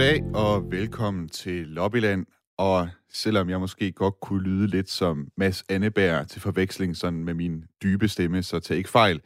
Goddag 0.00 0.22
og 0.34 0.70
velkommen 0.70 1.28
til 1.28 1.66
Lobbyland. 1.66 2.26
Og 2.58 2.88
selvom 3.12 3.50
jeg 3.50 3.60
måske 3.60 3.92
godt 3.92 4.20
kunne 4.20 4.42
lyde 4.42 4.66
lidt 4.66 4.90
som 4.90 5.28
Mads 5.36 5.64
Anneberg 5.68 6.28
til 6.28 6.40
forveksling 6.40 6.96
sådan 6.96 7.24
med 7.24 7.34
min 7.34 7.64
dybe 7.82 8.08
stemme, 8.08 8.42
så 8.42 8.60
tag 8.60 8.76
ikke 8.76 8.88
fejl. 8.88 9.20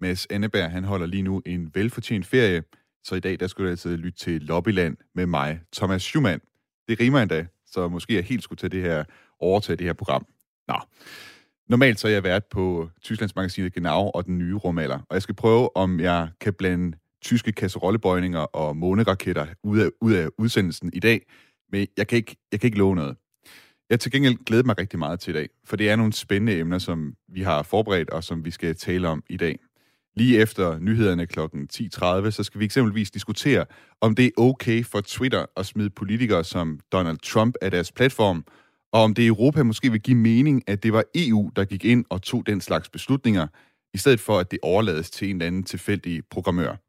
Mads 0.00 0.26
Anneberg, 0.30 0.70
han 0.70 0.84
holder 0.84 1.06
lige 1.06 1.22
nu 1.22 1.42
en 1.46 1.70
velfortjent 1.74 2.26
ferie, 2.26 2.62
så 3.04 3.14
i 3.14 3.20
dag 3.20 3.40
der 3.40 3.46
skulle 3.46 3.66
du 3.66 3.70
altså 3.70 3.88
lytte 3.88 4.18
til 4.18 4.42
Lobbyland 4.42 4.96
med 5.14 5.26
mig, 5.26 5.60
Thomas 5.76 6.02
Schumann. 6.02 6.40
Det 6.88 7.00
rimer 7.00 7.20
endda, 7.20 7.46
så 7.66 7.88
måske 7.88 8.14
jeg 8.14 8.24
helt 8.24 8.42
skulle 8.42 8.58
tage 8.58 8.70
det 8.70 8.82
her, 8.82 9.04
overtage 9.40 9.76
det 9.76 9.86
her 9.86 9.92
program. 9.92 10.26
Nå. 10.68 10.74
Normalt 11.68 12.00
så 12.00 12.08
er 12.08 12.12
jeg 12.12 12.24
været 12.24 12.44
på 12.44 12.90
Tysklands 13.02 13.36
magasinet 13.36 13.74
Genau 13.74 14.10
og 14.14 14.26
den 14.26 14.38
nye 14.38 14.54
rumalder, 14.54 14.98
og 14.98 15.14
jeg 15.14 15.22
skal 15.22 15.34
prøve, 15.34 15.76
om 15.76 16.00
jeg 16.00 16.28
kan 16.40 16.54
blande 16.54 16.96
tyske 17.22 17.52
kasserollebøjninger 17.52 18.40
og 18.40 18.76
måneraketter 18.76 19.46
ud 19.62 19.78
af, 19.78 19.88
ud 20.00 20.12
af 20.12 20.28
udsendelsen 20.38 20.90
i 20.92 21.00
dag, 21.00 21.26
men 21.72 21.86
jeg 21.96 22.06
kan, 22.06 22.16
ikke, 22.16 22.36
jeg 22.52 22.60
kan 22.60 22.68
ikke 22.68 22.78
love 22.78 22.96
noget. 22.96 23.16
Jeg 23.90 24.00
til 24.00 24.12
gengæld 24.12 24.44
glæder 24.46 24.62
mig 24.62 24.78
rigtig 24.78 24.98
meget 24.98 25.20
til 25.20 25.30
i 25.30 25.38
dag, 25.38 25.48
for 25.64 25.76
det 25.76 25.90
er 25.90 25.96
nogle 25.96 26.12
spændende 26.12 26.58
emner, 26.58 26.78
som 26.78 27.14
vi 27.28 27.42
har 27.42 27.62
forberedt 27.62 28.10
og 28.10 28.24
som 28.24 28.44
vi 28.44 28.50
skal 28.50 28.74
tale 28.74 29.08
om 29.08 29.22
i 29.30 29.36
dag. 29.36 29.58
Lige 30.16 30.38
efter 30.38 30.78
nyhederne 30.78 31.26
kl. 31.26 31.40
10.30, 31.40 32.30
så 32.30 32.42
skal 32.42 32.60
vi 32.60 32.64
eksempelvis 32.64 33.10
diskutere, 33.10 33.64
om 34.00 34.14
det 34.14 34.24
er 34.24 34.30
okay 34.36 34.84
for 34.84 35.00
Twitter 35.00 35.46
at 35.56 35.66
smide 35.66 35.90
politikere 35.90 36.44
som 36.44 36.80
Donald 36.92 37.18
Trump 37.18 37.54
af 37.62 37.70
deres 37.70 37.92
platform, 37.92 38.44
og 38.92 39.02
om 39.02 39.14
det 39.14 39.22
i 39.22 39.26
Europa 39.26 39.62
måske 39.62 39.90
vil 39.92 40.00
give 40.00 40.16
mening, 40.16 40.62
at 40.66 40.82
det 40.82 40.92
var 40.92 41.04
EU, 41.14 41.50
der 41.56 41.64
gik 41.64 41.84
ind 41.84 42.04
og 42.10 42.22
tog 42.22 42.46
den 42.46 42.60
slags 42.60 42.88
beslutninger, 42.88 43.46
i 43.94 43.98
stedet 43.98 44.20
for 44.20 44.38
at 44.38 44.50
det 44.50 44.58
overlades 44.62 45.10
til 45.10 45.30
en 45.30 45.36
eller 45.36 45.46
anden 45.46 45.64
tilfældig 45.64 46.22
programmør. 46.30 46.87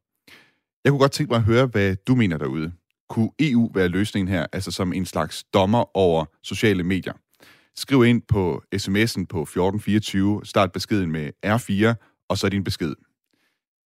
Jeg 0.84 0.90
kunne 0.90 1.00
godt 1.00 1.12
tænke 1.12 1.30
mig 1.30 1.36
at 1.36 1.42
høre, 1.42 1.66
hvad 1.66 1.96
du 1.96 2.14
mener 2.14 2.38
derude. 2.38 2.72
Kunne 3.08 3.30
EU 3.38 3.70
være 3.74 3.88
løsningen 3.88 4.28
her, 4.34 4.46
altså 4.52 4.70
som 4.70 4.92
en 4.92 5.06
slags 5.06 5.44
dommer 5.44 5.96
over 5.96 6.24
sociale 6.42 6.82
medier? 6.82 7.12
Skriv 7.76 8.04
ind 8.04 8.22
på 8.22 8.62
sms'en 8.76 9.24
på 9.26 9.42
1424, 9.42 10.40
start 10.44 10.72
beskeden 10.72 11.10
med 11.12 11.30
R4, 11.46 11.94
og 12.28 12.38
så 12.38 12.48
din 12.48 12.64
besked. 12.64 12.94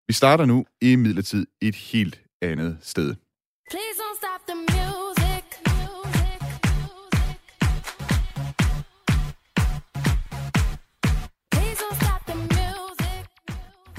Vi 0.07 0.13
starter 0.13 0.45
nu 0.45 0.65
i 0.81 0.95
midlertid 0.95 1.45
et 1.61 1.75
helt 1.75 2.21
andet 2.41 2.77
sted. 2.81 3.15
Please 3.69 4.04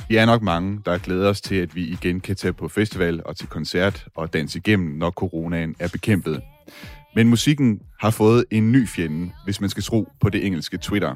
Vi 0.08 0.16
er 0.16 0.26
nok 0.26 0.42
mange, 0.42 0.80
der 0.84 0.98
glæder 0.98 1.28
os 1.28 1.40
til, 1.40 1.54
at 1.54 1.74
vi 1.74 1.84
igen 1.84 2.20
kan 2.20 2.36
tage 2.36 2.52
på 2.52 2.68
festival 2.68 3.22
og 3.24 3.36
til 3.36 3.48
koncert 3.48 4.06
og 4.16 4.32
danse 4.32 4.58
igennem, 4.58 4.96
når 4.98 5.10
coronaen 5.10 5.76
er 5.78 5.88
bekæmpet. 5.88 6.42
Men 7.14 7.28
musikken 7.28 7.80
har 8.00 8.10
fået 8.10 8.44
en 8.50 8.72
ny 8.72 8.88
fjende, 8.88 9.32
hvis 9.44 9.60
man 9.60 9.70
skal 9.70 9.82
tro 9.82 10.08
på 10.20 10.28
det 10.28 10.46
engelske 10.46 10.78
Twitter. 10.78 11.14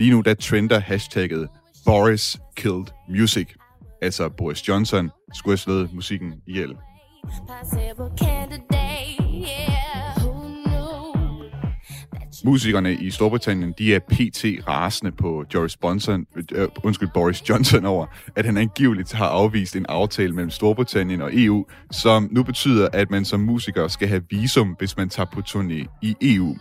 Lige 0.00 0.10
nu 0.10 0.20
der 0.20 0.34
trender 0.34 0.78
hashtagget 0.78 1.48
Boris 1.86 2.38
Killed 2.56 2.86
Music– 3.08 3.48
altså 4.02 4.28
Boris 4.28 4.68
Johnson, 4.68 5.10
skulle 5.34 5.52
have 5.52 5.58
slået 5.58 5.92
musikken 5.92 6.34
ihjel. 6.46 6.76
Musikerne 12.44 12.94
i 12.94 13.10
Storbritannien, 13.10 13.74
de 13.78 13.94
er 13.94 13.98
pt. 13.98 14.44
rasende 14.68 15.12
på 15.12 15.44
Boris, 15.52 15.76
Bonson, 15.76 16.26
øh, 16.36 16.44
øh, 16.52 16.68
undskyld, 16.82 17.08
Boris 17.14 17.48
Johnson 17.48 17.84
over, 17.84 18.06
at 18.36 18.44
han 18.44 18.56
angiveligt 18.56 19.12
har 19.12 19.26
afvist 19.26 19.76
en 19.76 19.86
aftale 19.88 20.32
mellem 20.32 20.50
Storbritannien 20.50 21.20
og 21.20 21.30
EU, 21.32 21.66
som 21.90 22.28
nu 22.32 22.42
betyder, 22.42 22.88
at 22.92 23.10
man 23.10 23.24
som 23.24 23.40
musiker 23.40 23.88
skal 23.88 24.08
have 24.08 24.22
visum, 24.30 24.76
hvis 24.78 24.96
man 24.96 25.08
tager 25.08 25.26
på 25.32 25.40
turné 25.40 25.98
i 26.02 26.16
EU. 26.20 26.56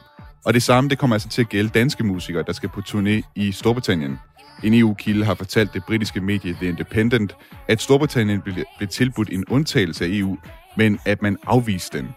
Og 0.45 0.53
det 0.53 0.63
samme, 0.63 0.89
det 0.89 0.97
kommer 0.97 1.15
altså 1.15 1.29
til 1.29 1.41
at 1.41 1.49
gælde 1.49 1.69
danske 1.69 2.03
musikere, 2.03 2.43
der 2.47 2.53
skal 2.53 2.69
på 2.69 2.81
turné 2.87 3.31
i 3.35 3.51
Storbritannien. 3.51 4.19
En 4.63 4.73
EU-kilde 4.73 5.25
har 5.25 5.35
fortalt 5.35 5.73
det 5.73 5.83
britiske 5.87 6.21
medie 6.21 6.53
The 6.53 6.67
Independent, 6.67 7.35
at 7.67 7.81
Storbritannien 7.81 8.41
blev 8.77 8.87
tilbudt 8.89 9.29
en 9.29 9.45
undtagelse 9.49 10.05
af 10.05 10.09
EU, 10.11 10.37
men 10.77 10.99
at 11.05 11.21
man 11.21 11.37
afviste 11.47 11.97
den. 11.97 12.07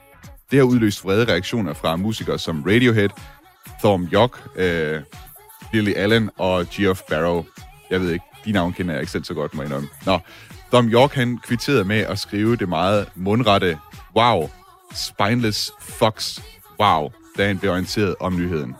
Det 0.51 0.59
har 0.59 0.67
udløst 0.67 1.05
vrede 1.05 1.33
reaktioner 1.33 1.73
fra 1.73 1.97
musikere 1.97 2.39
som 2.39 2.63
Radiohead, 2.63 3.09
Thorm 3.81 4.09
York, 4.13 4.31
øh, 4.57 5.01
Lily 5.73 5.93
Allen 5.97 6.31
og 6.37 6.67
Geoff 6.71 7.01
Barrow. 7.09 7.45
Jeg 7.91 8.01
ved 8.01 8.13
ikke, 8.13 8.25
de 8.45 8.53
navne 8.53 8.73
kender 8.73 8.95
jeg 8.95 9.01
ikke 9.01 9.13
selv 9.13 9.25
så 9.25 9.35
godt, 9.35 9.55
må 9.55 9.63
jeg 9.63 9.71
Nå, 10.07 10.19
Thorm 10.73 10.89
York 10.89 11.13
han 11.13 11.39
kvitterede 11.39 11.85
med 11.85 12.01
at 12.01 12.19
skrive 12.19 12.57
det 12.57 12.69
meget 12.69 13.09
mundrette, 13.15 13.79
wow, 14.17 14.51
spineless 14.95 15.73
fox 15.81 16.39
wow, 16.81 17.13
da 17.39 17.47
han 17.47 17.59
blev 17.59 17.71
orienteret 17.71 18.15
om 18.21 18.37
nyheden. 18.37 18.77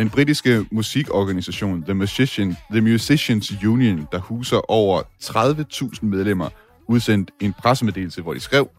Den 0.00 0.10
britiske 0.10 0.66
musikorganisation 0.70 1.82
The, 1.82 1.94
Musician, 1.94 2.56
The 2.70 2.80
Musicians 2.80 3.64
Union, 3.64 4.08
der 4.12 4.18
huser 4.18 4.70
over 4.70 5.02
30.000 5.22 6.04
medlemmer, 6.06 6.48
udsendte 6.88 7.32
en 7.40 7.52
pressemeddelelse, 7.52 8.22
hvor 8.22 8.34
de 8.34 8.40
skrev, 8.40 8.70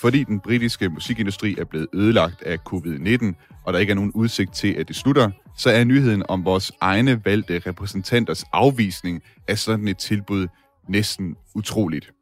fordi 0.00 0.24
den 0.24 0.40
britiske 0.40 0.88
musikindustri 0.88 1.56
er 1.58 1.64
blevet 1.64 1.86
ødelagt 1.94 2.42
af 2.42 2.58
covid-19, 2.72 3.62
og 3.64 3.72
der 3.72 3.78
ikke 3.78 3.90
er 3.90 3.94
nogen 3.94 4.12
udsigt 4.12 4.54
til, 4.54 4.72
at 4.72 4.88
det 4.88 4.96
slutter, 4.96 5.30
så 5.56 5.70
er 5.70 5.84
nyheden 5.84 6.22
om 6.28 6.44
vores 6.44 6.72
egne 6.80 7.24
valgte 7.24 7.62
repræsentanters 7.66 8.44
afvisning 8.52 9.22
af 9.48 9.58
sådan 9.58 9.88
et 9.88 9.98
tilbud 9.98 10.48
næsten 10.88 11.36
utroligt. 11.54 12.12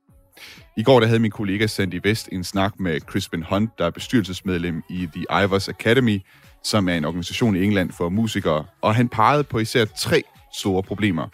I 0.77 0.83
går 0.83 1.01
der 1.01 1.07
havde 1.07 1.21
min 1.21 1.31
kollega 1.31 1.67
Sandy 1.67 2.05
West 2.05 2.29
en 2.33 2.45
snak 2.45 2.81
med 2.81 3.01
Crispin 3.01 3.43
Hunt, 3.43 3.71
der 3.79 3.87
er 3.87 3.91
bestyrelsesmedlem 3.91 4.83
i 4.91 5.09
The 5.15 5.45
Ivers 5.45 5.69
Academy, 5.69 6.21
som 6.65 6.89
er 6.89 6.95
en 6.95 7.05
organisation 7.05 7.57
i 7.57 7.65
England 7.65 7.93
for 7.93 8.09
musikere, 8.09 8.65
og 8.83 8.95
han 8.95 9.09
pegede 9.09 9.45
på 9.45 9.59
især 9.59 9.85
tre 9.85 10.23
store 10.55 10.83
problemer. 10.83 11.29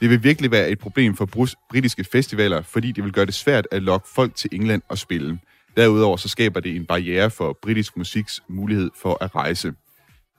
Det 0.00 0.10
vil 0.10 0.24
virkelig 0.24 0.50
være 0.50 0.70
et 0.70 0.78
problem 0.78 1.16
for 1.16 1.48
britiske 1.70 2.04
festivaler, 2.04 2.62
fordi 2.62 2.92
det 2.92 3.04
vil 3.04 3.12
gøre 3.12 3.26
det 3.26 3.34
svært 3.34 3.68
at 3.70 3.82
lokke 3.82 4.08
folk 4.14 4.34
til 4.34 4.50
England 4.52 4.82
og 4.88 4.98
spille. 4.98 5.38
Derudover 5.76 6.16
så 6.16 6.28
skaber 6.28 6.60
det 6.60 6.76
en 6.76 6.86
barriere 6.86 7.30
for 7.30 7.58
britisk 7.62 7.96
musiks 7.96 8.42
mulighed 8.48 8.90
for 9.02 9.18
at 9.20 9.34
rejse. 9.34 9.72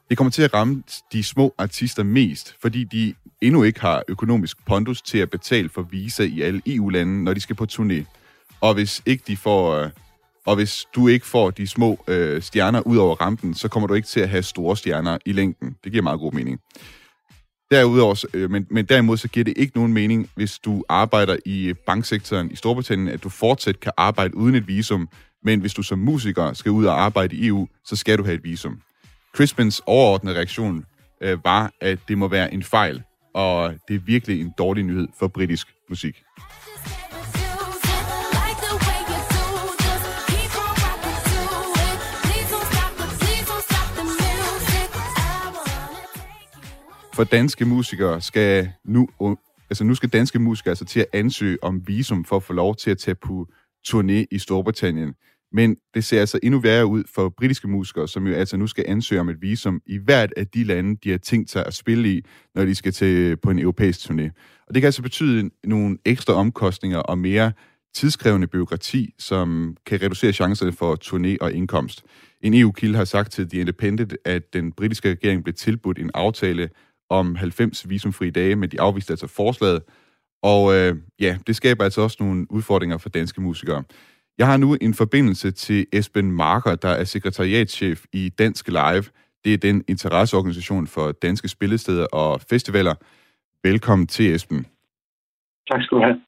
Det 0.09 0.17
kommer 0.17 0.31
til 0.31 0.41
at 0.41 0.53
ramme 0.53 0.83
de 1.11 1.23
små 1.23 1.53
artister 1.57 2.03
mest, 2.03 2.55
fordi 2.61 2.83
de 2.83 3.13
endnu 3.41 3.63
ikke 3.63 3.81
har 3.81 4.03
økonomisk 4.07 4.65
pondus 4.65 5.01
til 5.01 5.17
at 5.17 5.29
betale 5.29 5.69
for 5.69 5.81
visa 5.81 6.23
i 6.23 6.41
alle 6.41 6.61
EU-lande, 6.65 7.23
når 7.23 7.33
de 7.33 7.39
skal 7.39 7.55
på 7.55 7.67
turné. 7.71 8.03
Og 8.61 8.73
hvis 8.73 9.01
ikke 9.05 9.23
de 9.27 9.37
får 9.37 9.71
øh, 9.71 9.89
og 10.45 10.55
hvis 10.55 10.85
du 10.95 11.07
ikke 11.07 11.25
får 11.25 11.51
de 11.51 11.67
små 11.67 12.03
øh, 12.07 12.41
stjerner 12.41 12.81
ud 12.81 12.97
over 12.97 13.15
rampen, 13.15 13.53
så 13.53 13.67
kommer 13.67 13.87
du 13.87 13.93
ikke 13.93 14.07
til 14.07 14.19
at 14.19 14.29
have 14.29 14.43
store 14.43 14.77
stjerner 14.77 15.17
i 15.25 15.31
længden. 15.31 15.75
Det 15.83 15.91
giver 15.91 16.03
meget 16.03 16.19
god 16.19 16.31
mening. 16.31 16.59
Derudover, 17.71 18.25
øh, 18.33 18.51
men, 18.51 18.67
men 18.69 18.85
derimod 18.85 19.17
så 19.17 19.27
giver 19.27 19.43
det 19.43 19.53
ikke 19.57 19.77
nogen 19.77 19.93
mening, 19.93 20.29
hvis 20.35 20.59
du 20.59 20.83
arbejder 20.89 21.37
i 21.45 21.65
øh, 21.65 21.75
banksektoren 21.85 22.51
i 22.51 22.55
Storbritannien, 22.55 23.07
at 23.07 23.23
du 23.23 23.29
fortsat 23.29 23.79
kan 23.79 23.91
arbejde 23.97 24.37
uden 24.37 24.55
et 24.55 24.67
visum, 24.67 25.09
men 25.43 25.59
hvis 25.59 25.73
du 25.73 25.83
som 25.83 25.99
musiker 25.99 26.53
skal 26.53 26.71
ud 26.71 26.85
og 26.85 27.01
arbejde 27.01 27.35
i 27.35 27.47
EU, 27.47 27.67
så 27.85 27.95
skal 27.95 28.17
du 28.17 28.23
have 28.23 28.35
et 28.35 28.43
visum. 28.43 28.81
Crispins 29.35 29.81
overordnede 29.85 30.35
reaktion 30.35 30.85
øh, 31.21 31.45
var, 31.45 31.71
at 31.81 31.99
det 32.07 32.17
må 32.17 32.27
være 32.27 32.53
en 32.53 32.63
fejl, 32.63 33.03
og 33.33 33.73
det 33.87 33.95
er 33.95 33.99
virkelig 33.99 34.41
en 34.41 34.53
dårlig 34.57 34.83
nyhed 34.83 35.07
for 35.19 35.27
britisk 35.27 35.67
musik. 35.89 36.23
For 47.13 47.23
danske 47.23 47.65
musikere 47.65 48.21
skal 48.21 48.69
nu, 48.85 49.07
altså 49.69 49.83
nu 49.83 49.95
skal 49.95 50.09
danske 50.09 50.39
musikere 50.39 50.71
altså 50.71 50.85
til 50.85 50.99
at 50.99 51.05
ansøge 51.13 51.57
om 51.61 51.87
visum 51.87 52.25
for 52.25 52.35
at 52.35 52.43
få 52.43 52.53
lov 52.53 52.75
til 52.75 52.91
at 52.91 52.97
tage 52.97 53.15
på 53.15 53.47
turné 53.87 54.25
i 54.31 54.39
Storbritannien. 54.39 55.13
Men 55.53 55.75
det 55.93 56.03
ser 56.03 56.19
altså 56.19 56.39
endnu 56.43 56.59
værre 56.59 56.85
ud 56.85 57.03
for 57.15 57.29
britiske 57.29 57.67
musikere, 57.67 58.07
som 58.07 58.27
jo 58.27 58.33
altså 58.33 58.57
nu 58.57 58.67
skal 58.67 58.85
ansøge 58.87 59.21
om 59.21 59.29
et 59.29 59.41
visum 59.41 59.81
i 59.85 59.97
hvert 59.97 60.33
af 60.37 60.47
de 60.47 60.63
lande, 60.63 60.97
de 61.03 61.11
har 61.11 61.17
tænkt 61.17 61.51
sig 61.51 61.65
at 61.65 61.73
spille 61.73 62.13
i, 62.13 62.21
når 62.55 62.65
de 62.65 62.75
skal 62.75 62.91
til 62.91 63.37
på 63.37 63.49
en 63.49 63.59
europæisk 63.59 63.99
turné. 63.99 64.29
Og 64.67 64.73
det 64.73 64.81
kan 64.81 64.85
altså 64.85 65.01
betyde 65.01 65.49
nogle 65.63 65.97
ekstra 66.05 66.33
omkostninger 66.33 66.97
og 66.97 67.17
mere 67.17 67.51
tidskrævende 67.93 68.47
byråkrati, 68.47 69.13
som 69.19 69.77
kan 69.85 70.01
reducere 70.01 70.33
chancerne 70.33 70.71
for 70.71 70.97
turné 71.03 71.37
og 71.41 71.53
indkomst. 71.53 72.03
En 72.41 72.53
EU-kilde 72.53 72.97
har 72.97 73.05
sagt 73.05 73.31
til 73.31 73.49
The 73.49 73.59
Independent, 73.59 74.13
at 74.25 74.53
den 74.53 74.71
britiske 74.71 75.09
regering 75.09 75.43
blev 75.43 75.53
tilbudt 75.53 75.99
en 75.99 76.11
aftale 76.13 76.69
om 77.11 77.35
90 77.35 77.89
visumfri 77.89 78.29
dage, 78.29 78.55
men 78.55 78.69
de 78.69 78.81
afviste 78.81 79.13
altså 79.13 79.27
forslaget. 79.27 79.83
Og 80.43 80.75
øh, 80.75 80.95
ja, 81.19 81.37
det 81.47 81.55
skaber 81.55 81.83
altså 81.83 82.01
også 82.01 82.17
nogle 82.19 82.51
udfordringer 82.51 82.97
for 82.97 83.09
danske 83.09 83.41
musikere. 83.41 83.83
Jeg 84.37 84.47
har 84.47 84.57
nu 84.57 84.77
en 84.81 84.93
forbindelse 84.93 85.51
til 85.51 85.85
Esben 85.93 86.31
Marker, 86.31 86.75
der 86.75 86.89
er 86.89 87.03
sekretariatschef 87.03 88.05
i 88.13 88.29
Dansk 88.29 88.67
Live. 88.67 89.03
Det 89.45 89.53
er 89.53 89.57
den 89.57 89.83
interesseorganisation 89.87 90.87
for 90.87 91.11
danske 91.11 91.47
spillesteder 91.47 92.05
og 92.05 92.41
festivaler. 92.49 92.95
Velkommen 93.63 94.07
til, 94.07 94.35
Esben. 94.35 94.65
Tak 95.71 95.81
skal 95.83 95.97
du 95.97 96.03
have. 96.03 96.21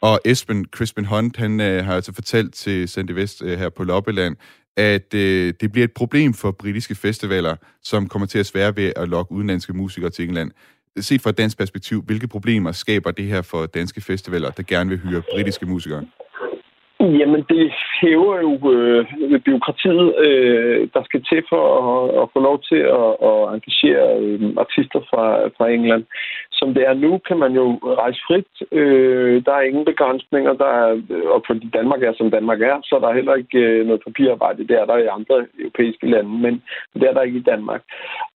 Og 0.00 0.20
Esben 0.24 0.64
Crispin 0.64 1.04
Hunt, 1.04 1.36
han 1.36 1.60
øh, 1.60 1.84
har 1.84 1.94
altså 1.94 2.12
fortalt 2.12 2.54
til 2.54 2.88
Sandy 2.88 3.10
Vest 3.10 3.42
øh, 3.42 3.58
her 3.58 3.68
på 3.68 3.84
Loppeland, 3.84 4.36
at 4.76 5.14
øh, 5.14 5.54
det 5.60 5.72
bliver 5.72 5.84
et 5.84 5.92
problem 5.92 6.34
for 6.34 6.50
britiske 6.50 6.94
festivaler, 6.94 7.56
som 7.82 8.08
kommer 8.08 8.26
til 8.26 8.38
at 8.38 8.46
svære 8.46 8.76
ved 8.76 8.92
at 8.96 9.08
lokke 9.08 9.32
udenlandske 9.32 9.72
musikere 9.72 10.10
til 10.10 10.28
England. 10.28 10.50
Set 10.98 11.20
fra 11.20 11.30
et 11.30 11.38
dansk 11.38 11.58
perspektiv, 11.58 12.02
hvilke 12.02 12.28
problemer 12.28 12.72
skaber 12.72 13.10
det 13.10 13.24
her 13.24 13.42
for 13.42 13.66
danske 13.66 14.00
festivaler, 14.00 14.50
der 14.50 14.62
gerne 14.62 14.90
vil 14.90 14.98
hyre 14.98 15.22
britiske 15.34 15.66
musikere? 15.66 16.04
Jamen, 17.00 17.44
det 17.48 17.72
hæver 18.00 18.36
jo 18.46 18.52
øh, 18.74 19.40
byråkratiet, 19.46 20.14
øh, 20.26 20.88
der 20.94 21.02
skal 21.04 21.22
til 21.24 21.42
for 21.48 21.64
at, 21.86 22.22
at 22.22 22.28
få 22.32 22.38
lov 22.48 22.62
til 22.70 22.82
at, 23.00 23.10
at 23.30 23.38
engagere 23.54 24.06
øh, 24.22 24.40
artister 24.64 25.00
fra, 25.10 25.24
fra 25.56 25.68
England. 25.68 26.04
Som 26.58 26.74
det 26.74 26.82
er 26.86 26.94
nu, 26.94 27.18
kan 27.28 27.38
man 27.38 27.52
jo 27.52 27.66
rejse 28.02 28.20
frit. 28.26 28.52
Øh, 28.72 29.44
der 29.46 29.52
er 29.52 29.60
ingen 29.60 29.84
begrænsninger, 29.84 30.52
der 30.52 30.70
er, 30.82 31.02
øh, 31.10 31.26
og 31.34 31.42
fordi 31.46 31.70
Danmark 31.78 32.02
er, 32.02 32.12
som 32.16 32.30
Danmark 32.30 32.60
er, 32.62 32.76
så 32.84 32.96
er 32.96 33.00
der 33.00 33.18
heller 33.18 33.34
ikke 33.34 33.58
øh, 33.58 33.86
noget 33.86 34.02
papirarbejde. 34.06 34.68
Det 34.68 34.76
er 34.80 34.86
der 34.86 34.96
i 34.96 35.14
andre 35.18 35.46
europæiske 35.58 36.10
lande, 36.10 36.30
men 36.30 36.62
det 36.94 37.02
er 37.02 37.12
der 37.12 37.22
ikke 37.22 37.38
i 37.38 37.48
Danmark. 37.52 37.82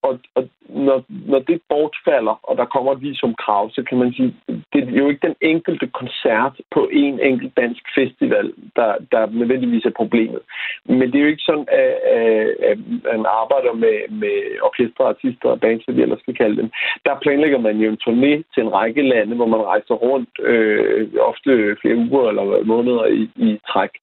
Og, 0.01 0.19
og 0.35 0.43
når, 0.69 1.03
når 1.09 1.39
det 1.39 1.61
bortfalder, 1.69 2.39
og 2.43 2.57
der 2.57 2.65
kommer 2.65 2.91
som 3.13 3.35
krav, 3.35 3.71
så 3.71 3.83
kan 3.83 3.97
man 3.97 4.13
sige, 4.13 4.35
det 4.73 4.81
er 4.83 5.01
jo 5.03 5.09
ikke 5.09 5.27
den 5.27 5.35
enkelte 5.41 5.87
koncert 5.87 6.55
på 6.71 6.89
en 6.91 7.19
enkelt 7.19 7.57
dansk 7.57 7.83
festival, 7.95 8.53
der, 8.75 8.91
der 9.11 9.29
nødvendigvis 9.31 9.85
er 9.85 9.99
problemet. 10.01 10.41
Men 10.85 11.01
det 11.01 11.15
er 11.15 11.25
jo 11.25 11.33
ikke 11.33 11.49
sådan, 11.49 11.67
at, 11.69 11.93
at 12.69 12.77
man 13.03 13.25
arbejder 13.41 13.73
med, 13.73 13.97
med 14.21 14.35
orkestre, 14.61 15.05
artister 15.05 15.49
og 15.49 15.59
bands, 15.59 15.83
hvad 15.85 15.95
vi 15.95 16.01
ellers 16.01 16.19
skal 16.19 16.35
kalde 16.35 16.57
dem. 16.61 16.69
Der 17.05 17.19
planlægger 17.21 17.57
man 17.57 17.77
jo 17.77 17.89
en 17.89 17.97
turné 18.11 18.43
til 18.53 18.63
en 18.63 18.73
række 18.73 19.01
lande, 19.01 19.35
hvor 19.35 19.45
man 19.45 19.61
rejser 19.71 19.93
rundt 19.93 20.29
øh, 20.39 21.07
ofte 21.19 21.77
flere 21.81 21.95
uger 21.95 22.29
eller 22.29 22.63
måneder 22.63 23.05
i, 23.05 23.23
i 23.35 23.59
træk. 23.69 23.93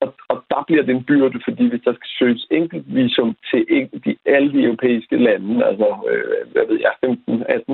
Og, 0.00 0.14
og 0.28 0.36
der 0.50 0.64
bliver 0.66 0.82
det 0.82 0.94
en 0.94 1.04
byrde, 1.04 1.40
fordi 1.44 1.68
hvis 1.68 1.82
der 1.84 1.92
skal 1.92 2.10
søges 2.18 2.46
enkeltvisum 2.50 3.36
til 3.50 3.88
de, 4.04 4.16
alle 4.26 4.52
de 4.52 4.62
europæiske 4.62 5.16
lande, 5.16 5.66
altså 5.66 5.88
øh, 6.10 6.52
hvad 6.52 6.64
ved 6.68 6.78
jeg, 6.86 6.94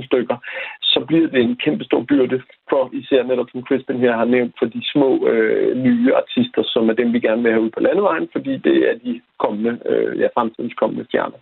15-18 0.01 0.07
stykker, 0.07 0.37
så 0.83 1.05
bliver 1.09 1.29
det 1.29 1.41
en 1.41 1.57
kæmpe 1.57 1.85
stor 1.85 2.03
byrde 2.03 2.43
for 2.71 2.91
især 2.93 3.23
netop 3.23 3.51
som 3.53 3.63
Crispin 3.63 3.99
her 3.99 4.13
har 4.17 4.25
nævnt, 4.25 4.55
for 4.59 4.67
de 4.67 4.81
små 4.93 5.27
øh, 5.29 5.77
nye 5.77 6.15
artister, 6.15 6.63
som 6.65 6.89
er 6.89 6.93
dem, 6.93 7.13
vi 7.13 7.21
gerne 7.21 7.43
vil 7.43 7.53
have 7.53 7.65
ud 7.67 7.71
på 7.71 7.81
landevejen, 7.81 8.29
fordi 8.33 8.57
det 8.57 8.77
er 8.91 8.95
de 9.05 9.21
kommende, 9.39 9.79
øh, 9.87 10.21
ja, 10.21 10.29
fremtidens 10.37 10.75
kommende 10.75 11.05
stjerner. 11.05 11.39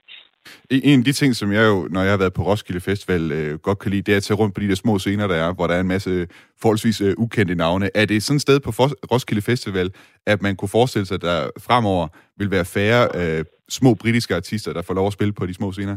E-, 0.72 0.84
en 0.84 0.98
af 0.98 1.04
de 1.04 1.12
ting, 1.12 1.36
som 1.36 1.52
jeg 1.52 1.64
jo, 1.72 1.88
når 1.90 2.00
jeg 2.00 2.10
har 2.10 2.18
været 2.18 2.32
på 2.32 2.42
Roskilde 2.42 2.80
Festival, 2.80 3.32
øh, 3.32 3.58
godt 3.58 3.78
kan 3.78 3.90
lide, 3.90 4.02
det 4.02 4.12
er 4.12 4.16
at 4.16 4.22
tage 4.22 4.38
rundt 4.38 4.54
på 4.54 4.60
de 4.60 4.68
der 4.68 4.74
små 4.74 4.98
scener, 4.98 5.26
der 5.26 5.34
er, 5.34 5.54
hvor 5.54 5.66
der 5.66 5.74
er 5.74 5.80
en 5.80 5.88
masse 5.88 6.26
forholdsvis 6.62 7.00
øh, 7.00 7.14
ukendte 7.18 7.54
navne. 7.54 7.90
Er 7.94 8.06
det 8.06 8.22
sådan 8.22 8.36
et 8.36 8.42
sted 8.42 8.60
på 8.60 8.70
Roskilde 9.12 9.42
Festival, 9.42 9.90
at 10.26 10.42
man 10.42 10.56
kunne 10.56 10.68
forestille 10.78 11.06
sig, 11.06 11.14
at 11.14 11.22
der 11.22 11.50
fremover 11.66 12.08
vil 12.38 12.50
være 12.50 12.64
færre 12.64 13.02
øh, 13.20 13.44
små 13.68 13.94
britiske 13.94 14.34
artister, 14.34 14.72
der 14.72 14.82
får 14.82 14.94
lov 14.94 15.06
at 15.06 15.12
spille 15.12 15.32
på 15.32 15.46
de 15.46 15.54
små 15.54 15.72
scener? 15.72 15.96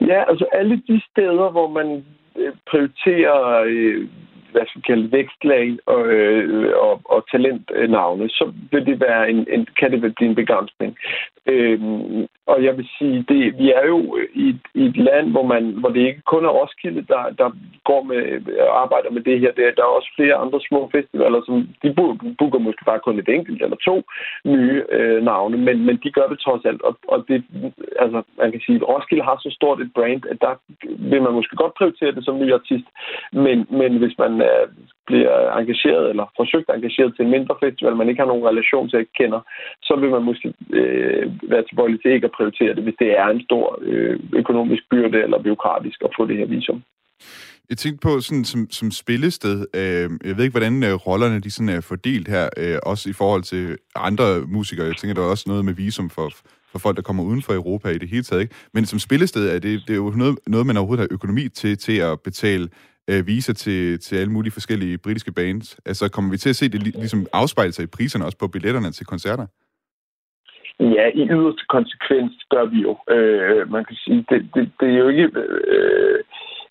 Ja, 0.00 0.30
altså 0.30 0.46
alle 0.52 0.76
de 0.88 1.00
steder, 1.10 1.50
hvor 1.50 1.68
man 1.78 2.04
øh, 2.38 2.52
prioriterer 2.70 3.64
øh, 3.66 4.08
hvad 4.54 4.66
skal 4.66 4.80
vi 4.80 4.90
kalde 4.90 5.12
vækstlag 5.12 5.66
og, 5.86 6.02
øh, 6.06 6.72
og, 6.86 6.94
og 7.04 7.20
talentnavne, 7.30 8.28
så 8.28 8.44
vil 8.70 8.86
det 8.86 9.00
være 9.00 9.30
en, 9.30 9.40
en, 9.54 9.66
kan 9.78 9.90
det 9.92 10.00
blive 10.00 10.28
en 10.30 10.40
begrænsning. 10.42 10.90
Øh, 11.46 11.80
og 12.46 12.64
jeg 12.64 12.76
vil 12.76 12.88
sige, 12.98 13.24
det, 13.28 13.58
vi 13.58 13.72
er 13.72 13.86
jo 13.86 14.18
i, 14.34 14.48
i 14.74 14.84
et 14.86 14.96
land, 14.96 15.30
hvor, 15.30 15.42
man, 15.42 15.64
hvor 15.80 15.88
det 15.88 16.00
ikke 16.00 16.22
kun 16.32 16.44
er 16.44 16.48
Roskilde, 16.48 17.02
der, 17.12 17.22
der 17.38 17.48
går 17.84 18.02
med 18.02 18.20
arbejder 18.84 19.10
med 19.10 19.22
det 19.22 19.40
her. 19.40 19.52
Det, 19.52 19.76
der 19.76 19.82
er 19.82 19.96
også 19.98 20.10
flere 20.16 20.34
andre 20.34 20.60
små 20.68 20.90
festivaler, 20.92 21.40
som 21.46 21.68
de 21.82 21.94
booker 22.38 22.58
måske 22.58 22.84
bare 22.84 23.04
kun 23.04 23.18
et 23.18 23.28
enkelt 23.28 23.62
eller 23.62 23.76
to 23.76 24.02
nye 24.44 24.82
øh, 24.96 25.22
navne, 25.22 25.56
men, 25.56 25.86
men 25.86 25.96
de 26.04 26.10
gør 26.10 26.26
det 26.28 26.38
trods 26.38 26.64
alt. 26.64 26.82
Og, 26.82 26.96
og 27.08 27.24
det, 27.28 27.44
altså, 27.98 28.22
man 28.38 28.50
kan 28.52 28.60
sige, 28.60 28.76
at 28.76 28.88
Roskilde 28.88 29.24
har 29.24 29.36
så 29.40 29.50
stort 29.58 29.80
et 29.80 29.92
brand, 29.94 30.22
at 30.30 30.38
der 30.40 30.54
vil 31.10 31.22
man 31.22 31.32
måske 31.32 31.56
godt 31.56 31.74
prioritere 31.74 32.12
det 32.12 32.24
som 32.24 32.38
ny 32.38 32.52
artist, 32.52 32.88
men, 33.32 33.66
men 33.70 33.96
hvis 33.96 34.18
man 34.18 34.32
øh, 34.42 34.66
bliver 35.06 35.52
engageret 35.58 36.10
eller 36.10 36.26
forsøgt 36.36 36.68
engageret 36.68 37.12
til 37.16 37.24
en 37.24 37.30
mindre 37.30 37.56
festival, 37.64 37.96
man 37.96 38.08
ikke 38.08 38.22
har 38.22 38.32
nogen 38.32 38.48
relation 38.50 38.88
til, 38.88 38.98
ikke 38.98 39.18
kender, 39.20 39.40
så 39.82 39.96
vil 39.96 40.10
man 40.10 40.22
måske 40.22 40.54
øh, 40.70 41.32
være 41.42 41.62
tilbøjelig 41.62 42.02
til 42.02 42.10
ikke 42.10 42.24
at 42.24 42.33
prioritere 42.36 42.74
det, 42.74 42.82
hvis 42.82 42.98
det 42.98 43.10
er 43.18 43.28
en 43.28 43.42
stor 43.48 43.78
øh, 43.82 44.20
økonomisk 44.32 44.82
byrde 44.90 45.18
eller 45.22 45.42
byråkratisk 45.42 45.98
at 46.04 46.14
få 46.16 46.26
det 46.26 46.36
her 46.36 46.46
visum. 46.46 46.82
Jeg 47.70 47.78
tænkte 47.78 48.08
på 48.08 48.20
sådan 48.20 48.44
som, 48.44 48.70
som 48.70 48.90
spillested, 48.90 49.66
øh, 49.74 50.10
jeg 50.28 50.36
ved 50.36 50.44
ikke, 50.44 50.58
hvordan 50.58 50.82
øh, 50.82 50.94
rollerne 50.94 51.40
de 51.40 51.50
sådan 51.50 51.68
er 51.68 51.80
fordelt 51.80 52.28
her, 52.28 52.48
øh, 52.56 52.78
også 52.82 53.10
i 53.10 53.12
forhold 53.12 53.42
til 53.42 53.76
andre 53.94 54.40
musikere. 54.46 54.86
Jeg 54.86 54.96
tænker, 54.96 55.14
der 55.14 55.22
er 55.22 55.26
også 55.26 55.44
noget 55.46 55.64
med 55.64 55.74
visum 55.74 56.10
for, 56.10 56.30
for 56.72 56.78
folk, 56.78 56.96
der 56.96 57.02
kommer 57.02 57.22
uden 57.22 57.42
for 57.42 57.52
Europa 57.52 57.88
i 57.88 57.98
det 57.98 58.08
hele 58.08 58.22
taget. 58.22 58.42
Ikke? 58.42 58.54
Men 58.74 58.86
som 58.86 58.98
spillested 58.98 59.48
er 59.48 59.58
det, 59.58 59.82
det 59.86 59.90
er 59.90 59.96
jo 59.96 60.10
noget, 60.10 60.38
noget, 60.46 60.66
man 60.66 60.76
overhovedet 60.76 61.02
har 61.02 61.14
økonomi 61.14 61.48
til, 61.48 61.78
til 61.78 61.96
at 61.98 62.20
betale 62.20 62.68
øh, 63.08 63.26
visa 63.26 63.52
til, 63.52 64.00
til 64.00 64.16
alle 64.16 64.32
mulige 64.32 64.52
forskellige 64.52 64.98
britiske 64.98 65.32
bands. 65.32 65.78
Altså 65.86 66.08
kommer 66.08 66.30
vi 66.30 66.38
til 66.38 66.48
at 66.48 66.56
se 66.56 66.68
det 66.68 66.82
ligesom 66.82 67.26
afspejle 67.32 67.72
sig 67.72 67.82
i 67.82 67.86
priserne 67.86 68.24
også 68.24 68.38
på 68.38 68.48
billetterne 68.48 68.90
til 68.92 69.06
koncerter? 69.06 69.46
Ja, 70.80 71.10
i 71.14 71.28
yderste 71.28 71.64
konsekvens 71.68 72.32
gør 72.50 72.64
vi 72.64 72.78
jo. 72.82 72.98
Øh, 73.08 73.70
man 73.70 73.84
kan 73.84 73.96
sige, 73.96 74.26
det, 74.30 74.48
det, 74.54 74.70
det 74.80 74.88
er 74.88 74.98
jo 74.98 75.08
ikke... 75.08 75.30
Øh, 75.66 76.18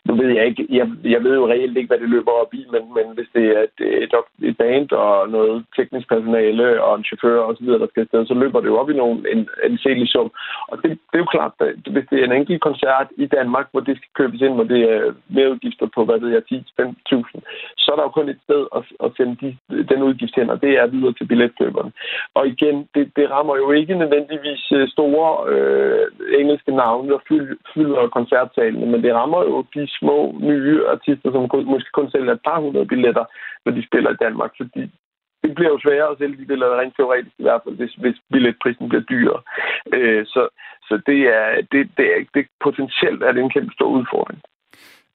nu 0.06 0.14
ved 0.14 0.28
jeg 0.36 0.46
ikke, 0.46 0.66
jeg, 0.70 0.86
jeg 1.04 1.24
ved 1.24 1.34
jo 1.34 1.48
reelt 1.48 1.76
ikke, 1.76 1.88
hvad 1.88 1.98
det 1.98 2.08
løber 2.08 2.32
op 2.42 2.54
i, 2.54 2.62
men, 2.72 2.82
men 2.96 3.06
hvis 3.16 3.28
det 3.34 3.44
er 3.56 3.60
et, 3.68 3.78
et, 4.04 4.14
et 4.48 4.56
band 4.56 4.92
og 4.92 5.28
noget 5.28 5.64
teknisk 5.76 6.08
personale 6.08 6.82
og 6.82 6.92
en 6.98 7.04
chauffør 7.04 7.40
og 7.40 7.56
så 7.56 7.64
videre, 7.64 7.78
der 7.78 7.86
skal 7.86 8.02
afsted, 8.02 8.26
så 8.26 8.34
løber 8.34 8.60
det 8.60 8.68
jo 8.68 8.78
op 8.78 8.90
i 8.90 9.00
nogen, 9.02 9.26
en, 9.32 9.48
en 9.66 9.78
særlig 9.78 10.08
sum. 10.08 10.30
Og 10.70 10.76
det, 10.82 10.90
det 10.90 11.16
er 11.16 11.24
jo 11.24 11.34
klart, 11.36 11.52
at 11.60 11.92
hvis 11.94 12.06
det 12.10 12.18
er 12.20 12.24
en 12.24 12.38
enkelt 12.40 12.60
koncert 12.60 13.08
i 13.16 13.26
Danmark, 13.26 13.66
hvor 13.72 13.80
det 13.80 13.96
skal 13.96 14.10
købes 14.18 14.40
ind, 14.40 14.54
hvor 14.54 14.68
det 14.74 14.82
er 14.94 15.12
mere 15.28 15.50
udgifter 15.50 15.86
på, 15.94 16.04
hvad 16.04 16.18
ved 16.20 16.30
jeg, 16.36 16.42
10-15.000, 16.52 17.40
så 17.82 17.86
er 17.92 17.96
der 17.96 18.02
jo 18.02 18.16
kun 18.18 18.28
et 18.28 18.40
sted 18.46 18.62
at, 18.78 18.82
at 19.04 19.10
sende 19.16 19.36
de, 19.42 19.50
den 19.90 20.02
udgift 20.02 20.34
hen, 20.36 20.50
og 20.50 20.62
det 20.62 20.72
er 20.80 20.86
videre 20.86 21.12
til 21.12 21.26
billetkøberne. 21.26 21.92
Og 22.34 22.48
igen, 22.48 22.88
det, 22.94 23.04
det 23.16 23.30
rammer 23.30 23.56
jo 23.56 23.70
ikke 23.70 23.94
nødvendigvis 23.94 24.72
øh, 24.72 24.88
store 24.88 25.30
øh, 25.52 26.06
engelske 26.40 26.72
navne, 26.76 27.10
der 27.12 27.20
fylder 27.74 28.08
koncertsalene, 28.08 28.86
men 28.86 29.02
det 29.02 29.14
rammer 29.14 29.42
jo 29.42 29.64
de 29.74 29.93
små 30.00 30.18
nye 30.40 30.86
artister, 30.94 31.28
som 31.32 31.66
måske 31.72 31.90
kun 31.92 32.10
sælger 32.10 32.32
et 32.32 32.46
par 32.48 32.60
hundrede 32.60 32.86
billetter, 32.86 33.24
når 33.64 33.72
de 33.72 33.86
spiller 33.88 34.10
i 34.10 34.22
Danmark, 34.24 34.52
fordi 34.60 34.82
det 35.42 35.54
bliver 35.54 35.70
jo 35.74 35.78
sværere 35.84 36.10
at 36.10 36.18
sælge 36.18 36.36
de 36.40 36.50
billetter, 36.50 36.80
rent 36.80 36.96
teoretisk 36.96 37.36
i 37.38 37.42
hvert 37.42 37.60
fald, 37.64 37.76
hvis, 37.76 37.94
hvis 38.02 38.16
billetprisen 38.32 38.88
bliver 38.88 39.04
dyrere. 39.12 39.40
Øh, 39.94 40.26
så 40.26 40.42
så 40.88 40.94
det, 41.06 41.20
er, 41.38 41.48
det, 41.72 41.82
det, 41.96 42.06
er, 42.14 42.20
det 42.34 42.44
potentielt 42.66 43.22
er 43.22 43.32
det 43.32 43.42
en 43.42 43.54
kæmpe 43.56 43.72
stor 43.72 43.88
udfordring. 43.98 44.40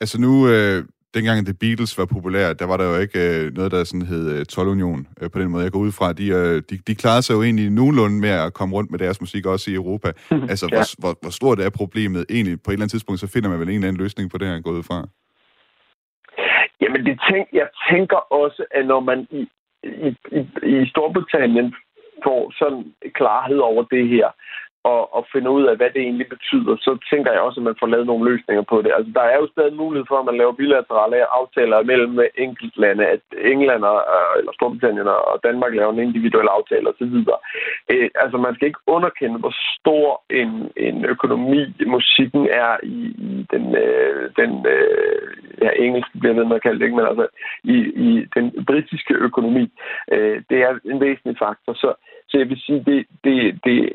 Altså 0.02 0.22
nu, 0.26 0.32
øh, 0.54 0.80
dengang 1.14 1.46
The 1.46 1.58
Beatles 1.62 1.98
var 1.98 2.06
populære, 2.06 2.54
der 2.54 2.66
var 2.66 2.78
der 2.78 2.86
jo 2.92 2.96
ikke 3.06 3.20
øh, 3.30 3.54
noget, 3.58 3.72
der 3.72 3.84
sådan 3.84 4.08
hed 4.12 4.26
øh, 4.36 4.46
12-union 4.52 5.08
øh, 5.22 5.30
på 5.34 5.40
den 5.40 5.50
måde. 5.52 5.64
Jeg 5.64 5.72
går 5.72 5.80
ud 5.80 5.92
fra, 5.92 6.14
de, 6.14 6.28
øh, 6.40 6.56
de, 6.70 6.76
de 6.88 6.96
klarede 6.96 7.22
sig 7.22 7.34
jo 7.34 7.44
egentlig 7.44 7.70
nogenlunde 7.70 8.18
med 8.26 8.30
at 8.30 8.54
komme 8.54 8.76
rundt 8.76 8.92
med 8.92 9.00
deres 9.00 9.22
musik 9.22 9.46
også 9.46 9.72
i 9.72 9.74
Europa. 9.74 10.08
altså, 10.52 10.66
ja. 10.72 10.76
hvor, 10.76 10.86
hvor, 11.02 11.14
hvor 11.22 11.34
stort 11.40 11.60
er 11.60 11.70
problemet 11.70 12.26
egentlig? 12.30 12.58
På 12.62 12.72
et 12.72 12.74
eller 12.74 12.84
andet 12.84 12.92
tidspunkt, 12.92 13.20
så 13.20 13.28
finder 13.34 13.50
man 13.50 13.60
vel 13.60 13.70
en 13.70 13.76
eller 13.76 13.88
anden 13.88 14.04
løsning 14.04 14.32
på 14.32 14.38
det 14.38 14.48
her, 14.48 14.60
gået 14.60 14.86
fra. 14.86 15.08
Jamen, 16.82 17.06
det 17.06 17.20
tænk, 17.32 17.48
jeg 17.54 17.68
tænker 17.92 18.20
også, 18.42 18.66
at 18.72 18.86
når 18.86 19.00
man 19.00 19.28
i, 19.32 19.42
i, 19.84 20.10
i, 20.40 20.42
i 20.76 20.90
Storbritannien 20.90 21.76
får 22.24 22.54
sådan 22.60 22.84
klarhed 23.20 23.58
over 23.58 23.84
det 23.84 24.08
her, 24.10 24.28
og, 24.84 25.16
og 25.16 25.28
finder 25.34 25.52
ud 25.52 25.64
af, 25.64 25.78
hvad 25.78 25.90
det 25.94 26.02
egentlig 26.02 26.28
betyder, 26.30 26.76
så 26.86 26.92
tænker 27.12 27.32
jeg 27.32 27.42
også, 27.42 27.60
at 27.60 27.64
man 27.64 27.80
får 27.80 27.88
lavet 27.88 28.08
nogle 28.08 28.30
løsninger 28.32 28.64
på 28.72 28.82
det. 28.82 28.92
Altså, 28.98 29.12
der 29.16 29.22
er 29.22 29.38
jo 29.42 29.48
stadig 29.52 29.74
mulighed 29.74 30.06
for, 30.08 30.18
at 30.20 30.26
man 30.26 30.38
laver 30.38 30.60
bilaterale 30.62 31.34
aftaler 31.40 31.84
mellem 31.84 32.20
enkeltlande, 32.38 33.06
at 33.06 33.22
England 33.54 33.84
og, 33.84 34.00
eller 34.40 34.52
Storbritannien 34.54 35.08
og 35.08 35.38
Danmark 35.44 35.74
laver 35.76 35.94
en 35.94 36.06
individuel 36.08 36.48
aftale 36.48 36.90
osv. 36.90 37.16
Øh, 37.92 38.10
altså, 38.24 38.38
man 38.38 38.56
skal 38.56 38.68
ikke 38.68 38.86
underkende, 38.88 39.40
hvor 39.40 39.56
stor 39.80 40.24
en, 40.30 40.52
en 40.78 41.06
økonomi 41.06 41.62
musikken 41.96 42.48
er 42.52 42.78
i, 42.84 43.00
i 43.30 43.48
den, 43.54 43.76
øh, 43.76 44.30
den 44.40 44.52
øh, 44.76 45.30
ja, 45.62 45.70
engelske 45.86 46.20
bliver 46.20 46.36
ved 46.36 46.46
med 46.46 46.56
at 46.56 46.64
kalde 46.64 46.80
det, 46.80 46.86
ikke? 46.86 46.98
men 46.98 47.06
altså 47.06 47.28
i, 47.64 47.78
i 48.08 48.26
den 48.36 48.66
britiske 48.66 49.14
økonomi. 49.14 49.72
Øh, 50.12 50.44
det 50.50 50.58
er 50.62 50.72
en 50.86 51.00
væsentlig 51.02 51.38
faktor. 51.40 51.74
Så, 51.74 51.94
så 52.30 52.38
jeg 52.38 52.50
vil 52.50 52.60
sige, 52.66 52.84
det, 52.86 53.06
det, 53.24 53.60
det 53.66 53.90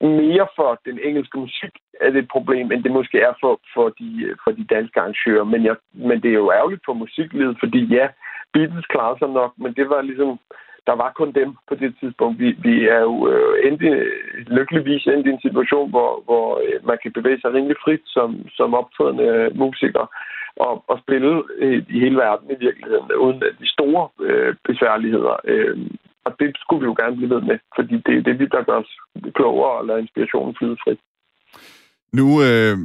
mere 0.00 0.46
for 0.56 0.80
den 0.84 0.98
engelske 1.08 1.38
musik 1.38 1.74
er 2.00 2.10
det 2.10 2.18
et 2.18 2.28
problem, 2.28 2.72
end 2.72 2.84
det 2.84 2.92
måske 2.92 3.18
er 3.20 3.32
for, 3.40 3.60
for, 3.74 3.88
de, 3.98 4.34
for 4.44 4.50
de 4.50 4.64
danske 4.64 5.00
arrangører. 5.00 5.44
Men, 5.44 5.64
jeg, 5.64 5.76
men 5.92 6.22
det 6.22 6.30
er 6.30 6.40
jo 6.42 6.52
ærgerligt 6.52 6.82
for 6.86 6.92
musiklivet, 6.92 7.56
fordi 7.60 7.80
ja, 7.84 8.06
Beatles 8.52 8.86
klarer 8.86 9.16
sig 9.18 9.28
nok, 9.28 9.52
men 9.56 9.74
det 9.74 9.88
var 9.88 10.02
ligesom, 10.02 10.38
der 10.86 10.94
var 11.02 11.12
kun 11.16 11.32
dem 11.32 11.56
på 11.68 11.74
det 11.74 11.94
tidspunkt. 12.00 12.38
Vi, 12.38 12.48
vi 12.66 12.88
er 12.88 13.00
jo 13.00 13.28
øh, 13.32 13.78
lykkeligvis 14.56 15.06
endt 15.06 15.26
i 15.26 15.30
en 15.30 15.40
situation, 15.40 15.90
hvor, 15.90 16.22
hvor 16.24 16.60
øh, 16.64 16.86
man 16.86 16.98
kan 17.02 17.12
bevæge 17.12 17.40
sig 17.40 17.54
rimelig 17.54 17.76
frit 17.84 18.04
som, 18.06 18.48
som 18.48 18.74
optrædende 18.74 19.50
musiker. 19.54 20.06
og, 20.56 20.84
og 20.88 20.98
spille 20.98 21.42
øh, 21.58 21.82
i 21.88 22.00
hele 22.00 22.16
verden 22.16 22.50
i 22.50 22.64
virkeligheden, 22.66 23.12
uden 23.24 23.40
de 23.40 23.68
store 23.76 24.08
øh, 24.20 24.54
besværligheder. 24.64 25.36
Øh, 25.44 25.76
og 26.26 26.32
det 26.40 26.56
skulle 26.62 26.80
vi 26.80 26.90
jo 26.90 26.96
gerne 27.02 27.16
blive 27.16 27.34
ved 27.34 27.42
med, 27.50 27.58
fordi 27.76 27.94
det 28.06 28.14
er 28.16 28.38
det, 28.40 28.52
der 28.52 28.62
gør 28.68 28.78
os 28.84 28.92
klogere 29.34 29.78
og 29.78 29.86
lader 29.86 29.98
inspirationen 29.98 30.54
flyde 30.58 30.76
frit. 30.84 31.00
Nu, 32.18 32.26
øh, 32.46 32.76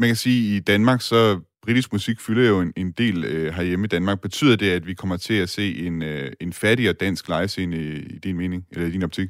man 0.00 0.08
kan 0.08 0.20
sige, 0.24 0.56
i 0.56 0.60
Danmark, 0.60 1.00
så 1.00 1.20
britisk 1.64 1.92
musik 1.92 2.16
fylder 2.26 2.48
jo 2.48 2.60
en, 2.60 2.72
en 2.76 2.92
del 3.02 3.16
øh, 3.32 3.48
herhjemme 3.56 3.84
i 3.84 3.94
Danmark. 3.96 4.18
Betyder 4.20 4.56
det, 4.56 4.70
at 4.78 4.86
vi 4.86 4.94
kommer 4.94 5.16
til 5.16 5.42
at 5.42 5.48
se 5.48 5.86
en, 5.86 6.02
øh, 6.02 6.28
en 6.40 6.52
fattigere 6.52 6.92
dansk 7.04 7.28
livescene 7.28 7.76
i, 7.76 7.88
i 8.14 8.18
din 8.24 8.36
mening, 8.36 8.62
eller 8.72 8.86
i 8.88 8.90
din 8.90 9.04
optik? 9.08 9.28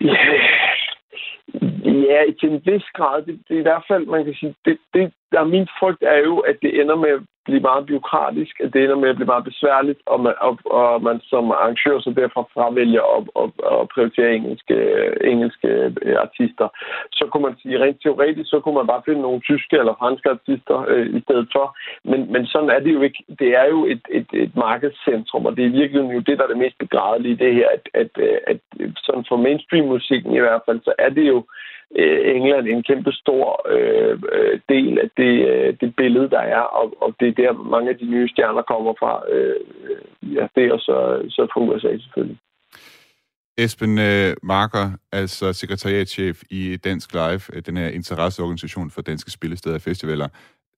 Ja, 0.00 0.16
ja 2.08 2.18
til 2.40 2.48
en 2.48 2.62
vis 2.66 2.86
grad. 2.98 3.22
Det, 3.26 3.34
det 3.48 3.54
er 3.56 3.60
i 3.60 3.68
hvert 3.68 3.84
fald, 3.90 4.06
man 4.06 4.24
kan 4.24 4.34
sige, 4.34 4.54
det, 4.64 4.78
det, 4.94 5.12
der 5.34 5.44
min 5.44 5.68
frygt 5.78 6.02
er 6.02 6.18
jo, 6.28 6.34
at 6.38 6.56
det 6.62 6.80
ender 6.80 6.96
med 6.96 7.10
at 7.18 7.22
blive 7.44 7.66
meget 7.70 7.86
byråkratisk, 7.86 8.54
at 8.64 8.72
det 8.72 8.80
ender 8.84 8.98
med 9.02 9.08
at 9.08 9.16
blive 9.16 9.32
meget 9.32 9.44
besværligt, 9.50 10.00
og 10.06 10.18
man, 10.20 10.34
og, 10.40 10.58
og 10.64 11.02
man 11.02 11.20
som 11.30 11.44
arrangør 11.50 11.98
så 12.00 12.10
derfor 12.22 12.42
fravælger 12.54 13.04
at, 13.16 13.22
at, 13.42 13.50
at 13.72 13.88
prioritere 13.94 14.34
engelske, 14.38 14.76
engelske 15.32 15.68
øh, 16.02 16.16
artister. 16.26 16.68
Så 17.18 17.24
kunne 17.30 17.46
man 17.48 17.56
sige, 17.62 17.82
rent 17.82 18.02
teoretisk, 18.02 18.50
så 18.50 18.60
kunne 18.60 18.78
man 18.80 18.86
bare 18.92 19.06
finde 19.06 19.22
nogle 19.22 19.40
tyske 19.40 19.76
eller 19.80 19.94
franske 19.98 20.30
artister 20.30 20.76
øh, 20.88 21.06
i 21.18 21.20
stedet 21.26 21.48
for. 21.54 21.66
Men, 22.10 22.20
men 22.32 22.46
sådan 22.46 22.70
er 22.70 22.80
det 22.80 22.92
jo 22.96 23.02
ikke. 23.02 23.20
Det 23.38 23.50
er 23.60 23.66
jo 23.74 23.80
et, 23.92 24.04
et, 24.18 24.28
et 24.32 24.56
markedscentrum, 24.56 25.46
og 25.46 25.56
det 25.56 25.64
er 25.64 25.78
virkelig 25.80 26.14
jo 26.16 26.20
det, 26.28 26.38
der 26.38 26.44
er 26.44 26.52
det 26.52 26.64
mest 26.64 26.78
begrædelige 26.78 27.32
i 27.34 27.42
det 27.44 27.54
her, 27.54 27.68
at, 27.76 27.84
at, 27.94 28.10
at, 28.46 28.60
at 28.80 28.90
sådan 28.96 29.24
for 29.28 29.36
mainstream-musikken 29.36 30.32
i 30.34 30.40
hvert 30.44 30.62
fald, 30.66 30.80
så 30.84 30.92
er 30.98 31.08
det 31.08 31.26
jo 31.28 31.44
Øh, 31.96 32.36
England 32.36 32.66
en 32.68 32.82
kæmpe 32.82 33.12
stor 33.12 33.46
øh, 33.74 34.18
øh 34.32 34.60
del 34.68 34.98
af 34.98 35.08
det, 35.16 35.23
øh, 35.26 35.76
det 35.80 35.96
billede, 35.96 36.30
der 36.30 36.38
er, 36.38 36.60
og, 36.60 37.02
og 37.02 37.14
det 37.20 37.28
er 37.28 37.32
der, 37.32 37.52
mange 37.52 37.90
af 37.90 37.98
de 37.98 38.04
nye 38.04 38.28
stjerner 38.28 38.62
kommer 38.62 38.94
fra. 38.98 39.22
Øh, 39.30 39.60
ja, 40.22 40.46
det 40.54 40.64
er 40.64 40.78
så, 40.78 41.26
så 41.28 41.46
fra 41.52 41.60
USA 41.60 41.98
selvfølgelig. 41.98 42.38
Esben 43.58 43.98
øh, 43.98 44.36
Marker, 44.42 44.86
altså 45.12 45.52
sekretariatchef 45.52 46.42
i 46.50 46.76
Dansk 46.76 47.12
Live, 47.12 47.60
den 47.66 47.76
her 47.76 47.88
interesseorganisation 47.88 48.90
for 48.90 49.02
danske 49.02 49.30
spillesteder 49.30 49.74
og 49.74 49.80
festivaler. 49.80 50.28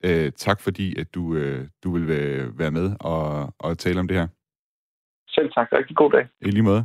Øh, 0.05 0.33
tak 0.33 0.61
fordi, 0.61 1.01
at 1.01 1.15
du, 1.15 1.35
øh, 1.35 1.67
du 1.85 1.93
vil 1.93 2.09
være 2.59 2.71
med 2.71 2.97
og, 3.01 3.55
og 3.59 3.79
tale 3.79 4.01
om 4.01 4.09
det 4.09 4.17
her. 4.17 4.27
Selv 5.29 5.51
tak. 5.53 5.69
Rigtig 5.73 5.97
god 5.97 6.11
dag. 6.11 6.27
I 6.41 6.51
lige 6.51 6.63
måde. 6.63 6.85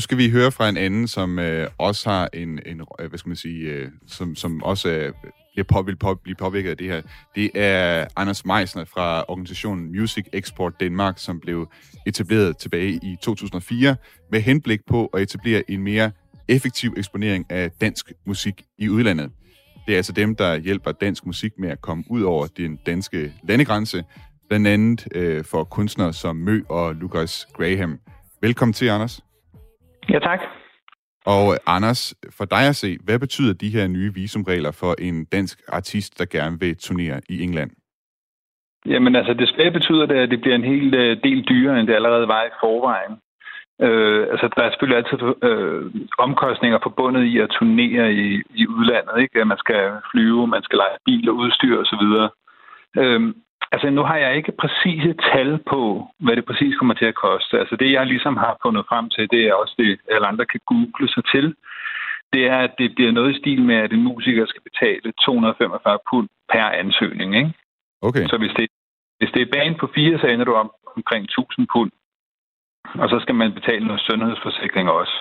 Nu 0.00 0.02
skal 0.02 0.18
vi 0.18 0.30
høre 0.30 0.52
fra 0.52 0.68
en 0.68 0.76
anden, 0.76 1.08
som 1.08 1.38
øh, 1.38 1.68
også 1.78 2.10
har 2.10 2.28
en, 2.32 2.60
en, 2.66 2.80
øh, 3.00 3.08
hvad 3.08 3.18
skal 3.18 3.28
man 3.28 3.36
sige, 3.36 3.58
øh, 3.58 3.88
som, 4.06 4.36
som 4.36 4.62
også 4.62 4.88
øh, 4.88 5.12
bliver 5.54 5.64
på, 5.64 5.82
vil 5.82 5.96
på, 5.96 6.14
blive 6.14 6.34
påvirket 6.34 6.70
af 6.70 6.76
det 6.76 6.86
her. 6.86 7.02
Det 7.34 7.50
er 7.54 8.06
Anders 8.16 8.44
Meisner 8.44 8.84
fra 8.84 9.24
organisationen 9.28 9.92
Music 9.92 10.24
Export 10.32 10.80
Danmark, 10.80 11.18
som 11.18 11.40
blev 11.40 11.68
etableret 12.06 12.56
tilbage 12.56 12.92
i 12.92 13.16
2004 13.22 13.96
med 14.32 14.40
henblik 14.40 14.80
på 14.86 15.06
at 15.06 15.22
etablere 15.22 15.70
en 15.70 15.82
mere 15.82 16.10
effektiv 16.48 16.94
eksponering 16.96 17.46
af 17.50 17.70
dansk 17.70 18.12
musik 18.26 18.64
i 18.78 18.88
udlandet. 18.88 19.30
Det 19.86 19.92
er 19.92 19.96
altså 19.96 20.12
dem, 20.12 20.36
der 20.36 20.56
hjælper 20.56 20.92
dansk 20.92 21.26
musik 21.26 21.52
med 21.58 21.68
at 21.68 21.80
komme 21.80 22.04
ud 22.10 22.22
over 22.22 22.46
den 22.46 22.78
danske 22.86 23.32
landegrænse, 23.48 24.04
blandt 24.48 24.66
andet 24.66 25.08
øh, 25.14 25.44
for 25.44 25.64
kunstnere 25.64 26.12
som 26.12 26.36
Mø 26.36 26.62
og 26.68 26.94
Lucas 26.94 27.46
Graham. 27.52 27.98
Velkommen 28.42 28.72
til, 28.72 28.88
Anders. 28.88 29.22
Ja, 30.08 30.18
tak. 30.18 30.40
Og 31.26 31.56
Anders, 31.66 32.14
for 32.38 32.44
dig 32.44 32.68
at 32.68 32.76
se, 32.76 32.98
hvad 33.04 33.18
betyder 33.18 33.54
de 33.54 33.68
her 33.68 33.86
nye 33.88 34.14
visumregler 34.14 34.70
for 34.70 34.94
en 34.98 35.24
dansk 35.24 35.58
artist, 35.68 36.18
der 36.18 36.26
gerne 36.38 36.60
vil 36.60 36.76
turnere 36.76 37.20
i 37.28 37.42
England? 37.42 37.70
Jamen 38.86 39.16
altså, 39.16 39.34
desværre 39.34 39.70
betyder 39.70 40.06
det, 40.06 40.14
at 40.14 40.30
det 40.30 40.40
bliver 40.40 40.54
en 40.54 40.64
hel 40.64 40.94
øh, 40.94 41.16
del 41.24 41.48
dyrere, 41.48 41.80
end 41.80 41.86
det 41.88 41.94
allerede 41.94 42.28
var 42.28 42.44
i 42.44 42.56
forvejen. 42.60 43.14
Øh, 43.80 44.26
altså, 44.32 44.48
der 44.56 44.62
er 44.62 44.70
selvfølgelig 44.70 44.98
altid 44.98 45.18
øh, 45.48 45.84
omkostninger 46.18 46.78
forbundet 46.82 47.24
i 47.24 47.38
at 47.38 47.50
turnere 47.58 48.12
i, 48.12 48.42
i 48.54 48.66
udlandet. 48.66 49.22
Ikke? 49.22 49.44
Man 49.44 49.58
skal 49.58 49.82
flyve, 50.10 50.46
man 50.46 50.62
skal 50.62 50.76
lege 50.76 50.98
bil 51.06 51.28
og 51.30 51.36
udstyr 51.36 51.76
osv. 51.82 52.04
Øh, 53.02 53.34
Altså, 53.72 53.90
nu 53.90 54.02
har 54.02 54.16
jeg 54.16 54.36
ikke 54.36 54.52
præcise 54.52 55.14
tal 55.32 55.58
på, 55.70 56.08
hvad 56.18 56.36
det 56.36 56.44
præcis 56.44 56.76
kommer 56.76 56.94
til 56.94 57.04
at 57.04 57.14
koste. 57.14 57.58
Altså, 57.58 57.76
det 57.76 57.92
jeg 57.92 58.06
ligesom 58.06 58.36
har 58.36 58.56
fundet 58.62 58.84
frem 58.88 59.10
til, 59.10 59.30
det 59.30 59.42
er 59.48 59.54
også 59.54 59.74
det, 59.78 60.00
alle 60.10 60.26
andre 60.26 60.46
kan 60.46 60.60
google 60.66 61.08
sig 61.08 61.24
til. 61.34 61.54
Det 62.32 62.46
er, 62.46 62.58
at 62.58 62.72
det 62.78 62.94
bliver 62.94 63.12
noget 63.12 63.34
i 63.34 63.38
stil 63.38 63.62
med, 63.62 63.76
at 63.76 63.92
en 63.92 64.02
musiker 64.02 64.46
skal 64.46 64.62
betale 64.62 65.12
245 65.24 65.98
pund 66.10 66.28
per 66.52 66.64
ansøgning. 66.82 67.36
Ikke? 67.36 67.52
Okay. 68.02 68.26
Så 68.26 68.36
hvis 68.38 68.52
det, 68.58 68.68
hvis 69.18 69.30
det 69.34 69.42
er 69.42 69.52
banen 69.56 69.78
på 69.78 69.86
fire, 69.94 70.18
så 70.18 70.26
ender 70.26 70.44
du 70.44 70.54
om, 70.54 70.70
omkring 70.96 71.24
1000 71.24 71.66
pund. 71.72 71.90
Og 72.94 73.08
så 73.08 73.18
skal 73.20 73.34
man 73.34 73.52
betale 73.52 73.86
noget 73.86 74.00
sundhedsforsikring 74.00 74.90
også. 74.90 75.16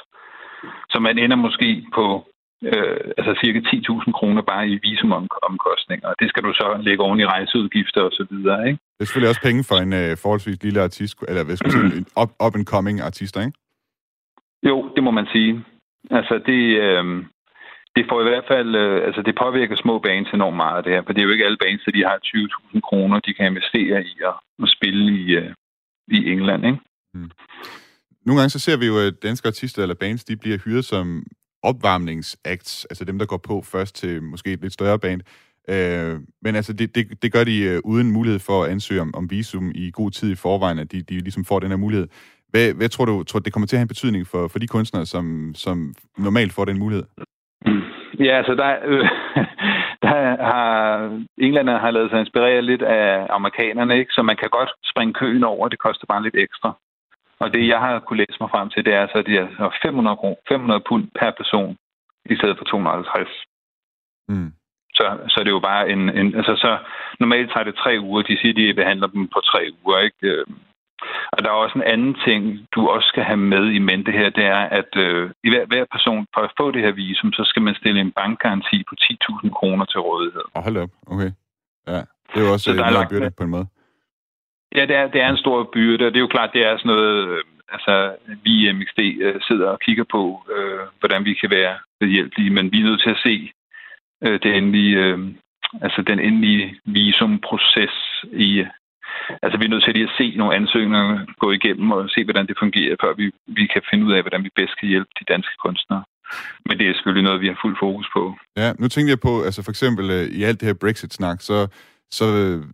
Så 0.89 0.99
man 0.99 1.17
ender 1.17 1.35
måske 1.35 1.85
på 1.93 2.05
øh, 2.63 2.99
altså 3.17 3.31
cirka 3.43 3.59
10.000 3.59 4.11
kroner 4.11 4.41
bare 4.41 4.69
i 4.69 4.79
visumomkostninger. 4.83 6.09
Det 6.19 6.29
skal 6.29 6.43
du 6.43 6.53
så 6.53 6.67
lægge 6.87 7.03
oven 7.03 7.19
i 7.19 7.25
rejseudgifter 7.25 8.01
og 8.01 8.11
så 8.11 8.25
videre, 8.31 8.67
ikke? 8.67 8.79
Det 8.95 9.01
er 9.03 9.05
selvfølgelig 9.05 9.29
også 9.29 9.41
penge 9.41 9.63
for 9.69 9.75
en 9.85 9.93
øh, 9.93 10.17
forholdsvis 10.23 10.63
lille 10.63 10.81
artist, 10.81 11.15
eller 11.27 11.43
hvad 11.43 11.55
skal 11.55 11.71
man 11.71 11.89
sige, 11.91 11.97
en 11.97 12.07
up, 12.21 12.31
up 12.45 12.55
and 12.55 12.65
coming 12.65 13.01
artist, 13.01 13.35
ikke? 13.37 13.51
Jo, 14.69 14.75
det 14.95 15.03
må 15.03 15.11
man 15.11 15.27
sige. 15.33 15.65
Altså, 16.11 16.35
det, 16.49 16.61
øh, 16.85 17.05
det 17.95 18.05
får 18.09 18.19
i 18.21 18.29
hvert 18.29 18.47
fald, 18.51 18.75
øh, 18.75 19.05
altså 19.07 19.21
det 19.21 19.35
påvirker 19.43 19.75
små 19.75 19.99
bands 19.99 20.29
enormt 20.33 20.55
meget, 20.55 20.85
det 20.85 20.93
her, 20.93 21.03
for 21.05 21.13
det 21.13 21.21
er 21.21 21.27
jo 21.27 21.33
ikke 21.35 21.45
alle 21.45 21.63
bands, 21.65 21.83
der 21.85 21.91
de 21.91 22.03
har 22.09 22.17
20.000 22.25 22.79
kroner, 22.87 23.19
de 23.19 23.33
kan 23.33 23.45
investere 23.51 23.97
i 24.11 24.13
at, 24.29 24.35
at 24.63 24.69
spille 24.77 25.03
i, 25.21 25.23
øh, 25.41 25.51
i 26.07 26.19
England, 26.33 26.65
ikke? 26.65 26.79
Mm. 27.13 27.31
Nogle 28.25 28.39
gange 28.39 28.49
så 28.49 28.59
ser 28.59 28.77
vi 28.77 28.85
jo, 28.91 28.97
at 29.07 29.23
danske 29.23 29.47
artister 29.47 29.81
eller 29.81 29.95
bands, 29.95 30.23
de 30.23 30.37
bliver 30.37 30.57
hyret 30.65 30.85
som 30.85 31.23
opvarmningsacts, 31.63 32.85
altså 32.85 33.05
dem, 33.05 33.19
der 33.19 33.25
går 33.25 33.37
på 33.37 33.61
først 33.61 33.95
til 33.95 34.23
måske 34.23 34.53
et 34.53 34.61
lidt 34.61 34.73
større 34.73 34.99
band. 34.99 35.21
Øh, 35.69 36.19
men 36.41 36.55
altså, 36.55 36.73
det, 36.73 36.95
det, 36.95 37.23
det 37.23 37.33
gør 37.33 37.43
de 37.43 37.61
øh, 37.63 37.79
uden 37.83 38.11
mulighed 38.11 38.39
for 38.39 38.63
at 38.63 38.71
ansøge 38.71 39.01
om, 39.01 39.15
om 39.15 39.31
visum 39.31 39.71
i 39.75 39.91
god 39.91 40.11
tid 40.11 40.31
i 40.31 40.35
forvejen, 40.35 40.79
at 40.79 40.91
de, 40.91 41.01
de 41.01 41.19
ligesom 41.19 41.45
får 41.45 41.59
den 41.59 41.69
her 41.69 41.77
mulighed. 41.77 42.07
Hvad, 42.49 42.73
hvad 42.73 42.89
tror 42.89 43.05
du, 43.05 43.23
tror 43.23 43.39
det 43.39 43.53
kommer 43.53 43.67
til 43.67 43.75
at 43.75 43.79
have 43.79 43.89
en 43.89 43.95
betydning 43.95 44.27
for, 44.27 44.47
for 44.47 44.59
de 44.59 44.67
kunstnere, 44.67 45.05
som, 45.05 45.51
som 45.55 45.93
normalt 46.17 46.53
får 46.53 46.65
den 46.65 46.79
mulighed? 46.79 47.05
Ja, 48.19 48.37
altså 48.37 48.55
der, 48.55 48.69
øh, 48.85 49.05
der 50.03 50.43
har 50.51 50.67
englænderne 51.37 51.79
har 51.79 51.91
lavet 51.91 52.09
sig 52.09 52.19
inspirere 52.19 52.61
lidt 52.61 52.81
af 52.81 53.27
amerikanerne, 53.29 53.97
ikke? 53.99 54.11
så 54.11 54.21
man 54.21 54.37
kan 54.37 54.49
godt 54.49 54.71
springe 54.91 55.13
køen 55.13 55.43
over, 55.43 55.67
det 55.67 55.79
koster 55.79 56.05
bare 56.07 56.23
lidt 56.23 56.35
ekstra. 56.35 56.77
Og 57.41 57.53
det, 57.53 57.67
jeg 57.67 57.79
har 57.79 57.99
kunne 57.99 58.21
læse 58.23 58.37
mig 58.41 58.49
frem 58.49 58.69
til, 58.69 58.85
det 58.85 58.93
er 58.93 59.07
så, 59.07 59.17
at 59.17 59.25
det 59.25 59.37
er 59.39 59.69
500, 59.83 60.35
500 60.47 60.81
pund 60.89 61.05
per 61.19 61.31
person, 61.39 61.77
i 62.33 62.35
stedet 62.35 62.57
for 62.57 62.65
250. 62.65 63.29
Mm. 64.29 64.51
Så, 64.97 65.05
så 65.31 65.37
det 65.39 65.49
er 65.49 65.57
jo 65.59 65.67
bare 65.71 65.89
en, 65.89 66.01
en... 66.19 66.35
Altså, 66.39 66.53
så 66.55 66.71
normalt 67.19 67.51
tager 67.51 67.63
det 67.63 67.75
tre 67.75 67.93
uger. 68.01 68.21
De 68.21 68.37
siger, 68.41 68.53
de 68.53 68.73
behandler 68.73 69.07
dem 69.07 69.27
på 69.27 69.39
tre 69.51 69.61
uger, 69.83 69.97
ikke? 69.99 70.27
Øhm, 70.27 70.55
og 71.33 71.37
der 71.43 71.49
er 71.49 71.63
også 71.63 71.77
en 71.77 71.91
anden 71.93 72.15
ting, 72.27 72.41
du 72.75 72.87
også 72.87 73.07
skal 73.07 73.23
have 73.23 73.43
med 73.53 73.65
i 73.77 73.79
mente 73.79 74.11
her, 74.11 74.29
det 74.29 74.45
er, 74.45 74.63
at 74.79 74.91
øh, 74.95 75.31
i 75.43 75.49
hver, 75.49 75.65
hver 75.65 75.85
person, 75.91 76.27
for 76.33 76.41
at 76.41 76.51
få 76.59 76.71
det 76.71 76.81
her 76.81 76.91
visum, 76.91 77.33
så 77.33 77.43
skal 77.45 77.61
man 77.61 77.75
stille 77.75 78.01
en 78.01 78.11
bankgaranti 78.11 78.83
på 78.89 78.95
10.000 79.01 79.49
kroner 79.49 79.85
til 79.85 79.99
rådighed. 79.99 80.45
Og 80.53 80.63
hold 80.63 80.77
op, 80.77 80.89
okay. 81.07 81.31
Ja, 81.87 82.01
det 82.29 82.37
er 82.39 82.45
jo 82.47 82.51
også 82.53 82.63
så 82.63 82.73
der 82.73 82.85
er 82.85 83.09
byrde 83.09 83.31
på 83.37 83.43
en 83.43 83.49
måde. 83.49 83.67
Ja, 84.75 84.85
det 84.85 84.95
er, 84.95 85.07
det 85.07 85.21
er 85.21 85.29
en 85.29 85.43
stor 85.43 85.69
byrde, 85.73 86.05
og 86.05 86.11
det 86.11 86.17
er 86.17 86.27
jo 86.27 86.35
klart, 86.35 86.53
det 86.53 86.65
er 86.65 86.77
sådan 86.77 86.91
noget, 86.93 87.29
øh, 87.29 87.43
altså 87.75 88.15
vi 88.43 88.53
i 88.67 88.71
MXD 88.71 88.99
øh, 89.25 89.41
sidder 89.47 89.69
og 89.69 89.79
kigger 89.85 90.05
på, 90.11 90.43
øh, 90.55 90.79
hvordan 90.99 91.25
vi 91.25 91.33
kan 91.33 91.49
være 91.49 91.75
behjælpelige, 91.99 92.49
men 92.49 92.71
vi 92.71 92.79
er 92.79 92.83
nødt 92.83 93.01
til 93.03 93.09
at 93.09 93.23
se 93.27 93.51
øh, 94.25 94.39
det 94.43 94.51
endelige, 94.57 94.95
øh, 94.97 95.19
altså 95.81 96.01
den 96.01 96.19
endelige 96.19 96.79
visumproces 96.85 97.95
i, 98.33 98.65
altså 99.43 99.57
vi 99.59 99.65
er 99.65 99.69
nødt 99.69 99.83
til 99.83 99.93
lige 99.93 100.09
at 100.09 100.17
se 100.17 100.35
nogle 100.37 100.55
ansøgninger 100.55 101.25
gå 101.39 101.51
igennem 101.51 101.91
og 101.91 102.09
se, 102.09 102.23
hvordan 102.23 102.47
det 102.47 102.55
fungerer, 102.59 102.95
før 103.03 103.13
vi, 103.13 103.31
vi 103.47 103.65
kan 103.73 103.81
finde 103.89 104.05
ud 104.05 104.13
af, 104.13 104.21
hvordan 104.21 104.43
vi 104.43 104.49
bedst 104.55 104.79
kan 104.79 104.89
hjælpe 104.89 105.11
de 105.19 105.25
danske 105.33 105.55
kunstnere. 105.65 106.03
Men 106.65 106.77
det 106.79 106.85
er 106.87 106.93
selvfølgelig 106.93 107.23
noget, 107.23 107.41
vi 107.41 107.47
har 107.47 107.57
fuld 107.61 107.77
fokus 107.79 108.07
på. 108.15 108.35
Ja, 108.57 108.73
nu 108.79 108.87
tænker 108.87 109.11
jeg 109.11 109.19
på, 109.19 109.33
altså 109.47 109.63
for 109.63 109.71
eksempel 109.71 110.05
øh, 110.17 110.25
i 110.39 110.43
alt 110.43 110.59
det 110.59 110.67
her 110.67 110.81
Brexit-snak, 110.83 111.41
så 111.41 111.57
så 112.11 112.25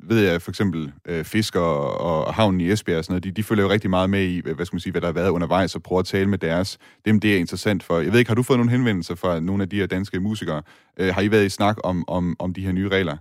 ved 0.09 0.19
jeg 0.29 0.41
for 0.41 0.51
eksempel 0.51 0.93
øh, 1.09 1.23
Fisker 1.23 1.61
og, 1.61 2.25
og 2.27 2.33
havnen 2.33 2.61
i 2.61 2.71
Esbjerg 2.71 2.97
og 2.97 3.03
sådan 3.03 3.13
noget, 3.13 3.23
de, 3.23 3.31
de 3.31 3.43
følger 3.43 3.63
jo 3.63 3.69
rigtig 3.69 3.89
meget 3.89 4.09
med 4.09 4.23
i, 4.33 4.41
hvad 4.55 4.65
skal 4.65 4.75
man 4.75 4.85
sige, 4.85 4.91
hvad 4.91 5.01
der 5.01 5.07
har 5.07 5.19
været 5.21 5.35
undervejs, 5.37 5.75
og 5.75 5.83
prøver 5.83 5.99
at 5.99 6.05
tale 6.05 6.29
med 6.29 6.37
deres. 6.37 6.69
Dem, 7.05 7.19
det 7.19 7.33
er 7.33 7.39
interessant 7.39 7.83
for. 7.83 7.95
Jeg 7.99 8.11
ved 8.11 8.19
ikke, 8.19 8.31
har 8.31 8.35
du 8.35 8.43
fået 8.43 8.59
nogle 8.59 8.75
henvendelser 8.75 9.15
fra 9.15 9.39
nogle 9.39 9.63
af 9.63 9.69
de 9.69 9.79
her 9.79 9.87
danske 9.87 10.19
musikere? 10.19 10.61
Øh, 10.99 11.09
har 11.15 11.21
I 11.21 11.31
været 11.31 11.45
i 11.45 11.57
snak 11.57 11.77
om, 11.83 11.97
om, 12.07 12.35
om 12.39 12.53
de 12.53 12.65
her 12.65 12.71
nye 12.71 12.89
regler? 12.89 13.17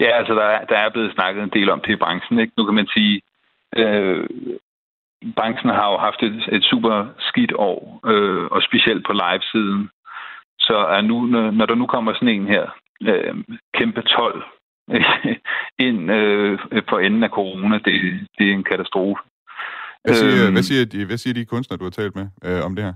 Ja, 0.00 0.10
altså 0.18 0.34
der 0.34 0.46
er, 0.54 0.64
der 0.64 0.76
er 0.76 0.90
blevet 0.90 1.14
snakket 1.14 1.42
en 1.42 1.50
del 1.56 1.70
om 1.70 1.80
det 1.80 1.92
i 1.92 2.02
branchen. 2.04 2.38
Ikke? 2.38 2.52
Nu 2.56 2.64
kan 2.64 2.74
man 2.74 2.88
sige, 2.96 3.22
øh, 3.76 4.26
branchen 5.36 5.70
har 5.70 5.90
jo 5.92 5.98
haft 5.98 6.22
et, 6.22 6.48
et 6.52 6.64
super 6.64 7.06
skidt 7.18 7.52
år, 7.56 8.00
øh, 8.06 8.44
og 8.44 8.62
specielt 8.62 9.06
på 9.06 9.12
live-siden. 9.12 9.90
Så 10.58 10.76
er 10.76 11.00
nu, 11.00 11.26
når 11.58 11.66
der 11.66 11.74
nu 11.74 11.86
kommer 11.86 12.12
sådan 12.14 12.28
en 12.28 12.46
her, 12.46 12.64
øh, 13.02 13.34
kæmpe 13.74 14.02
12 14.02 14.44
ind 15.88 16.10
øh, 16.10 16.58
på 16.88 16.98
enden 16.98 17.22
af 17.22 17.30
corona, 17.30 17.78
det, 17.84 17.94
det 18.38 18.50
er 18.50 18.54
en 18.54 18.64
katastrofe. 18.64 19.20
Hvad 20.04 20.14
siger, 20.14 20.44
øhm, 20.44 20.52
hvad, 20.52 20.62
siger 20.62 20.84
de, 20.84 21.06
hvad 21.06 21.16
siger 21.16 21.34
de 21.34 21.44
kunstnere, 21.44 21.78
du 21.78 21.84
har 21.84 21.90
talt 21.90 22.16
med 22.16 22.26
øh, 22.44 22.64
om 22.64 22.76
det 22.76 22.84
her? 22.84 22.94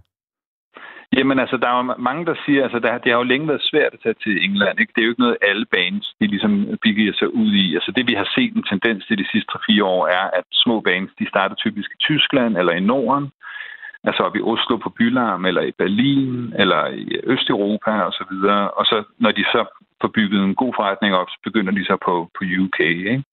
Jamen 1.17 1.39
altså, 1.39 1.57
der 1.57 1.69
er 1.69 1.77
jo 1.77 1.95
mange, 2.09 2.27
der 2.27 2.37
siger, 2.45 2.63
altså 2.63 2.79
der, 2.79 2.99
det 2.99 3.13
har 3.13 3.19
jo 3.19 3.31
længe 3.33 3.49
været 3.49 3.69
svært 3.71 3.93
at 3.95 4.01
tage 4.03 4.21
til 4.25 4.45
England. 4.45 4.81
Ikke? 4.81 4.93
Det 4.95 5.01
er 5.01 5.07
jo 5.07 5.13
ikke 5.13 5.27
noget, 5.27 5.45
alle 5.51 5.67
bands 5.77 6.07
de 6.21 6.27
ligesom 6.27 6.53
bygger 6.83 7.13
sig 7.21 7.35
ud 7.35 7.53
i. 7.65 7.75
Altså 7.75 7.91
det, 7.97 8.05
vi 8.11 8.15
har 8.15 8.29
set 8.37 8.53
en 8.55 8.65
tendens 8.73 9.07
til 9.07 9.19
de 9.19 9.27
sidste 9.33 9.51
3-4 9.53 9.85
år, 9.85 10.07
er, 10.07 10.27
at 10.39 10.45
små 10.53 10.81
bands, 10.81 11.11
de 11.19 11.29
starter 11.29 11.55
typisk 11.55 11.91
i 11.97 12.03
Tyskland 12.09 12.57
eller 12.57 12.73
i 12.73 12.87
Norden, 12.93 13.27
altså 14.05 14.23
op 14.23 14.37
i 14.37 14.41
Oslo 14.41 14.77
på 14.77 14.91
Bylarm, 14.91 15.45
eller 15.45 15.63
i 15.63 15.73
Berlin, 15.79 16.53
eller 16.59 16.87
i 16.87 17.21
Østeuropa 17.25 17.91
og 17.91 18.13
så 18.13 18.25
videre. 18.31 18.71
Og 18.71 18.85
så 18.85 19.05
når 19.19 19.31
de 19.31 19.45
så 19.45 19.65
får 20.01 20.09
bygget 20.09 20.41
en 20.45 20.55
god 20.55 20.73
forretning 20.77 21.15
op, 21.15 21.29
så 21.31 21.39
begynder 21.45 21.73
de 21.73 21.85
så 21.85 21.97
på, 22.07 22.31
på 22.37 22.43
UK. 22.63 22.81
Ikke? 22.81 23.25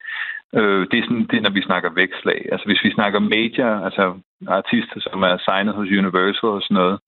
Øh, 0.56 0.88
det 0.92 1.00
er 1.00 1.04
sådan, 1.04 1.28
det 1.30 1.38
er, 1.38 1.42
når 1.42 1.56
vi 1.58 1.62
snakker 1.62 1.90
vækslag. 1.90 2.40
Altså 2.52 2.66
hvis 2.66 2.84
vi 2.84 2.92
snakker 2.92 3.20
major, 3.20 3.72
altså 3.88 4.04
artister, 4.48 5.00
som 5.00 5.24
er 5.24 5.38
signet 5.38 5.74
hos 5.76 5.90
Universal 6.02 6.50
og 6.50 6.62
sådan 6.62 6.76
noget, 6.82 7.00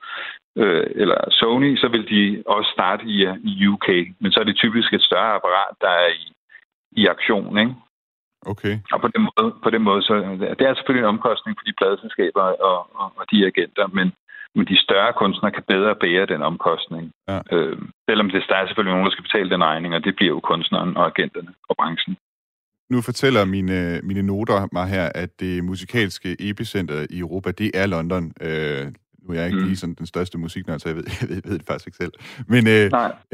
øh, 0.62 0.88
eller 1.02 1.20
Sony, 1.32 1.78
så 1.78 1.88
vil 1.88 2.10
de 2.10 2.44
også 2.46 2.70
starte 2.78 3.04
i, 3.06 3.18
i 3.44 3.68
UK. 3.68 3.88
Men 4.20 4.32
så 4.32 4.40
er 4.40 4.44
det 4.44 4.56
typisk 4.56 4.94
et 4.94 5.08
større 5.10 5.36
apparat, 5.38 5.76
der 5.82 5.90
er 5.90 6.10
i, 6.24 6.24
i 6.92 7.06
aktion, 7.06 7.58
ikke? 7.58 7.74
Okay. 8.46 8.80
Og 8.94 9.02
på 9.02 9.08
den 9.14 9.22
måde, 9.30 9.56
på 9.64 9.70
den 9.70 9.82
måde 9.82 10.02
så, 10.02 10.14
det 10.60 10.66
er 10.68 10.74
selvfølgelig 10.76 11.04
en 11.06 11.14
omkostning 11.16 11.58
for 11.58 11.66
de 11.66 11.78
pladeselskaber 11.80 12.42
og, 12.42 12.80
og, 13.00 13.08
og 13.20 13.26
de 13.32 13.46
agenter, 13.50 13.88
men, 13.98 14.08
men 14.56 14.66
de 14.72 14.78
større 14.86 15.14
kunstnere 15.14 15.52
kan 15.52 15.64
bedre 15.68 15.96
bære 16.04 16.26
den 16.26 16.42
omkostning. 16.42 17.12
Ja. 17.30 17.40
Øh, 17.52 17.78
selvom 18.10 18.30
det 18.30 18.44
er 18.50 18.66
selvfølgelig 18.68 18.94
nogen, 18.94 19.06
der 19.06 19.16
skal 19.16 19.28
betale 19.30 19.50
den 19.50 19.64
regning, 19.64 19.96
og 19.96 20.04
det 20.04 20.16
bliver 20.16 20.34
jo 20.36 20.40
kunstneren 20.40 20.98
og 20.98 21.06
agenterne 21.12 21.52
og 21.70 21.76
branchen. 21.80 22.18
Nu 22.90 23.02
fortæller 23.02 23.46
mine, 23.46 24.00
mine 24.04 24.22
noter 24.22 24.68
mig 24.72 24.88
her, 24.88 25.10
at 25.16 25.40
det 25.40 25.64
musikalske 25.64 26.30
epicenter 26.40 27.08
i 27.10 27.20
Europa, 27.20 27.52
det 27.52 27.72
er 27.74 27.86
London. 27.86 28.34
Øh, 28.42 28.86
nu 29.22 29.34
er 29.34 29.38
jeg 29.38 29.46
ikke 29.46 29.60
mm. 29.60 29.66
lige 29.66 29.78
sådan 29.78 29.96
den 29.96 30.06
største 30.06 30.38
musiknørd, 30.38 30.80
så 30.80 30.90
jeg 30.90 30.96
ved, 30.96 31.04
jeg 31.22 31.30
ved, 31.30 31.42
ved 31.46 31.60
det 31.60 31.68
faktisk 31.68 31.88
ikke 31.88 31.98
selv. 32.04 32.14
Men 32.48 32.64
øh, 32.76 32.86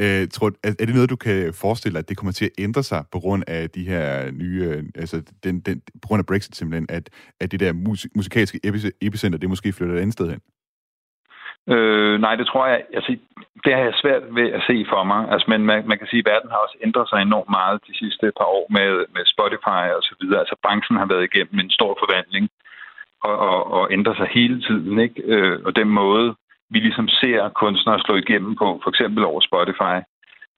øh, 0.02 0.28
tror, 0.28 0.48
er, 0.64 0.70
er 0.80 0.84
det 0.86 0.94
noget, 0.94 1.10
du 1.10 1.16
kan 1.16 1.54
forestille 1.54 1.94
dig, 1.94 1.98
at 1.98 2.08
det 2.08 2.16
kommer 2.16 2.32
til 2.32 2.44
at 2.44 2.54
ændre 2.58 2.82
sig 2.82 3.04
på 3.12 3.18
grund 3.20 3.42
af 3.46 3.70
de 3.70 3.84
her 3.84 4.30
nye, 4.30 4.60
øh, 4.68 4.82
altså 4.94 5.16
den, 5.44 5.60
den, 5.60 5.82
på 6.02 6.06
grund 6.08 6.20
af 6.20 6.26
Brexit 6.26 6.56
simpelthen, 6.56 6.86
at, 6.88 7.10
at 7.40 7.52
det 7.52 7.60
der 7.60 7.72
musik, 7.72 8.10
musikalske 8.16 8.60
epicenter, 9.02 9.38
det 9.38 9.48
måske 9.48 9.72
flytter 9.72 9.94
et 9.94 10.00
andet 10.00 10.12
sted 10.12 10.30
hen? 10.30 10.40
Øh, 11.74 12.20
nej, 12.20 12.34
det 12.40 12.46
tror 12.46 12.66
jeg, 12.66 12.78
altså, 12.98 13.10
det 13.64 13.72
har 13.76 13.82
jeg 13.88 14.00
svært 14.02 14.22
ved 14.38 14.48
at 14.58 14.62
se 14.68 14.76
for 14.92 15.02
mig. 15.10 15.20
Altså, 15.32 15.46
men 15.52 15.60
man, 15.70 15.88
man 15.90 15.98
kan 15.98 16.08
sige, 16.10 16.22
at 16.24 16.30
verden 16.32 16.50
har 16.50 16.60
også 16.66 16.76
ændret 16.86 17.08
sig 17.08 17.18
enormt 17.20 17.50
meget 17.58 17.86
de 17.88 17.94
sidste 18.02 18.26
par 18.38 18.48
år 18.58 18.66
med, 18.76 18.90
med 19.14 19.24
Spotify 19.34 19.84
og 19.98 20.02
så 20.08 20.14
videre. 20.20 20.40
Altså, 20.42 20.56
branchen 20.64 20.96
har 21.02 21.08
været 21.12 21.28
igennem 21.28 21.58
en 21.60 21.70
stor 21.78 21.92
forvandling 22.02 22.44
og, 23.22 23.38
og, 23.38 23.72
og 23.72 23.92
ændrer 23.92 24.14
sig 24.14 24.28
hele 24.30 24.62
tiden. 24.62 24.98
Ikke? 24.98 25.22
Øh, 25.22 25.58
og 25.64 25.76
den 25.76 25.88
måde, 25.88 26.34
vi 26.70 26.78
ligesom 26.78 27.08
ser 27.08 27.48
kunstnere 27.48 28.00
slå 28.00 28.16
igennem 28.16 28.54
på, 28.56 28.80
for 28.82 28.90
eksempel 28.90 29.24
over 29.24 29.40
Spotify, 29.40 29.96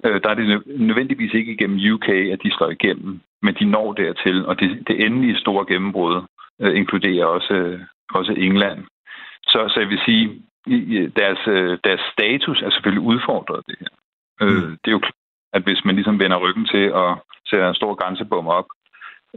øh, 0.05 0.23
der 0.23 0.29
er 0.31 0.35
det 0.35 0.63
nødvendigvis 0.67 1.35
ikke 1.35 1.53
igennem 1.53 1.95
UK, 1.95 2.09
at 2.09 2.43
de 2.43 2.55
slår 2.57 2.71
igennem, 2.71 3.21
men 3.43 3.55
de 3.55 3.65
når 3.65 3.93
dertil, 3.93 4.47
og 4.47 4.61
det, 4.61 4.89
det 4.89 5.05
endelige 5.07 5.39
store 5.39 5.67
gennembrud 5.69 6.23
øh, 6.61 6.77
inkluderer 6.77 7.27
også, 7.27 7.55
øh, 7.55 7.81
også 8.15 8.33
England. 8.33 8.85
Så, 9.43 9.59
så 9.69 9.81
jeg 9.81 9.89
vil 9.89 10.01
sige, 10.05 10.43
deres, 11.17 11.39
øh, 11.47 11.79
deres 11.85 12.01
status 12.13 12.63
er 12.63 12.71
selvfølgelig 12.71 13.03
udfordret, 13.03 13.67
det 13.67 13.77
her. 13.81 13.93
Øh, 14.43 14.65
mm. 14.65 14.77
Det 14.83 14.89
er 14.89 14.97
jo 14.99 14.99
klart, 14.99 15.15
at 15.53 15.63
hvis 15.63 15.85
man 15.85 15.95
ligesom 15.95 16.21
vender 16.21 16.37
ryggen 16.37 16.67
til 16.67 16.85
at 17.03 17.11
sætte 17.47 17.69
en 17.69 17.75
stor 17.75 17.95
grænsebom 17.95 18.47
op, 18.47 18.67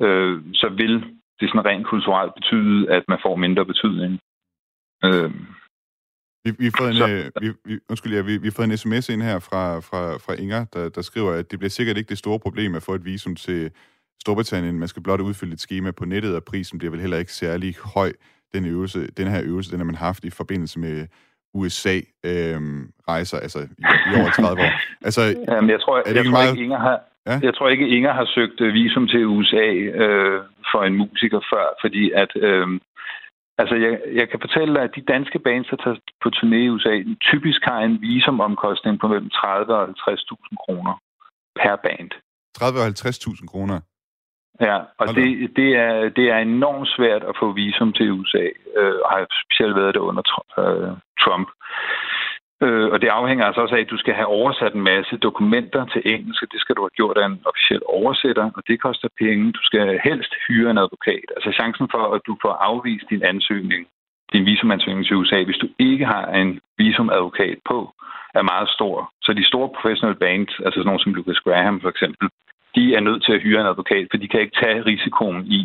øh, 0.01 0.41
så 0.53 0.67
vil 0.69 1.05
det 1.43 1.51
sådan 1.51 1.65
rent 1.69 1.87
kulturelt 1.93 2.33
betyde, 2.39 2.91
at 2.95 3.03
man 3.07 3.19
får 3.25 3.35
mindre 3.35 3.65
betydning. 3.71 4.11
Øh, 5.05 5.31
vi, 6.45 6.49
vi, 6.59 6.65
har 6.65 6.75
fået 6.79 6.89
en, 6.89 6.95
så, 6.95 7.07
øh, 7.09 7.25
vi, 7.41 7.47
vi, 7.65 7.79
undskyld, 7.89 8.13
ja, 8.13 8.21
vi, 8.21 8.37
vi 8.37 8.47
har 8.47 8.55
fået 8.57 8.69
en 8.69 8.77
sms 8.77 9.09
ind 9.09 9.21
her 9.21 9.39
fra, 9.39 9.63
fra, 9.87 10.01
fra 10.23 10.33
Inger, 10.33 10.65
der, 10.73 10.89
der 10.89 11.01
skriver, 11.01 11.31
at 11.31 11.51
det 11.51 11.59
bliver 11.59 11.69
sikkert 11.69 11.97
ikke 11.97 12.09
det 12.09 12.17
store 12.17 12.39
problem 12.39 12.75
at 12.75 12.83
få 12.83 12.93
et 12.95 13.05
visum 13.05 13.35
til 13.35 13.71
Storbritannien. 14.21 14.79
Man 14.79 14.87
skal 14.87 15.03
blot 15.03 15.21
udfylde 15.21 15.53
et 15.53 15.59
schema 15.59 15.91
på 15.91 16.05
nettet, 16.05 16.35
og 16.35 16.43
prisen 16.43 16.77
bliver 16.79 16.91
vel 16.91 16.99
heller 16.99 17.17
ikke 17.17 17.33
særlig 17.33 17.75
høj. 17.95 18.11
Den, 18.53 18.65
øvelse, 18.65 19.11
den 19.11 19.27
her 19.27 19.41
øvelse, 19.43 19.71
den 19.71 19.79
har 19.79 19.85
man 19.85 19.95
haft 19.95 20.25
i 20.25 20.29
forbindelse 20.29 20.79
med 20.79 21.07
USA-rejser, 21.53 23.37
øhm, 23.37 23.43
altså 23.43 23.59
i, 23.59 23.83
i 24.11 24.19
over 24.19 24.29
30 24.29 24.61
år. 24.61 24.71
Altså, 25.07 25.21
Jamen, 25.21 25.69
jeg 25.69 25.81
tror, 25.81 25.97
er 25.97 26.03
det 26.03 26.15
jeg, 26.15 26.25
tror 26.25 26.31
meget... 26.31 26.51
ikke, 26.51 26.63
Inger 26.63 26.79
har, 26.79 27.01
Ja. 27.27 27.39
Jeg 27.43 27.55
tror 27.55 27.69
ikke, 27.69 27.87
Inger 27.87 28.13
har 28.13 28.25
søgt 28.25 28.61
øh, 28.61 28.73
visum 28.73 29.07
til 29.07 29.25
USA 29.25 29.67
øh, 30.03 30.41
for 30.71 30.83
en 30.83 30.95
musiker 30.97 31.41
før, 31.51 31.65
fordi 31.81 32.11
at... 32.11 32.31
Øh, 32.35 32.67
altså, 33.57 33.75
jeg, 33.75 33.99
jeg 34.19 34.29
kan 34.29 34.39
fortælle 34.39 34.73
dig, 34.73 34.83
at 34.83 34.95
de 34.95 35.01
danske 35.01 35.39
bands, 35.39 35.67
der 35.67 35.77
tager 35.83 35.97
på 36.23 36.29
turné 36.35 36.55
i 36.55 36.69
USA, 36.69 36.93
typisk 37.21 37.61
har 37.63 37.79
en 37.79 38.01
visumomkostning 38.01 38.99
på 38.99 39.07
mellem 39.07 39.29
30 39.29 39.73
og 39.75 39.83
50.000 39.89 40.55
kroner 40.63 40.93
per 41.61 41.75
band. 41.75 42.11
30 42.57 42.79
og 42.79 42.87
50.000 42.87 43.47
kroner? 43.47 43.79
Ja, 44.61 44.77
og 44.97 45.07
det, 45.15 45.55
det, 45.55 45.69
er, 45.75 46.09
det 46.09 46.25
er 46.29 46.37
enormt 46.37 46.89
svært 46.97 47.23
at 47.23 47.35
få 47.39 47.51
visum 47.51 47.93
til 47.93 48.11
USA, 48.11 48.45
øh, 48.77 48.95
og 49.03 49.09
har 49.11 49.25
specielt 49.45 49.75
været 49.75 49.93
det 49.93 49.99
under 50.09 50.23
øh, 50.63 50.91
Trump. 51.23 51.47
Øh, 52.65 52.87
og 52.93 53.01
det 53.01 53.07
afhænger 53.19 53.45
altså 53.45 53.61
også 53.61 53.75
af, 53.75 53.81
at 53.81 53.93
du 53.93 53.97
skal 53.97 54.13
have 54.13 54.33
oversat 54.39 54.73
en 54.73 54.89
masse 54.93 55.17
dokumenter 55.17 55.85
til 55.85 56.01
engelsk, 56.05 56.43
og 56.43 56.49
det 56.51 56.61
skal 56.61 56.75
du 56.75 56.81
have 56.81 56.97
gjort 56.99 57.17
af 57.17 57.25
en 57.25 57.41
officiel 57.49 57.81
oversætter, 57.85 58.45
og 58.57 58.61
det 58.67 58.81
koster 58.81 59.09
penge. 59.19 59.51
Du 59.51 59.63
skal 59.69 59.99
helst 60.03 60.33
hyre 60.47 60.71
en 60.71 60.83
advokat. 60.85 61.27
Altså 61.35 61.51
chancen 61.59 61.87
for, 61.93 62.03
at 62.15 62.21
du 62.27 62.37
får 62.41 62.53
afvist 62.69 63.05
din 63.09 63.23
ansøgning, 63.23 63.87
din 64.33 64.45
visumansøgning 64.45 65.05
til 65.05 65.15
USA, 65.15 65.43
hvis 65.43 65.63
du 65.63 65.67
ikke 65.79 66.05
har 66.05 66.25
en 66.41 66.59
visumadvokat 66.77 67.57
på, 67.69 67.79
er 68.33 68.49
meget 68.51 68.69
stor. 68.69 69.11
Så 69.21 69.33
de 69.33 69.47
store 69.47 69.69
professionelle 69.75 70.19
bands, 70.19 70.53
altså 70.65 70.77
sådan 70.77 70.85
nogle 70.85 71.03
som 71.03 71.13
Lucas 71.13 71.43
Graham 71.45 71.81
for 71.81 71.89
eksempel, 71.89 72.29
de 72.75 72.95
er 72.95 72.99
nødt 72.99 73.23
til 73.23 73.33
at 73.33 73.41
hyre 73.41 73.61
en 73.61 73.71
advokat, 73.73 74.07
for 74.11 74.17
de 74.17 74.27
kan 74.27 74.41
ikke 74.41 74.59
tage 74.63 74.85
risikoen 74.85 75.45
i 75.45 75.61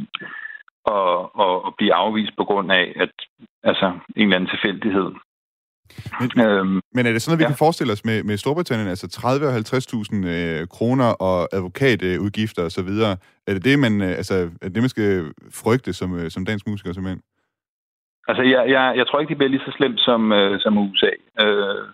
at, 0.97 1.19
at, 1.45 1.57
at 1.67 1.73
blive 1.79 1.95
afvist 1.95 2.33
på 2.37 2.45
grund 2.45 2.73
af 2.73 2.93
at, 3.05 3.15
altså, 3.63 3.87
en 4.17 4.23
eller 4.23 4.37
anden 4.37 4.51
tilfældighed. 4.51 5.11
Men, 6.21 6.47
øhm, 6.47 6.81
men 6.95 7.07
er 7.07 7.13
det 7.13 7.23
sådan, 7.23 7.37
at 7.37 7.39
vi 7.39 7.45
ja. 7.45 7.49
kan 7.49 7.65
forestille 7.65 7.93
os 7.93 8.05
med, 8.05 8.23
med 8.23 8.37
Storbritannien, 8.37 8.89
altså 8.89 9.09
30 9.09 9.47
og 9.47 9.57
50.000 9.57 10.27
øh, 10.27 10.69
kroner 10.69 11.11
og 11.29 11.49
advokatudgifter 11.53 12.63
øh, 12.63 12.67
osv., 12.67 12.91
er 13.49 13.55
det 13.55 13.65
det, 13.65 13.79
man, 13.79 14.03
øh, 14.03 14.09
altså, 14.09 14.35
er 14.63 14.69
det, 14.69 14.83
man 14.83 14.89
skal 14.89 15.33
frygte 15.63 15.93
som, 15.93 16.19
øh, 16.19 16.31
som 16.31 16.45
dansk 16.45 16.67
musiker 16.67 16.93
simpelthen? 16.93 17.23
Altså, 18.29 18.43
jeg, 18.43 18.71
jeg, 18.75 18.95
jeg 18.97 19.07
tror 19.07 19.21
ikke, 19.21 19.31
det 19.31 19.39
bliver 19.39 19.51
lige 19.51 19.67
så 19.67 19.73
slemt 19.77 20.01
som, 20.01 20.33
øh, 20.33 20.61
som 20.61 20.79
USA. 20.79 21.13
Øh, 21.41 21.85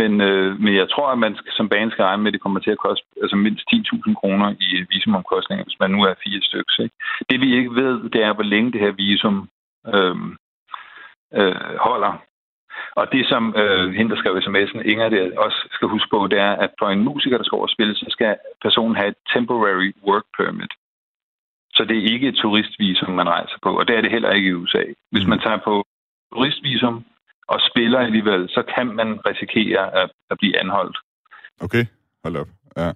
men, 0.00 0.20
øh, 0.20 0.60
men 0.60 0.74
jeg 0.76 0.88
tror, 0.90 1.08
at 1.12 1.18
man 1.18 1.36
skal, 1.36 1.52
som 1.52 1.68
bane 1.68 1.90
skal 1.90 2.04
regne 2.04 2.22
med, 2.22 2.30
at 2.30 2.36
det 2.36 2.44
kommer 2.44 2.60
til 2.60 2.70
at 2.70 2.82
koste 2.86 3.06
altså 3.22 3.36
mindst 3.36 3.64
10.000 3.74 4.14
kroner 4.20 4.48
i 4.60 4.68
visumomkostninger, 4.90 5.64
hvis 5.64 5.80
man 5.80 5.90
nu 5.90 6.00
er 6.02 6.22
fire 6.24 6.40
stykker. 6.42 6.82
Ikke? 6.82 6.96
Det 7.30 7.40
vi 7.40 7.56
ikke 7.56 7.74
ved, 7.82 8.10
det 8.14 8.20
er, 8.22 8.32
hvor 8.34 8.42
længe 8.52 8.72
det 8.72 8.80
her 8.80 8.92
visum 8.92 9.48
øh, 9.94 10.16
øh, 11.38 11.76
holder. 11.86 12.12
Og 13.00 13.12
det, 13.12 13.22
som 13.32 13.42
øh, 13.56 13.94
hende, 13.96 14.10
der 14.10 14.20
skrev 14.20 14.34
sms'en, 14.36 14.80
Inger, 14.90 15.08
det 15.08 15.38
også 15.38 15.68
skal 15.72 15.88
huske 15.88 16.10
på, 16.10 16.26
det 16.30 16.38
er, 16.38 16.52
at 16.64 16.70
for 16.78 16.88
en 16.90 17.04
musiker, 17.04 17.36
der 17.36 17.44
skal 17.44 17.56
over 17.56 17.66
spille, 17.66 17.94
så 17.94 18.06
skal 18.08 18.36
personen 18.62 18.96
have 18.96 19.08
et 19.08 19.20
temporary 19.34 19.90
work 20.08 20.26
permit. 20.38 20.72
Så 21.74 21.84
det 21.88 21.96
er 21.98 22.12
ikke 22.12 22.28
et 22.28 22.38
turistvisum, 22.42 23.12
man 23.12 23.28
rejser 23.28 23.58
på, 23.62 23.78
og 23.78 23.88
det 23.88 23.96
er 23.96 24.00
det 24.00 24.10
heller 24.10 24.30
ikke 24.30 24.48
i 24.48 24.52
USA. 24.52 24.82
Hvis 25.12 25.24
mm. 25.24 25.30
man 25.30 25.38
tager 25.38 25.60
på 25.64 25.84
turistvisum 26.32 27.04
og 27.48 27.58
spiller 27.70 27.98
alligevel, 27.98 28.48
så 28.48 28.62
kan 28.74 28.86
man 28.86 29.08
risikere 29.26 29.94
at, 30.02 30.10
at 30.30 30.38
blive 30.38 30.60
anholdt. 30.60 30.98
Okay, 31.60 31.84
hold 32.24 32.36
op. 32.36 32.48
Ja. 32.76 32.92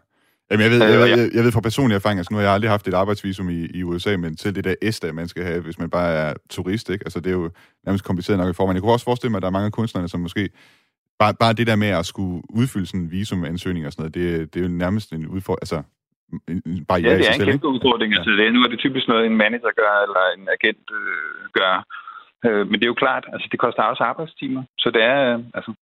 Jamen, 0.50 0.62
jeg 0.64 0.70
ved, 0.70 0.82
jeg, 0.82 1.00
jeg, 1.00 1.18
jeg, 1.18 1.30
jeg 1.34 1.44
ved 1.44 1.52
fra 1.52 1.60
personlig 1.60 1.94
erfaring, 1.94 2.18
altså 2.18 2.32
nu 2.32 2.36
har 2.36 2.44
jeg 2.44 2.52
aldrig 2.52 2.70
haft 2.70 2.88
et 2.88 2.94
arbejdsvisum 2.94 3.48
i, 3.50 3.66
i 3.74 3.82
USA, 3.82 4.16
men 4.16 4.36
selv 4.36 4.54
det 4.54 4.64
der 4.64 4.74
ESTA, 4.82 5.12
man 5.12 5.28
skal 5.28 5.44
have, 5.44 5.60
hvis 5.60 5.78
man 5.78 5.90
bare 5.90 6.12
er 6.12 6.34
turist, 6.50 6.90
ikke? 6.90 7.04
Altså, 7.06 7.20
det 7.20 7.30
er 7.30 7.36
jo 7.40 7.50
nærmest 7.86 8.04
kompliceret 8.04 8.38
nok 8.38 8.50
i 8.50 8.56
forvejen. 8.56 8.76
Jeg 8.76 8.82
kunne 8.82 8.92
også 8.92 9.04
forestille 9.04 9.30
mig, 9.30 9.38
at 9.38 9.42
der 9.42 9.48
er 9.48 9.58
mange 9.58 9.70
kunstnere, 9.70 10.08
som 10.08 10.20
måske 10.20 10.50
bare, 11.18 11.34
bare 11.40 11.52
det 11.52 11.66
der 11.66 11.76
med 11.76 11.88
at 11.88 12.06
skulle 12.06 12.42
udfylde 12.60 12.86
sådan 12.86 13.00
en 13.00 13.10
visumansøgning 13.10 13.86
og 13.86 13.92
sådan 13.92 14.02
noget, 14.02 14.14
det, 14.14 14.54
det 14.54 14.60
er 14.60 14.64
jo 14.68 14.72
nærmest 14.84 15.12
en 15.12 15.26
udfordring, 15.26 15.62
altså 15.66 15.82
bare 16.88 17.00
ja, 17.00 17.18
det 17.18 17.28
er 17.28 17.34
en 17.40 17.50
kæmpe 17.50 17.68
udfordring. 17.74 18.12
Ja. 18.12 18.18
Altså, 18.18 18.30
det 18.30 18.46
er, 18.46 18.50
nu 18.50 18.62
er 18.62 18.68
det 18.68 18.78
typisk 18.78 19.08
noget, 19.08 19.26
en 19.26 19.36
manager 19.36 19.72
gør, 19.80 19.94
eller 20.06 20.22
en 20.36 20.48
agent 20.56 20.86
øh, 21.00 21.40
gør. 21.58 21.74
Øh, 22.46 22.62
men 22.68 22.74
det 22.74 22.84
er 22.84 22.92
jo 22.94 23.02
klart, 23.04 23.24
altså 23.32 23.48
det 23.52 23.60
koster 23.60 23.82
også 23.82 24.02
arbejdstimer. 24.02 24.62
Så 24.78 24.90
det 24.94 25.02
er, 25.02 25.18
øh, 25.28 25.38
altså, 25.54 25.72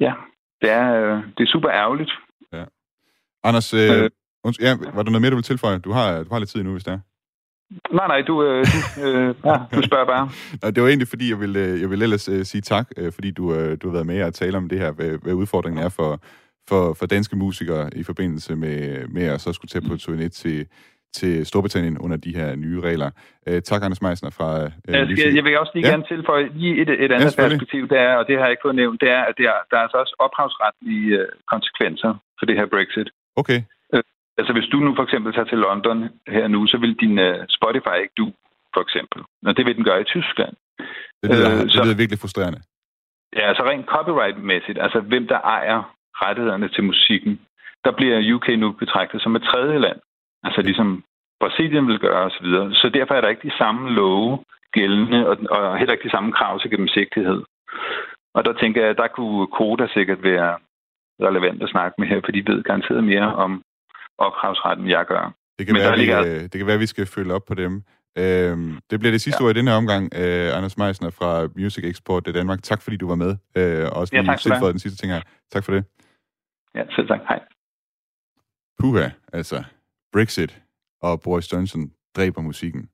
ja, 0.00 0.12
det 0.62 0.70
er, 0.70 0.86
øh, 1.00 1.16
det 1.36 1.42
er 1.42 1.52
super 1.54 1.70
ærgerligt. 1.70 2.12
Anders, 3.44 3.74
øh, 3.74 3.80
øh, 3.80 4.10
ja, 4.60 4.76
var 4.94 5.02
der 5.02 5.10
noget 5.10 5.22
mere, 5.22 5.30
du 5.30 5.36
vil 5.36 5.44
tilføje? 5.44 5.78
Du 5.78 5.92
har, 5.92 6.22
du 6.22 6.28
har 6.32 6.38
lidt 6.38 6.50
tid 6.50 6.62
nu, 6.62 6.72
hvis 6.72 6.84
det 6.84 6.92
er. 6.92 6.98
Nej, 7.92 8.06
nej, 8.06 8.20
du, 8.20 8.44
øh, 8.44 8.66
du, 8.66 9.06
øh, 9.06 9.34
ja, 9.44 9.56
du 9.76 9.82
spørger 9.82 10.06
bare. 10.06 10.28
Nej, 10.62 10.70
det 10.70 10.82
var 10.82 10.88
egentlig, 10.88 11.08
fordi 11.08 11.30
jeg 11.30 11.40
ville, 11.40 11.60
jeg 11.80 11.90
ville 11.90 12.02
ellers 12.02 12.28
uh, 12.28 12.42
sige 12.42 12.62
tak, 12.62 12.86
uh, 13.00 13.12
fordi 13.12 13.30
du, 13.30 13.44
uh, 13.44 13.72
du 13.82 13.86
har 13.88 13.92
været 13.92 14.06
med 14.06 14.22
og 14.22 14.34
tale 14.34 14.56
om 14.56 14.68
det 14.68 14.78
her, 14.78 14.92
hvad, 14.92 15.10
hvad 15.22 15.32
udfordringen 15.32 15.84
er 15.84 15.88
for, 15.88 16.20
for, 16.68 16.94
for 16.94 17.06
danske 17.06 17.36
musikere 17.36 17.90
i 17.96 18.02
forbindelse 18.02 18.56
med, 18.56 19.06
med 19.08 19.24
at 19.24 19.40
så 19.40 19.52
skulle 19.52 19.68
tage 19.68 19.88
på 19.88 19.94
turné 19.94 20.28
til, 20.28 20.66
til 21.12 21.46
Storbritannien 21.46 21.98
under 21.98 22.16
de 22.16 22.36
her 22.36 22.56
nye 22.56 22.80
regler. 22.80 23.10
Uh, 23.50 23.58
tak, 23.58 23.82
Anders 23.82 24.02
Meisner 24.02 24.30
fra 24.30 24.64
uh, 24.64 24.70
jeg, 24.88 25.08
skal, 25.16 25.34
jeg 25.34 25.44
vil 25.44 25.58
også 25.58 25.72
lige 25.74 25.86
ja. 25.86 25.92
gerne 25.92 26.04
tilføje 26.08 26.48
lige 26.54 26.82
et, 26.82 26.90
et 27.04 27.12
andet 27.12 27.38
ja, 27.38 27.42
perspektiv, 27.42 27.88
det 27.88 27.98
er, 27.98 28.14
og 28.14 28.26
det 28.26 28.34
har 28.36 28.44
jeg 28.44 28.50
ikke 28.50 28.64
fået 28.64 28.80
nævnt, 28.82 29.00
det 29.00 29.10
er, 29.10 29.22
at 29.30 29.34
det 29.38 29.46
er, 29.46 29.58
der 29.70 29.76
er 29.76 29.82
altså 29.82 29.96
også 29.96 30.14
ophavsretlige 30.18 31.20
uh, 31.20 31.26
konsekvenser 31.52 32.12
for 32.38 32.46
det 32.46 32.56
her 32.56 32.66
Brexit. 32.66 33.10
Okay. 33.36 33.60
Altså 34.38 34.52
hvis 34.52 34.68
du 34.72 34.78
nu 34.86 34.94
for 34.96 35.02
eksempel 35.02 35.32
tager 35.32 35.50
til 35.50 35.58
London 35.58 35.98
her 36.28 36.48
nu, 36.48 36.66
så 36.66 36.76
vil 36.78 36.94
din 37.04 37.18
uh, 37.18 37.36
Spotify 37.48 37.96
ikke 38.02 38.16
du, 38.22 38.26
for 38.74 38.82
eksempel. 38.86 39.20
Og 39.46 39.56
det 39.56 39.66
vil 39.66 39.76
den 39.76 39.84
gøre 39.84 40.00
i 40.00 40.10
Tyskland. 40.14 40.54
Det 41.22 41.26
lyder, 41.30 41.50
øh, 41.50 41.58
det 41.58 41.74
lyder 41.74 41.94
så, 41.94 42.02
virkelig 42.02 42.18
frustrerende. 42.18 42.60
Ja, 43.36 43.44
altså 43.50 43.62
rent 43.70 43.86
copyright-mæssigt, 43.94 44.78
altså 44.84 45.00
hvem 45.00 45.26
der 45.26 45.40
ejer 45.40 45.78
rettighederne 46.22 46.68
til 46.68 46.84
musikken, 46.84 47.40
der 47.84 47.92
bliver 47.98 48.34
UK 48.34 48.48
nu 48.58 48.72
betragtet 48.72 49.22
som 49.22 49.36
et 49.36 49.42
tredje 49.42 49.78
land. 49.78 50.00
Altså 50.42 50.60
ligesom 50.62 51.04
Brasilien 51.40 51.86
vil 51.86 51.98
gøre 51.98 52.22
osv. 52.28 52.46
Så, 52.46 52.70
så 52.80 52.90
derfor 52.94 53.14
er 53.14 53.20
der 53.20 53.28
ikke 53.28 53.48
de 53.48 53.58
samme 53.58 53.90
love 53.90 54.44
gældende, 54.72 55.28
og, 55.28 55.36
og 55.50 55.78
heller 55.78 55.92
ikke 55.92 56.08
de 56.08 56.16
samme 56.16 56.32
krav 56.32 56.60
til 56.60 56.70
gennemsigtighed. 56.70 57.42
Og 58.34 58.44
der 58.44 58.52
tænker 58.52 58.80
jeg, 58.80 58.90
at 58.90 58.96
der 58.96 59.08
kunne 59.08 59.46
Koda 59.46 59.86
sikkert 59.94 60.22
være 60.22 60.58
relevant 61.28 61.62
at 61.62 61.68
snakke 61.68 61.94
med 61.98 62.08
her, 62.08 62.20
for 62.24 62.32
de 62.32 62.42
ved 62.46 62.62
garanteret 62.62 63.04
mere 63.04 63.34
om 63.34 63.62
ophavsretten, 64.18 64.88
jeg 64.88 65.06
gør. 65.06 65.34
Det 65.58 65.66
kan, 65.66 65.72
Men 65.72 65.82
være, 65.82 65.96
ligger... 65.98 66.22
vi, 66.22 66.42
det 66.42 66.56
kan 66.58 66.66
være, 66.66 66.74
at 66.74 66.80
vi 66.80 66.86
skal 66.86 67.06
følge 67.06 67.34
op 67.34 67.44
på 67.44 67.54
dem. 67.54 67.82
Øhm, 68.18 68.78
det 68.90 69.00
bliver 69.00 69.12
det 69.12 69.20
sidste 69.20 69.42
ja. 69.42 69.46
ord 69.46 69.56
i 69.56 69.58
denne 69.58 69.70
her 69.70 69.78
omgang. 69.78 70.04
Øh, 70.14 70.56
Anders 70.56 70.76
Meisner 70.78 71.10
fra 71.10 71.48
Music 71.56 71.84
Export 71.84 72.28
i 72.28 72.32
Danmark. 72.32 72.62
Tak 72.62 72.82
fordi 72.82 72.96
du 72.96 73.08
var 73.08 73.14
med. 73.14 73.36
Øh, 73.56 73.84
og 73.84 73.96
også 74.00 74.14
lige 74.14 74.64
ja, 74.64 74.72
den 74.72 74.78
sidste 74.78 74.98
ting 74.98 75.12
her. 75.12 75.22
Tak 75.52 75.64
for 75.64 75.72
det. 75.72 75.84
Ja, 76.74 76.82
selv 76.96 77.08
tak. 77.08 77.20
Hej. 77.28 77.40
Puha, 78.78 79.08
altså. 79.32 79.64
Brexit 80.12 80.62
og 81.02 81.20
Boris 81.20 81.52
Johnson 81.52 81.92
dræber 82.16 82.42
musikken. 82.42 82.88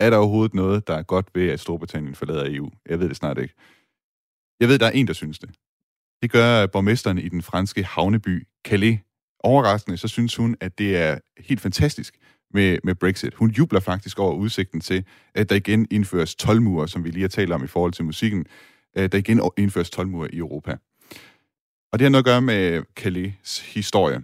Er 0.00 0.10
der 0.10 0.16
overhovedet 0.16 0.54
noget, 0.54 0.88
der 0.88 0.94
er 0.94 1.02
godt 1.02 1.26
ved, 1.34 1.50
at 1.50 1.60
Storbritannien 1.60 2.14
forlader 2.14 2.44
EU? 2.56 2.70
Jeg 2.88 3.00
ved 3.00 3.08
det 3.08 3.16
snart 3.16 3.38
ikke. 3.38 3.54
Jeg 4.60 4.68
ved, 4.68 4.78
der 4.78 4.86
er 4.86 4.90
en, 4.90 5.06
der 5.06 5.12
synes 5.12 5.38
det. 5.38 5.50
Det 6.22 6.30
gør 6.30 6.66
borgmesteren 6.66 7.18
i 7.18 7.28
den 7.28 7.42
franske 7.42 7.84
havneby 7.84 8.46
Calais, 8.64 8.98
overraskende, 9.40 9.96
så 9.96 10.08
synes 10.08 10.36
hun, 10.36 10.56
at 10.60 10.78
det 10.78 10.96
er 10.96 11.18
helt 11.38 11.60
fantastisk 11.60 12.14
med, 12.54 12.78
med 12.84 12.94
Brexit. 12.94 13.34
Hun 13.34 13.50
jubler 13.50 13.80
faktisk 13.80 14.18
over 14.18 14.34
udsigten 14.34 14.80
til, 14.80 15.04
at 15.34 15.50
der 15.50 15.56
igen 15.56 15.86
indføres 15.90 16.34
tolvmure, 16.34 16.88
som 16.88 17.04
vi 17.04 17.10
lige 17.10 17.22
har 17.22 17.28
talt 17.28 17.52
om 17.52 17.64
i 17.64 17.66
forhold 17.66 17.92
til 17.92 18.04
musikken, 18.04 18.46
at 18.94 19.12
der 19.12 19.18
igen 19.18 19.40
indføres 19.56 19.90
tolvmure 19.90 20.34
i 20.34 20.38
Europa. 20.38 20.76
Og 21.92 21.98
det 21.98 22.04
har 22.04 22.10
noget 22.10 22.22
at 22.22 22.24
gøre 22.24 22.42
med 22.42 22.82
Calais' 23.00 23.74
historie. 23.74 24.22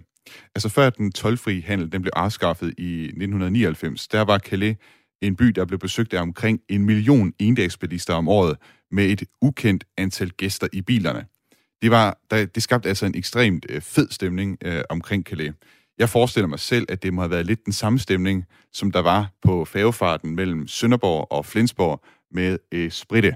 Altså 0.55 0.69
før 0.69 0.89
den 0.89 1.11
tolvfri 1.11 1.59
handel 1.59 1.91
den 1.91 2.01
blev 2.01 2.11
afskaffet 2.15 2.73
i 2.77 3.03
1999, 3.03 4.07
der 4.07 4.21
var 4.21 4.39
Calais 4.39 4.77
en 5.21 5.35
by, 5.35 5.45
der 5.45 5.65
blev 5.65 5.79
besøgt 5.79 6.13
af 6.13 6.21
omkring 6.21 6.61
en 6.69 6.85
million 6.85 7.33
endagsbilister 7.39 8.13
om 8.13 8.27
året 8.27 8.57
med 8.91 9.05
et 9.05 9.23
ukendt 9.41 9.83
antal 9.97 10.29
gæster 10.29 10.67
i 10.73 10.81
bilerne 10.81 11.25
det, 11.81 11.91
var, 11.91 12.17
der, 12.31 12.45
det 12.45 12.63
skabte 12.63 12.89
altså 12.89 13.05
en 13.05 13.15
ekstremt 13.15 13.65
øh, 13.69 13.81
fed 13.81 14.07
stemning 14.11 14.57
øh, 14.61 14.83
omkring 14.89 15.23
Calais. 15.23 15.53
Jeg 15.97 16.09
forestiller 16.09 16.47
mig 16.47 16.59
selv, 16.59 16.85
at 16.89 17.03
det 17.03 17.13
må 17.13 17.21
have 17.21 17.31
været 17.31 17.45
lidt 17.45 17.65
den 17.65 17.73
samme 17.73 17.99
stemning, 17.99 18.45
som 18.73 18.91
der 18.91 18.99
var 18.99 19.31
på 19.41 19.65
færgefarten 19.65 20.35
mellem 20.35 20.67
Sønderborg 20.67 21.27
og 21.31 21.45
Flensborg 21.45 22.03
med 22.31 22.57
øh, 22.71 22.91
Spritte. 22.91 23.35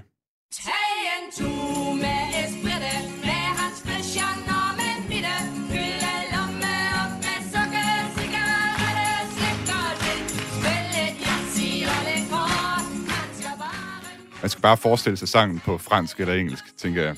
Man 14.42 14.50
skal 14.50 14.62
bare 14.62 14.76
forestille 14.76 15.16
sig 15.16 15.28
sangen 15.28 15.60
på 15.60 15.78
fransk 15.78 16.20
eller 16.20 16.34
engelsk, 16.34 16.76
tænker 16.76 17.02
jeg. 17.02 17.16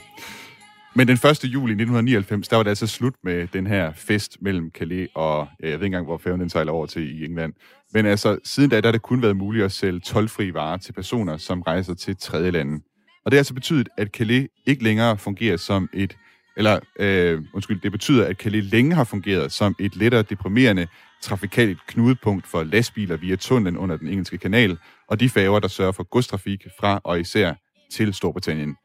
Men 0.96 1.08
den 1.08 1.14
1. 1.14 1.44
juli 1.44 1.72
1999, 1.72 2.48
der 2.48 2.56
var 2.56 2.62
det 2.62 2.70
altså 2.70 2.86
slut 2.86 3.14
med 3.24 3.46
den 3.52 3.66
her 3.66 3.92
fest 3.92 4.36
mellem 4.40 4.70
Calais 4.74 5.08
og, 5.14 5.48
ja, 5.60 5.68
jeg 5.68 5.72
ved 5.72 5.74
ikke 5.74 5.86
engang, 5.86 6.06
hvor 6.06 6.18
færgen 6.18 6.40
den 6.40 6.50
sejler 6.50 6.72
over 6.72 6.86
til 6.86 7.20
i 7.20 7.24
England. 7.24 7.52
Men 7.92 8.06
altså, 8.06 8.38
siden 8.44 8.70
da, 8.70 8.80
der 8.80 8.86
har 8.86 8.92
det 8.92 9.02
kun 9.02 9.22
været 9.22 9.36
muligt 9.36 9.64
at 9.64 9.72
sælge 9.72 10.00
tolvfri 10.00 10.54
varer 10.54 10.76
til 10.76 10.92
personer, 10.92 11.36
som 11.36 11.62
rejser 11.62 11.94
til 11.94 12.16
tredje 12.16 12.50
lande. 12.50 12.82
Og 13.24 13.30
det 13.30 13.36
har 13.36 13.40
altså 13.40 13.54
betydet, 13.54 13.88
at 13.96 14.08
Calais 14.08 14.48
ikke 14.66 14.84
længere 14.84 15.18
fungerer 15.18 15.56
som 15.56 15.88
et, 15.94 16.16
eller 16.56 16.78
øh, 16.98 17.42
undskyld, 17.54 17.80
det 17.80 17.92
betyder, 17.92 18.26
at 18.26 18.36
Calais 18.36 18.64
længe 18.64 18.94
har 18.94 19.04
fungeret 19.04 19.52
som 19.52 19.76
et 19.80 19.96
lettere 19.96 20.22
deprimerende 20.22 20.86
trafikalt 21.22 21.78
knudepunkt 21.86 22.46
for 22.46 22.62
lastbiler 22.62 23.16
via 23.16 23.36
tunnelen 23.36 23.76
under 23.76 23.96
den 23.96 24.08
engelske 24.08 24.38
kanal, 24.38 24.78
og 25.08 25.20
de 25.20 25.28
færger, 25.28 25.60
der 25.60 25.68
sørger 25.68 25.92
for 25.92 26.02
godstrafik 26.02 26.66
fra 26.80 27.00
og 27.04 27.20
især 27.20 27.54
til 27.92 28.14
Storbritannien 28.14 28.76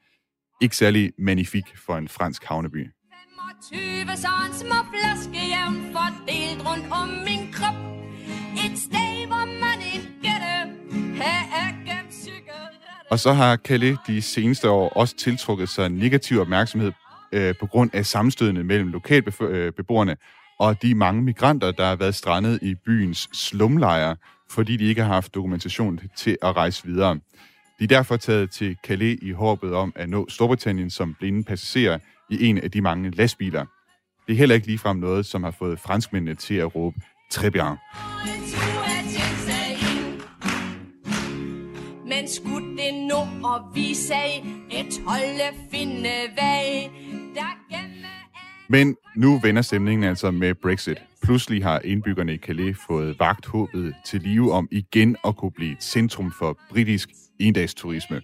ikke 0.62 0.76
særlig 0.76 1.12
magnifik 1.18 1.66
for 1.86 1.98
en 1.98 2.08
fransk 2.08 2.44
havneby. 2.44 2.92
25 3.42 4.18
sådan 4.18 4.54
små 4.54 4.76
flaskehjem 4.94 5.94
fordelt 5.94 6.62
rundt 6.68 6.86
om 6.92 7.08
min 7.08 7.54
krop. 7.54 7.76
Et 8.66 8.80
sted, 8.80 9.28
hvor 9.28 9.46
man 9.46 9.82
ikke 9.94 10.10
Og 13.12 13.20
så 13.20 13.34
har 13.34 13.56
Calais 13.58 13.98
de 14.08 14.22
seneste 14.22 14.70
år 14.70 14.90
også 14.90 15.16
tiltrukket 15.18 15.70
sig 15.70 15.90
negativ 15.90 16.40
opmærksomhed 16.40 16.92
øh, 17.32 17.56
på 17.60 17.66
grund 17.66 17.90
af 17.94 18.06
sammenstødene 18.06 18.64
mellem 18.64 18.88
lokalbeboerne 18.88 20.16
og 20.60 20.82
de 20.82 20.96
mange 20.96 21.22
migranter, 21.22 21.72
der 21.72 21.86
har 21.86 21.96
været 21.96 22.16
strandet 22.16 22.60
i 22.62 22.76
byens 22.76 23.30
slumlejre, 23.34 24.16
fordi 24.50 24.78
de 24.78 24.86
ikke 24.86 25.04
har 25.04 25.14
haft 25.14 25.34
dokumentation 25.34 26.00
til 26.16 26.38
at 26.42 26.56
rejse 26.56 26.86
videre. 26.86 27.20
De 27.80 27.84
er 27.84 27.88
derfor 27.88 28.18
taget 28.18 28.52
til 28.52 28.78
Calais 28.84 29.20
i 29.22 29.32
håbet 29.32 29.74
om 29.74 29.94
at 29.96 30.10
nå 30.10 30.30
Storbritannien 30.30 30.90
som 30.90 31.16
blinde 31.20 31.44
passagerer 31.44 32.00
i 32.30 32.46
en 32.46 32.58
af 32.58 32.72
de 32.72 32.82
mange 32.82 33.10
lastbiler. 33.10 33.66
Det 34.28 34.34
er 34.34 34.38
heller 34.38 34.56
ikke 34.56 34.68
ligefrem 34.68 34.98
noget, 34.98 35.26
som 35.26 35.44
har 35.44 35.52
fået 35.52 35.80
franskmændene 35.80 36.36
til 36.36 36.56
at 36.56 36.76
råbe 36.76 37.02
très 37.34 37.50
bien. 37.50 37.78
Men 42.08 42.28
skulle 42.28 42.78
det 42.78 42.94
nå 43.10 43.48
og 43.48 43.62
vi 43.76 43.94
sag 43.94 44.46
et 44.72 45.02
holde 45.08 45.50
finde 45.72 46.10
vej, 46.36 46.90
der 47.36 47.70
men 48.70 48.96
nu 49.16 49.40
vender 49.40 49.62
stemningen 49.62 50.10
altså 50.10 50.32
med 50.32 50.54
Brexit. 50.56 50.98
Pludselig 51.24 51.64
har 51.64 51.80
indbyggerne 51.84 52.34
i 52.34 52.38
Calais 52.38 52.78
fået 52.88 53.20
vagt 53.20 53.46
håbet 53.46 53.96
til 54.06 54.22
live 54.22 54.54
om 54.54 54.68
igen 54.72 55.16
at 55.26 55.36
kunne 55.36 55.52
blive 55.52 55.72
et 55.72 55.84
centrum 55.84 56.34
for 56.40 56.58
britisk 56.70 57.10
endagsturisme. 57.40 58.22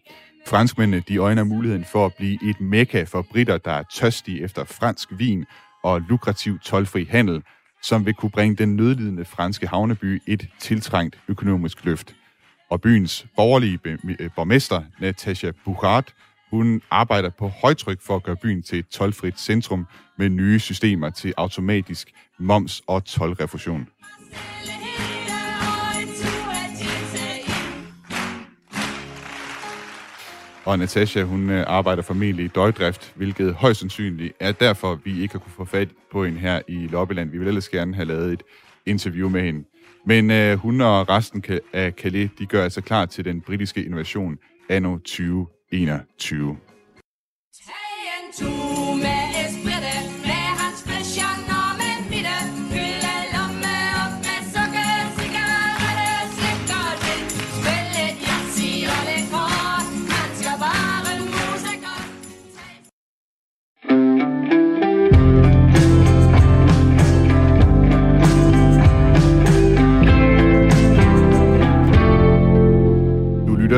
Franskmændene 0.47 1.03
de 1.07 1.17
øjner 1.17 1.43
muligheden 1.43 1.85
for 1.85 2.05
at 2.05 2.13
blive 2.13 2.49
et 2.49 2.61
mekka 2.61 3.03
for 3.03 3.21
britter, 3.21 3.57
der 3.57 3.71
er 3.71 3.83
tørstige 3.93 4.41
efter 4.43 4.63
fransk 4.63 5.09
vin 5.11 5.45
og 5.83 6.01
lukrativ 6.01 6.59
tolvfri 6.59 7.05
handel, 7.09 7.43
som 7.83 8.05
vil 8.05 8.13
kunne 8.13 8.29
bringe 8.29 8.55
den 8.55 8.75
nødlidende 8.75 9.25
franske 9.25 9.67
havneby 9.67 10.21
et 10.27 10.47
tiltrængt 10.59 11.19
økonomisk 11.27 11.85
løft. 11.85 12.15
Og 12.69 12.81
byens 12.81 13.25
borgerlige 13.35 13.79
borgmester, 14.35 14.81
Natasha 14.99 15.51
Buchard, 15.65 16.13
hun 16.55 16.81
arbejder 16.91 17.29
på 17.29 17.47
højtryk 17.47 18.01
for 18.01 18.15
at 18.15 18.23
gøre 18.23 18.35
byen 18.35 18.63
til 18.63 18.79
et 18.79 18.87
tolvfrit 18.87 19.39
centrum 19.39 19.85
med 20.17 20.29
nye 20.29 20.59
systemer 20.59 21.09
til 21.09 21.33
automatisk 21.37 22.11
moms- 22.39 22.81
og 22.87 23.05
tolvrefusion. 23.05 23.87
Og 30.65 30.79
Natasha, 30.79 31.23
hun 31.23 31.49
øh, 31.49 31.63
arbejder 31.67 32.03
formentlig 32.03 32.45
i 32.45 32.47
døgdrift, 32.47 33.13
hvilket 33.15 33.53
højst 33.53 33.79
sandsynligt 33.79 34.33
er 34.39 34.51
derfor, 34.51 34.99
vi 35.03 35.21
ikke 35.21 35.33
har 35.33 35.39
kunne 35.39 35.51
få 35.51 35.65
fat 35.65 35.89
på 36.11 36.25
hende 36.25 36.39
her 36.39 36.61
i 36.67 36.87
Lobbyland. 36.87 37.29
Vi 37.31 37.37
vil 37.37 37.47
ellers 37.47 37.69
gerne 37.69 37.95
have 37.95 38.05
lavet 38.05 38.33
et 38.33 38.43
interview 38.85 39.29
med 39.29 39.41
hende. 39.41 39.63
Men 40.05 40.31
øh, 40.31 40.57
hun 40.57 40.81
og 40.81 41.09
resten 41.09 41.43
af 41.73 41.91
Calais, 41.91 42.29
de 42.39 42.45
gør 42.45 42.63
altså 42.63 42.81
klar 42.81 43.05
til 43.05 43.25
den 43.25 43.41
britiske 43.41 43.85
innovation 43.85 44.37
anno 44.69 44.97
2021. 45.75 46.57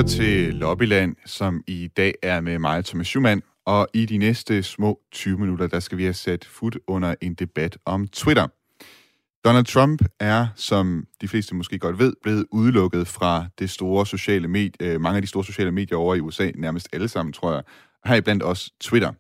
til 0.04 0.54
Lobbyland, 0.54 1.16
som 1.26 1.64
i 1.68 1.88
dag 1.98 2.14
er 2.24 2.42
med 2.42 2.60
mig, 2.60 2.86
Thomas 2.86 3.08
Schumann. 3.08 3.42
Og 3.66 3.88
i 3.94 4.06
de 4.06 4.18
næste 4.18 4.64
små 4.64 5.00
20 5.12 5.38
minutter, 5.38 5.68
der 5.68 5.80
skal 5.80 5.98
vi 5.98 6.04
have 6.04 6.14
sat 6.14 6.46
fod 6.46 6.72
under 6.88 7.16
en 7.22 7.34
debat 7.34 7.78
om 7.86 8.08
Twitter. 8.08 8.48
Donald 9.46 9.66
Trump 9.66 10.02
er, 10.20 10.48
som 10.56 11.08
de 11.22 11.28
fleste 11.28 11.56
måske 11.56 11.80
godt 11.80 12.00
ved, 12.00 12.14
blevet 12.24 12.46
udelukket 12.52 13.08
fra 13.08 13.46
det 13.60 13.70
store 13.70 14.06
sociale 14.06 14.48
medie, 14.48 14.72
øh, 14.82 15.02
mange 15.02 15.16
af 15.16 15.22
de 15.22 15.28
store 15.28 15.44
sociale 15.44 15.72
medier 15.72 15.98
over 15.98 16.16
i 16.16 16.20
USA, 16.20 16.52
nærmest 16.56 16.90
alle 16.94 17.08
sammen, 17.08 17.34
tror 17.34 17.54
jeg, 17.54 17.64
her 18.06 18.22
blandt 18.22 18.44
også 18.44 18.72
Twitter. 18.82 19.14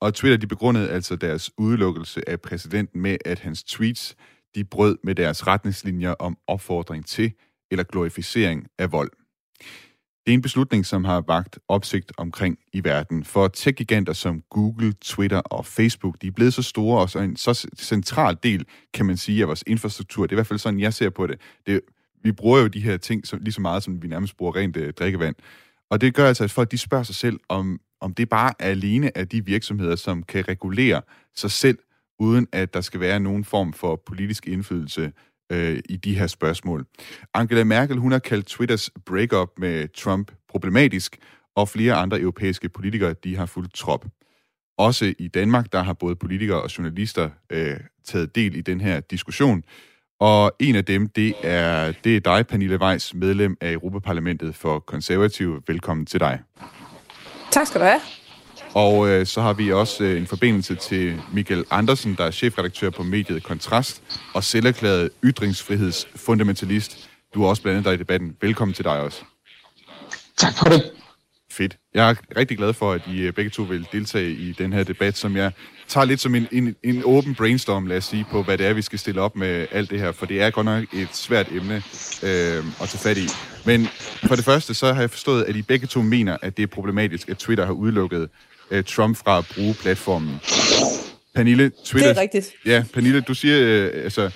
Og 0.00 0.14
Twitter, 0.14 0.36
de 0.36 0.46
begrundede 0.46 0.90
altså 0.90 1.16
deres 1.16 1.50
udelukkelse 1.58 2.28
af 2.28 2.40
præsidenten 2.40 3.00
med, 3.00 3.16
at 3.24 3.38
hans 3.38 3.64
tweets, 3.64 4.16
de 4.54 4.64
brød 4.64 4.98
med 5.04 5.14
deres 5.14 5.46
retningslinjer 5.46 6.14
om 6.18 6.36
opfordring 6.46 7.06
til 7.06 7.32
eller 7.70 7.84
glorificering 7.84 8.66
af 8.78 8.92
vold. 8.92 9.10
Det 10.26 10.32
er 10.32 10.34
en 10.34 10.42
beslutning, 10.42 10.86
som 10.86 11.04
har 11.04 11.20
vagt 11.20 11.58
opsigt 11.68 12.12
omkring 12.16 12.58
i 12.72 12.84
verden. 12.84 13.24
For 13.24 13.48
tech-giganter 13.48 14.12
som 14.12 14.42
Google, 14.50 14.92
Twitter 14.92 15.38
og 15.38 15.66
Facebook, 15.66 16.22
de 16.22 16.26
er 16.26 16.30
blevet 16.30 16.54
så 16.54 16.62
store 16.62 17.00
og 17.00 17.10
så 17.10 17.18
en 17.18 17.36
så 17.36 17.68
central 17.78 18.36
del, 18.42 18.66
kan 18.94 19.06
man 19.06 19.16
sige, 19.16 19.42
af 19.42 19.48
vores 19.48 19.64
infrastruktur. 19.66 20.26
Det 20.26 20.32
er 20.32 20.34
i 20.34 20.36
hvert 20.36 20.46
fald 20.46 20.58
sådan, 20.58 20.80
jeg 20.80 20.94
ser 20.94 21.10
på 21.10 21.26
det. 21.26 21.40
det 21.66 21.80
vi 22.22 22.32
bruger 22.32 22.60
jo 22.60 22.66
de 22.66 22.80
her 22.80 22.96
ting 22.96 23.26
så, 23.26 23.36
lige 23.36 23.52
så 23.52 23.60
meget, 23.60 23.82
som 23.82 24.02
vi 24.02 24.08
nærmest 24.08 24.36
bruger 24.36 24.56
rent 24.56 24.76
øh, 24.76 24.92
drikkevand. 24.92 25.34
Og 25.90 26.00
det 26.00 26.14
gør 26.14 26.28
altså, 26.28 26.44
at 26.44 26.50
folk 26.50 26.70
de 26.70 26.78
spørger 26.78 27.04
sig 27.04 27.14
selv, 27.14 27.40
om, 27.48 27.80
om 28.00 28.14
det 28.14 28.28
bare 28.28 28.52
er 28.58 28.68
alene 28.68 29.18
af 29.18 29.28
de 29.28 29.44
virksomheder, 29.44 29.96
som 29.96 30.22
kan 30.22 30.48
regulere 30.48 31.02
sig 31.34 31.50
selv, 31.50 31.78
uden 32.18 32.46
at 32.52 32.74
der 32.74 32.80
skal 32.80 33.00
være 33.00 33.20
nogen 33.20 33.44
form 33.44 33.72
for 33.72 34.02
politisk 34.06 34.46
indflydelse 34.46 35.12
øh, 35.52 35.78
i 35.88 35.96
de 35.96 36.18
her 36.18 36.26
spørgsmål. 36.26 36.86
Angela 37.34 37.64
Merkel 37.64 37.96
hun 37.96 38.12
har 38.12 38.18
kaldt 38.18 38.46
Twitters 38.46 38.90
breakup 39.06 39.48
med 39.58 39.88
Trump 39.88 40.32
problematisk, 40.48 41.16
og 41.56 41.68
flere 41.68 41.94
andre 41.94 42.20
europæiske 42.20 42.68
politikere 42.68 43.14
de 43.24 43.36
har 43.36 43.46
fulgt 43.46 43.74
trop. 43.74 44.04
Også 44.78 45.14
i 45.18 45.28
Danmark, 45.28 45.72
der 45.72 45.82
har 45.82 45.92
både 45.92 46.16
politikere 46.16 46.62
og 46.62 46.78
journalister 46.78 47.30
øh, 47.50 47.76
taget 48.04 48.34
del 48.34 48.56
i 48.56 48.60
den 48.60 48.80
her 48.80 49.00
diskussion. 49.00 49.62
Og 50.20 50.52
en 50.58 50.76
af 50.76 50.84
dem, 50.84 51.08
det 51.08 51.34
er, 51.42 51.92
det 52.04 52.16
er 52.16 52.20
dig, 52.20 52.46
Pernille 52.46 52.80
Weiss, 52.80 53.14
medlem 53.14 53.56
af 53.60 53.72
Europaparlamentet 53.72 54.54
for 54.54 54.78
Konservative. 54.78 55.62
Velkommen 55.66 56.06
til 56.06 56.20
dig. 56.20 56.40
Tak 57.50 57.66
skal 57.66 57.80
du 57.80 57.86
have. 57.86 58.21
Og 58.74 59.08
øh, 59.08 59.26
så 59.26 59.40
har 59.40 59.52
vi 59.52 59.72
også 59.72 60.04
øh, 60.04 60.16
en 60.16 60.26
forbindelse 60.26 60.74
til 60.74 61.20
Michael 61.32 61.64
Andersen, 61.70 62.14
der 62.14 62.24
er 62.24 62.30
chefredaktør 62.30 62.90
på 62.90 63.02
mediet 63.02 63.42
Kontrast 63.42 64.02
og 64.34 64.44
selverklæret 64.44 65.10
ytringsfrihedsfundamentalist. 65.24 67.10
Du 67.34 67.44
er 67.44 67.48
også 67.48 67.62
blandet 67.62 67.84
dig 67.84 67.94
i 67.94 67.96
debatten. 67.96 68.36
Velkommen 68.40 68.74
til 68.74 68.84
dig 68.84 69.00
også. 69.00 69.22
Tak 70.36 70.52
for 70.58 70.68
det. 70.68 70.90
Fedt. 71.50 71.76
Jeg 71.94 72.10
er 72.10 72.14
rigtig 72.36 72.58
glad 72.58 72.72
for, 72.72 72.92
at 72.92 73.02
I 73.06 73.20
øh, 73.20 73.32
begge 73.32 73.50
to 73.50 73.62
vil 73.62 73.88
deltage 73.92 74.30
i 74.30 74.52
den 74.52 74.72
her 74.72 74.84
debat, 74.84 75.16
som 75.16 75.36
jeg 75.36 75.52
tager 75.88 76.04
lidt 76.04 76.20
som 76.20 76.34
en, 76.34 76.48
en, 76.52 76.76
en 76.82 77.02
åben 77.04 77.34
brainstorm, 77.34 77.86
lad 77.86 77.96
os 77.96 78.04
sige, 78.04 78.26
på 78.30 78.42
hvad 78.42 78.58
det 78.58 78.66
er, 78.66 78.72
vi 78.72 78.82
skal 78.82 78.98
stille 78.98 79.20
op 79.20 79.36
med 79.36 79.66
alt 79.70 79.90
det 79.90 80.00
her, 80.00 80.12
for 80.12 80.26
det 80.26 80.42
er 80.42 80.50
godt 80.50 80.64
nok 80.64 80.84
et 80.94 81.08
svært 81.12 81.46
emne 81.52 81.74
øh, 82.22 82.64
at 82.82 82.88
tage 82.88 82.98
fat 82.98 83.18
i. 83.18 83.28
Men 83.66 83.86
for 84.28 84.36
det 84.36 84.44
første, 84.44 84.74
så 84.74 84.92
har 84.92 85.00
jeg 85.00 85.10
forstået, 85.10 85.44
at 85.44 85.56
I 85.56 85.62
begge 85.62 85.86
to 85.86 86.02
mener, 86.02 86.36
at 86.42 86.56
det 86.56 86.62
er 86.62 86.66
problematisk, 86.66 87.28
at 87.28 87.38
Twitter 87.38 87.66
har 87.66 87.72
udelukket 87.72 88.28
øh, 88.72 88.84
Trump 88.84 89.16
fra 89.16 89.38
at 89.38 89.44
bruge 89.54 89.74
platformen. 89.74 90.40
Pernille, 91.34 91.72
Twitter... 91.84 92.08
Det 92.08 92.18
er 92.18 92.22
rigtigt. 92.22 92.46
Ja, 92.66 92.84
Pernille, 92.94 93.20
du 93.20 93.34
siger, 93.34 93.58
øh, 93.60 94.04
altså, 94.04 94.30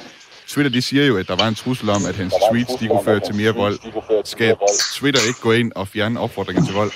Twitter 0.48 0.72
de 0.72 0.82
siger 0.82 1.06
jo, 1.06 1.16
at 1.16 1.28
der 1.28 1.36
var 1.36 1.48
en 1.48 1.54
trussel 1.54 1.90
om, 1.90 2.02
at 2.08 2.14
hans 2.14 2.34
tweets 2.50 2.72
de 2.80 2.88
kunne 2.88 3.04
føre 3.04 3.20
til 3.20 3.34
mere 3.34 3.54
vold. 3.54 3.78
Skal 4.24 4.56
Twitter 4.94 5.20
ikke 5.28 5.40
gå 5.40 5.52
ind 5.52 5.72
og 5.74 5.88
fjerne 5.88 6.20
opfordringen 6.20 6.66
til 6.66 6.74
vold? 6.74 6.92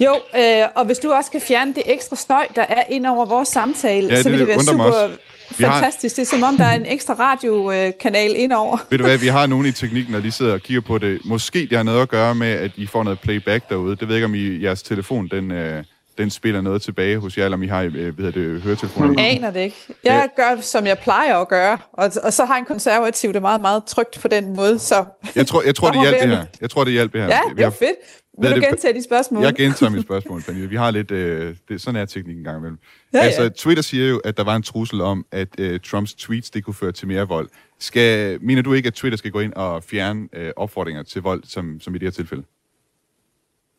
Jo, 0.00 0.14
øh, 0.36 0.62
og 0.74 0.84
hvis 0.84 0.98
du 0.98 1.12
også 1.12 1.30
kan 1.30 1.40
fjerne 1.40 1.74
det 1.74 1.82
ekstra 1.86 2.16
støj, 2.16 2.46
der 2.56 2.62
er 2.68 2.82
ind 2.88 3.06
over 3.06 3.26
vores 3.26 3.48
samtale, 3.48 4.08
Ja, 4.08 4.22
så 4.22 4.28
vil 4.30 4.38
det 4.38 4.48
det 4.48 4.56
være 4.56 4.64
super 4.64 4.84
også. 4.84 5.16
Vi 5.58 5.64
har- 5.64 5.72
fantastisk. 5.72 6.16
Det 6.16 6.22
er 6.22 6.26
som 6.26 6.42
om, 6.42 6.56
der 6.56 6.64
er 6.64 6.74
en 6.76 6.86
ekstra 6.86 7.14
radiokanal 7.14 8.34
ind 8.36 8.52
over. 8.52 8.76
Ved 8.90 8.98
du 8.98 9.04
hvad, 9.04 9.18
vi 9.18 9.26
har 9.26 9.46
nogen 9.52 9.66
i 9.66 9.72
teknikken, 9.72 10.14
der 10.14 10.20
lige 10.20 10.32
sidder 10.32 10.52
og 10.52 10.60
kigger 10.60 10.80
på 10.80 10.98
det. 10.98 11.18
Måske 11.24 11.58
det 11.70 11.76
har 11.76 11.82
noget 11.82 12.02
at 12.02 12.08
gøre 12.08 12.34
med, 12.34 12.52
at 12.52 12.70
I 12.76 12.86
får 12.86 13.02
noget 13.04 13.20
playback 13.20 13.68
derude. 13.68 13.96
Det 13.96 14.00
ved 14.08 14.08
jeg 14.08 14.16
ikke, 14.16 14.24
om 14.24 14.34
I, 14.34 14.62
jeres 14.62 14.82
telefon, 14.82 15.28
den, 15.30 15.50
øh, 15.50 15.84
den 16.18 16.30
spiller 16.30 16.60
noget 16.60 16.82
tilbage 16.82 17.18
hos 17.18 17.38
jer, 17.38 17.44
eller 17.44 17.56
om 17.56 17.62
I 17.62 17.66
har 17.66 17.82
øh, 17.82 17.92
hedder 18.18 18.30
det, 18.30 18.62
høretelefoner. 18.62 19.14
Aner 19.22 19.50
det 19.50 19.60
ikke. 19.60 19.76
Jeg 20.04 20.28
gør, 20.36 20.60
som 20.60 20.86
jeg 20.86 20.98
plejer 20.98 21.36
at 21.36 21.48
gøre, 21.48 21.78
og, 21.92 22.10
og 22.22 22.32
så 22.32 22.44
har 22.44 22.56
en 22.56 22.64
konservativ 22.64 23.32
det 23.32 23.42
meget, 23.42 23.60
meget 23.60 23.84
trygt 23.84 24.18
på 24.20 24.28
den 24.28 24.56
måde. 24.56 24.78
Så 24.78 25.04
Jeg 25.36 25.46
tror, 25.46 25.62
jeg 25.62 25.74
tror 25.74 25.90
det 25.92 26.00
hjalp 26.00 26.20
det 26.22 26.28
her. 26.30 26.44
Jeg 26.60 26.70
tror, 26.70 26.84
det 26.84 26.92
hjalp 26.92 27.12
det 27.12 27.20
her. 27.20 27.28
ja, 27.28 27.40
det 27.56 27.64
har- 27.64 27.70
fedt. 27.70 27.96
Vil 28.38 28.50
du 28.50 28.60
gentage 28.60 28.94
de 28.94 29.02
spørgsmål? 29.02 29.42
Jeg 29.42 29.54
gentager 29.54 29.90
mit 29.90 30.02
spørgsmål, 30.02 30.42
Pernille. 30.42 30.68
Vi 30.68 30.76
har 30.76 30.90
lidt... 30.90 31.10
Øh, 31.10 31.56
det, 31.68 31.80
sådan 31.80 32.00
er 32.00 32.04
teknikken 32.04 32.40
en 32.40 32.44
gang 32.44 32.58
imellem. 32.58 32.78
Ja, 33.14 33.18
altså, 33.18 33.42
ja. 33.42 33.48
Twitter 33.48 33.82
siger 33.82 34.08
jo, 34.08 34.18
at 34.18 34.36
der 34.36 34.44
var 34.44 34.56
en 34.56 34.62
trussel 34.62 35.00
om, 35.00 35.26
at 35.32 35.48
øh, 35.58 35.80
Trumps 35.80 36.14
tweets 36.14 36.50
det 36.50 36.64
kunne 36.64 36.74
føre 36.74 36.92
til 36.92 37.08
mere 37.08 37.28
vold. 37.28 37.48
Skal, 37.78 38.38
mener 38.42 38.62
du 38.62 38.72
ikke, 38.72 38.86
at 38.86 38.94
Twitter 38.94 39.16
skal 39.16 39.30
gå 39.30 39.40
ind 39.40 39.52
og 39.52 39.84
fjerne 39.84 40.28
øh, 40.32 40.52
opfordringer 40.56 41.02
til 41.02 41.22
vold, 41.22 41.42
som, 41.44 41.80
som 41.80 41.94
i 41.94 41.98
det 41.98 42.06
her 42.06 42.10
tilfælde? 42.10 42.42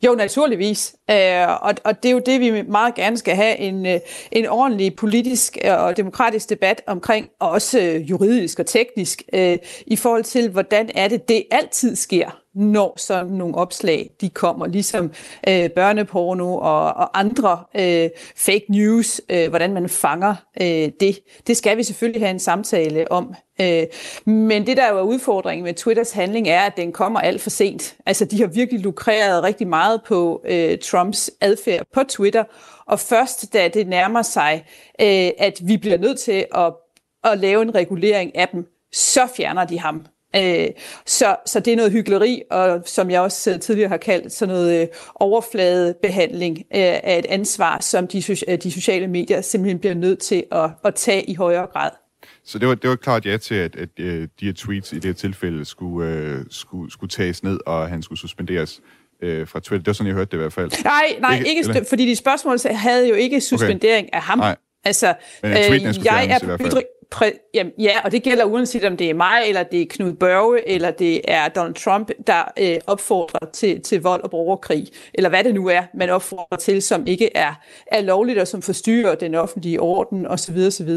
Jo, 0.06 0.14
naturligvis. 0.14 0.96
Øh, 1.10 1.48
og, 1.48 1.74
og 1.84 2.02
det 2.02 2.08
er 2.08 2.12
jo 2.12 2.22
det, 2.26 2.40
vi 2.40 2.62
meget 2.62 2.94
gerne 2.94 3.18
skal 3.18 3.36
have 3.36 3.56
en, 3.56 3.86
øh, 3.86 4.00
en 4.32 4.46
ordentlig 4.46 4.96
politisk 4.96 5.58
øh, 5.64 5.82
og 5.82 5.96
demokratisk 5.96 6.50
debat 6.50 6.82
omkring, 6.86 7.28
og 7.38 7.50
også 7.50 7.80
juridisk 8.08 8.58
og 8.58 8.66
teknisk, 8.66 9.22
i 9.86 9.96
forhold 9.96 10.24
til, 10.24 10.50
hvordan 10.50 10.90
er 10.94 11.08
det, 11.08 11.28
det 11.28 11.44
altid 11.50 11.96
sker, 11.96 12.40
når 12.58 12.94
sådan 12.96 13.32
nogle 13.32 13.54
opslag 13.54 14.10
de 14.20 14.30
kommer, 14.30 14.66
ligesom 14.66 15.12
øh, 15.48 15.70
børneporno 15.70 16.56
og, 16.56 16.94
og 16.94 17.18
andre 17.18 17.62
øh, 17.74 18.10
fake 18.36 18.64
news, 18.68 19.20
øh, 19.28 19.48
hvordan 19.48 19.72
man 19.72 19.88
fanger 19.88 20.34
øh, 20.60 20.88
det. 21.00 21.18
Det 21.46 21.56
skal 21.56 21.76
vi 21.76 21.82
selvfølgelig 21.82 22.22
have 22.22 22.30
en 22.30 22.38
samtale 22.38 23.12
om. 23.12 23.34
Øh, 23.60 23.82
men 24.24 24.66
det, 24.66 24.76
der 24.76 24.90
jo 24.90 24.98
er 24.98 25.02
udfordringen 25.02 25.64
med 25.64 25.74
Twitters 25.74 26.12
handling, 26.12 26.48
er, 26.48 26.60
at 26.60 26.76
den 26.76 26.92
kommer 26.92 27.20
alt 27.20 27.40
for 27.40 27.50
sent. 27.50 27.96
Altså, 28.06 28.24
de 28.24 28.40
har 28.40 28.46
virkelig 28.46 28.80
lukreret 28.80 29.42
rigtig 29.42 29.68
meget 29.68 30.00
på 30.06 30.42
øh, 30.48 30.78
Trumps 30.78 31.30
adfærd 31.40 31.86
på 31.94 32.02
Twitter, 32.08 32.44
og 32.86 33.00
først 33.00 33.52
da 33.52 33.68
det 33.68 33.86
nærmer 33.86 34.22
sig, 34.22 34.64
øh, 35.00 35.30
at 35.38 35.60
vi 35.62 35.76
bliver 35.76 35.98
nødt 35.98 36.18
til 36.18 36.46
at, 36.54 36.72
at 37.24 37.38
lave 37.38 37.62
en 37.62 37.74
regulering 37.74 38.36
af 38.36 38.48
dem, 38.48 38.66
så 38.92 39.26
fjerner 39.36 39.64
de 39.64 39.80
ham. 39.80 40.06
Øh, 40.36 40.66
så, 41.06 41.36
så 41.46 41.60
det 41.60 41.72
er 41.72 41.76
noget 41.76 41.92
hyggeleri, 41.92 42.42
og 42.50 42.82
som 42.86 43.10
jeg 43.10 43.20
også 43.20 43.50
øh, 43.52 43.60
tidligere 43.60 43.88
har 43.88 43.96
kaldt, 43.96 44.32
sådan 44.32 44.54
noget 44.54 44.82
øh, 44.82 44.86
overfladebehandling 45.14 46.58
øh, 46.58 46.64
af 46.80 47.18
et 47.18 47.26
ansvar, 47.26 47.78
som 47.80 48.06
de, 48.06 48.22
øh, 48.48 48.58
de 48.62 48.70
sociale 48.72 49.06
medier 49.06 49.40
simpelthen 49.40 49.78
bliver 49.78 49.94
nødt 49.94 50.18
til 50.18 50.44
at, 50.52 50.70
at 50.84 50.94
tage 50.94 51.30
i 51.30 51.34
højere 51.34 51.66
grad. 51.66 51.90
Så 52.44 52.58
det 52.58 52.68
var, 52.68 52.74
det 52.74 52.90
var 52.90 52.96
klart 52.96 53.26
ja 53.26 53.36
til, 53.36 53.54
at, 53.54 53.76
at 53.76 53.88
øh, 53.98 54.28
de 54.40 54.46
her 54.46 54.52
tweets 54.56 54.92
i 54.92 54.94
det 54.94 55.04
her 55.04 55.12
tilfælde 55.12 55.64
skulle, 55.64 56.10
øh, 56.10 56.38
skulle, 56.50 56.92
skulle 56.92 57.10
tages 57.10 57.42
ned, 57.42 57.58
og 57.66 57.88
han 57.88 58.02
skulle 58.02 58.18
suspenderes 58.18 58.80
øh, 59.22 59.46
fra 59.48 59.60
Twitter. 59.60 59.78
Det 59.82 59.86
var 59.86 59.92
sådan, 59.92 60.06
jeg 60.06 60.14
hørte 60.14 60.30
det 60.30 60.36
i 60.36 60.40
hvert 60.40 60.52
fald. 60.52 60.84
Nej, 60.84 61.16
nej, 61.20 61.36
Ikke- 61.36 61.48
ikke, 61.48 61.60
eller? 61.60 61.84
fordi 61.88 62.06
de 62.06 62.16
spørgsmål 62.16 62.58
havde 62.70 63.08
jo 63.08 63.14
ikke 63.14 63.40
suspendering 63.40 64.06
okay. 64.06 64.16
af 64.16 64.22
ham. 64.22 64.38
Nej. 64.38 64.56
Altså, 64.84 65.14
Men 65.42 65.52
at 65.52 65.94
skulle 65.94 66.12
jeg 66.12 66.18
er 66.20 66.22
i 66.22 66.44
hvert 66.44 66.60
fald 66.60 66.82
præ, 67.10 67.30
jamen, 67.54 67.72
ja, 67.78 68.00
og 68.04 68.12
det 68.12 68.22
gælder 68.22 68.44
uanset 68.44 68.84
om 68.84 68.96
det 68.96 69.10
er 69.10 69.14
mig, 69.14 69.42
eller 69.46 69.62
det 69.62 69.82
er 69.82 69.86
Knud 69.90 70.12
Børge, 70.12 70.68
eller 70.68 70.90
det 70.90 71.20
er 71.24 71.48
Donald 71.48 71.74
Trump, 71.74 72.10
der 72.26 72.42
øh, 72.58 72.76
opfordrer 72.86 73.50
til, 73.52 73.82
til 73.82 74.02
vold 74.02 74.22
og 74.22 74.30
borgerkrig, 74.30 74.88
eller 75.14 75.30
hvad 75.30 75.44
det 75.44 75.54
nu 75.54 75.68
er, 75.68 75.82
man 75.94 76.10
opfordrer 76.10 76.58
til, 76.58 76.82
som 76.82 77.06
ikke 77.06 77.36
er, 77.36 77.54
er 77.86 78.00
lovligt, 78.00 78.38
og 78.38 78.48
som 78.48 78.62
forstyrrer 78.62 79.14
den 79.14 79.34
offentlige 79.34 79.80
orden, 79.80 80.26
osv. 80.26 80.56
osv. 80.66 80.90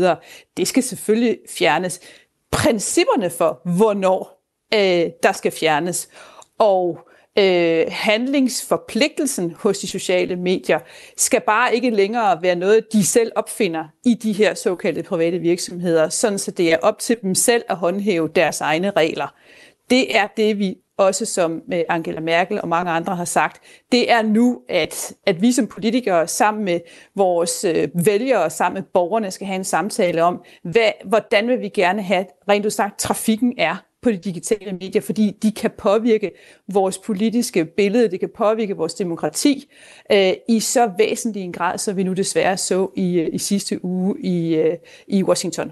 Det 0.58 0.68
skal 0.68 0.84
selvfølgelig 0.84 1.38
fjernes. 1.50 2.00
Principperne 2.52 3.30
for, 3.30 3.62
hvornår 3.78 4.44
øh, 4.74 5.12
der 5.24 5.32
skal 5.32 5.52
fjernes, 5.52 6.10
og 6.60 7.00
øh, 7.40 7.86
handlingsforpligtelsen 7.90 9.56
hos 9.60 9.80
de 9.80 9.88
sociale 9.88 10.36
medier 10.36 10.80
skal 11.18 11.42
bare 11.42 11.76
ikke 11.76 11.90
længere 11.90 12.42
være 12.42 12.56
noget, 12.56 12.94
de 12.94 13.06
selv 13.06 13.32
opfinder 13.36 13.84
i 14.06 14.14
de 14.14 14.34
her 14.34 14.54
såkaldte 14.54 15.04
private 15.04 15.40
virksomheder, 15.40 16.10
sådan 16.10 16.40
så 16.40 16.52
det 16.52 16.74
er 16.74 16.78
op 16.82 17.00
til 17.00 17.18
dem 17.22 17.36
selv 17.36 17.64
at 17.70 17.76
håndhæve 17.76 18.30
deres 18.36 18.62
egne 18.62 18.92
regler. 18.92 19.36
Det 19.90 20.18
er 20.18 20.28
det, 20.38 20.60
vi 20.60 20.76
også 20.98 21.26
som 21.26 21.62
øh, 21.74 21.84
Angela 21.90 22.20
Merkel 22.20 22.62
og 22.62 22.68
mange 22.68 22.92
andre 22.92 23.16
har 23.16 23.26
sagt, 23.26 23.62
det 23.92 24.12
er 24.12 24.22
nu, 24.22 24.62
at, 24.70 25.14
at 25.26 25.42
vi 25.42 25.52
som 25.52 25.68
politikere 25.68 26.28
sammen 26.28 26.66
med 26.66 26.80
vores 27.16 27.64
øh, 27.64 27.88
vælgere 28.06 28.44
og 28.44 28.52
sammen 28.52 28.82
med 28.82 28.90
borgerne 28.94 29.32
skal 29.32 29.48
have 29.48 29.56
en 29.56 29.64
samtale 29.64 30.24
om, 30.24 30.44
hvad, 30.64 30.92
hvordan 31.06 31.48
vil 31.48 31.60
vi 31.60 31.70
gerne 31.70 32.02
have, 32.02 32.26
rent 32.50 32.66
udsagt, 32.66 33.00
trafikken 33.00 33.54
er 33.58 33.76
på 34.04 34.12
de 34.12 34.18
digitale 34.18 34.72
medier, 34.72 35.02
fordi 35.02 35.38
de 35.42 35.52
kan 35.52 35.72
påvirke 35.78 36.32
vores 36.74 36.98
politiske 36.98 37.66
billede, 37.66 38.12
det 38.12 38.20
kan 38.20 38.30
påvirke 38.38 38.76
vores 38.76 38.94
demokrati 38.94 39.72
øh, 40.12 40.34
i 40.50 40.60
så 40.60 40.92
væsentlig 40.98 41.44
en 41.44 41.54
grad, 41.54 41.78
som 41.78 41.98
vi 41.98 42.04
nu 42.04 42.14
desværre 42.14 42.58
så 42.58 42.90
i, 42.96 43.20
øh, 43.20 43.30
i 43.34 43.38
sidste 43.38 43.86
uge 43.86 44.16
i, 44.20 44.56
øh, 44.56 44.78
i 45.08 45.24
Washington. 45.24 45.72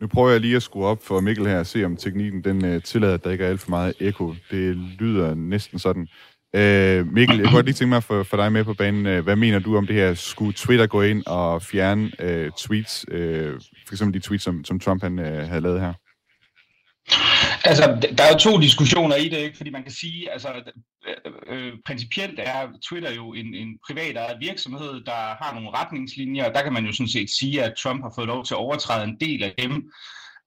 Nu 0.00 0.06
prøver 0.06 0.30
jeg 0.30 0.40
lige 0.40 0.56
at 0.56 0.62
skrue 0.62 0.86
op 0.86 1.02
for 1.02 1.20
Mikkel 1.20 1.46
her 1.46 1.58
og 1.58 1.66
se, 1.66 1.84
om 1.84 1.96
teknikken 1.96 2.44
den 2.44 2.64
øh, 2.64 2.82
tillader, 2.82 3.14
at 3.14 3.24
der 3.24 3.30
ikke 3.30 3.44
er 3.44 3.48
alt 3.48 3.60
for 3.60 3.70
meget 3.70 3.94
eko. 4.00 4.34
Det 4.50 4.76
lyder 4.76 5.34
næsten 5.34 5.78
sådan. 5.78 6.08
Øh, 6.56 7.12
Mikkel, 7.12 7.36
jeg 7.36 7.44
kunne 7.44 7.54
godt 7.54 7.66
lige 7.66 7.74
tænke 7.74 7.88
mig 7.88 7.96
at 7.96 8.26
få 8.26 8.36
dig 8.36 8.52
med 8.52 8.64
på 8.64 8.74
banen. 8.74 9.06
Øh, 9.06 9.24
hvad 9.24 9.36
mener 9.36 9.58
du 9.58 9.76
om 9.76 9.86
det 9.86 9.96
her? 9.96 10.14
Skulle 10.14 10.52
Twitter 10.52 10.86
gå 10.86 11.02
ind 11.02 11.26
og 11.26 11.62
fjerne 11.62 12.10
øh, 12.18 12.50
tweets, 12.58 13.06
øh, 13.10 13.52
for 13.86 13.94
eksempel 13.94 14.20
de 14.20 14.26
tweets, 14.26 14.44
som, 14.44 14.64
som 14.64 14.80
Trump 14.80 15.02
han, 15.02 15.18
øh, 15.18 15.48
havde 15.48 15.60
lavet 15.60 15.80
her? 15.80 15.92
Altså, 17.66 18.10
der 18.18 18.24
er 18.24 18.32
jo 18.32 18.38
to 18.38 18.60
diskussioner 18.60 19.16
i 19.16 19.28
det, 19.28 19.38
ikke? 19.38 19.56
fordi 19.56 19.70
man 19.70 19.82
kan 19.82 19.92
sige, 19.92 20.32
altså, 20.32 20.48
øh, 21.06 21.32
øh, 21.46 21.72
principielt 21.86 22.40
er 22.42 22.68
Twitter 22.88 23.12
jo 23.12 23.32
en, 23.32 23.54
en 23.54 23.78
privat 23.86 24.36
virksomhed, 24.40 25.04
der 25.04 25.44
har 25.44 25.54
nogle 25.54 25.70
retningslinjer, 25.70 26.44
og 26.44 26.54
der 26.54 26.62
kan 26.62 26.72
man 26.72 26.84
jo 26.84 26.92
sådan 26.92 27.08
set 27.08 27.30
sige, 27.30 27.62
at 27.62 27.74
Trump 27.82 28.02
har 28.02 28.12
fået 28.14 28.26
lov 28.26 28.44
til 28.44 28.54
at 28.54 28.58
overtræde 28.58 29.04
en 29.04 29.16
del 29.20 29.42
af 29.42 29.54
dem, 29.58 29.90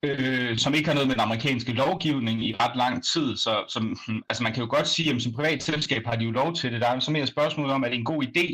øh, 0.02 0.58
som 0.58 0.74
ikke 0.74 0.88
har 0.88 0.94
noget 0.94 1.08
med 1.08 1.14
den 1.14 1.22
amerikanske 1.22 1.72
lovgivning 1.72 2.44
i 2.44 2.56
ret 2.60 2.76
lang 2.76 3.04
tid. 3.04 3.36
Så 3.36 3.64
som, 3.68 3.98
hmm, 4.06 4.22
altså 4.28 4.42
man 4.42 4.52
kan 4.52 4.62
jo 4.62 4.70
godt 4.70 4.88
sige, 4.88 5.14
at 5.14 5.22
som 5.22 5.32
privat 5.32 5.62
selskab 5.62 6.06
har 6.06 6.16
de 6.16 6.24
jo 6.24 6.30
lov 6.30 6.54
til 6.54 6.72
det. 6.72 6.80
Der 6.80 6.88
er 6.88 7.00
så 7.00 7.10
mere 7.10 7.26
spørgsmål 7.26 7.70
om, 7.70 7.84
at 7.84 7.90
det 7.90 7.96
er 7.96 7.98
en 7.98 8.14
god 8.14 8.22
idé. 8.22 8.46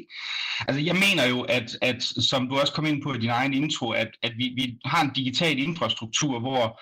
Altså 0.68 0.80
jeg 0.80 0.94
mener 0.94 1.26
jo, 1.26 1.40
at, 1.42 1.78
at 1.82 2.02
som 2.02 2.48
du 2.48 2.58
også 2.58 2.72
kom 2.72 2.86
ind 2.86 3.02
på 3.02 3.14
i 3.14 3.18
din 3.18 3.30
egen 3.30 3.54
intro, 3.54 3.90
at, 3.90 4.08
at 4.22 4.32
vi, 4.36 4.52
vi 4.56 4.78
har 4.84 5.04
en 5.04 5.12
digital 5.14 5.58
infrastruktur, 5.58 6.40
hvor 6.40 6.80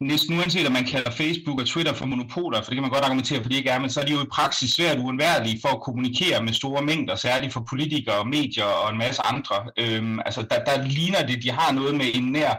næsten 0.00 0.38
uanset 0.38 0.66
om 0.66 0.72
man 0.72 0.84
kalder 0.84 1.10
Facebook 1.10 1.60
og 1.60 1.66
Twitter 1.66 1.94
for 1.94 2.06
monopoler, 2.06 2.62
for 2.62 2.70
det 2.70 2.76
kan 2.76 2.82
man 2.82 2.90
godt 2.90 3.04
argumentere 3.04 3.42
for, 3.42 3.48
de 3.48 3.56
ikke 3.56 3.70
er, 3.70 3.78
men 3.78 3.90
så 3.90 4.00
er 4.00 4.04
de 4.04 4.12
jo 4.12 4.22
i 4.22 4.32
praksis 4.32 4.70
svært 4.70 4.98
uundværlige 4.98 5.60
for 5.60 5.68
at 5.68 5.82
kommunikere 5.82 6.42
med 6.42 6.52
store 6.52 6.82
mængder, 6.82 7.16
særligt 7.16 7.52
for 7.52 7.66
politikere, 7.68 8.24
medier 8.24 8.64
og 8.64 8.92
en 8.92 8.98
masse 8.98 9.22
andre. 9.22 9.56
Øhm, 9.78 10.20
altså 10.26 10.42
der, 10.50 10.64
der 10.64 10.84
ligner 10.84 11.26
det, 11.26 11.42
de 11.42 11.50
har 11.50 11.72
noget 11.72 11.94
med 11.94 12.06
en 12.14 12.32
nær, 12.32 12.54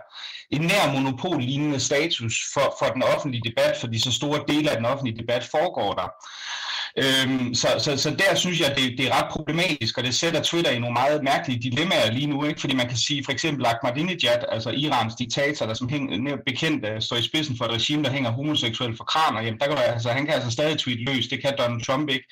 en 0.51 0.61
nær 0.61 0.93
monopol-lignende 0.93 1.79
status 1.79 2.35
for, 2.53 2.75
for 2.79 2.85
den 2.85 3.03
offentlige 3.03 3.49
debat, 3.49 3.77
fordi 3.79 3.99
så 3.99 4.11
store 4.11 4.43
dele 4.47 4.69
af 4.71 4.77
den 4.77 4.85
offentlige 4.85 5.17
debat 5.17 5.43
foregår 5.51 5.93
der. 5.93 6.07
Øhm, 7.03 7.53
så, 7.53 7.67
så, 7.79 7.97
så 7.97 8.09
der 8.09 8.35
synes 8.35 8.59
jeg, 8.59 8.73
det, 8.77 8.97
det 8.97 9.07
er 9.07 9.21
ret 9.21 9.31
problematisk, 9.31 9.97
og 9.97 10.03
det 10.03 10.15
sætter 10.15 10.41
Twitter 10.41 10.71
i 10.71 10.79
nogle 10.79 10.93
meget 10.93 11.23
mærkelige 11.23 11.59
dilemmaer 11.61 12.11
lige 12.11 12.27
nu, 12.27 12.45
ikke? 12.45 12.61
fordi 12.61 12.75
man 12.75 12.87
kan 12.87 12.97
sige 12.97 13.23
for 13.25 13.31
eksempel 13.31 13.65
Ahmadinejad, 13.65 14.43
altså 14.51 14.69
Irans 14.69 15.15
diktator, 15.15 15.65
der 15.65 15.73
som 15.73 15.89
hæng, 15.89 16.09
bekendt 16.45 16.85
øh, 16.85 17.01
står 17.01 17.15
i 17.15 17.21
spidsen 17.21 17.57
for 17.57 17.65
et 17.65 17.71
regime, 17.71 18.03
der 18.03 18.11
hænger 18.11 18.31
homoseksuel 18.31 18.97
for 18.97 19.03
kraner, 19.03 19.41
jamen 19.41 19.59
der 19.59 19.67
kan, 19.67 19.77
altså, 19.77 20.09
han 20.09 20.25
kan 20.25 20.33
altså 20.33 20.51
stadig 20.51 20.77
tweet 20.79 20.99
løs, 21.09 21.27
det 21.27 21.41
kan 21.41 21.53
Donald 21.57 21.81
Trump 21.85 22.09
ikke. 22.09 22.25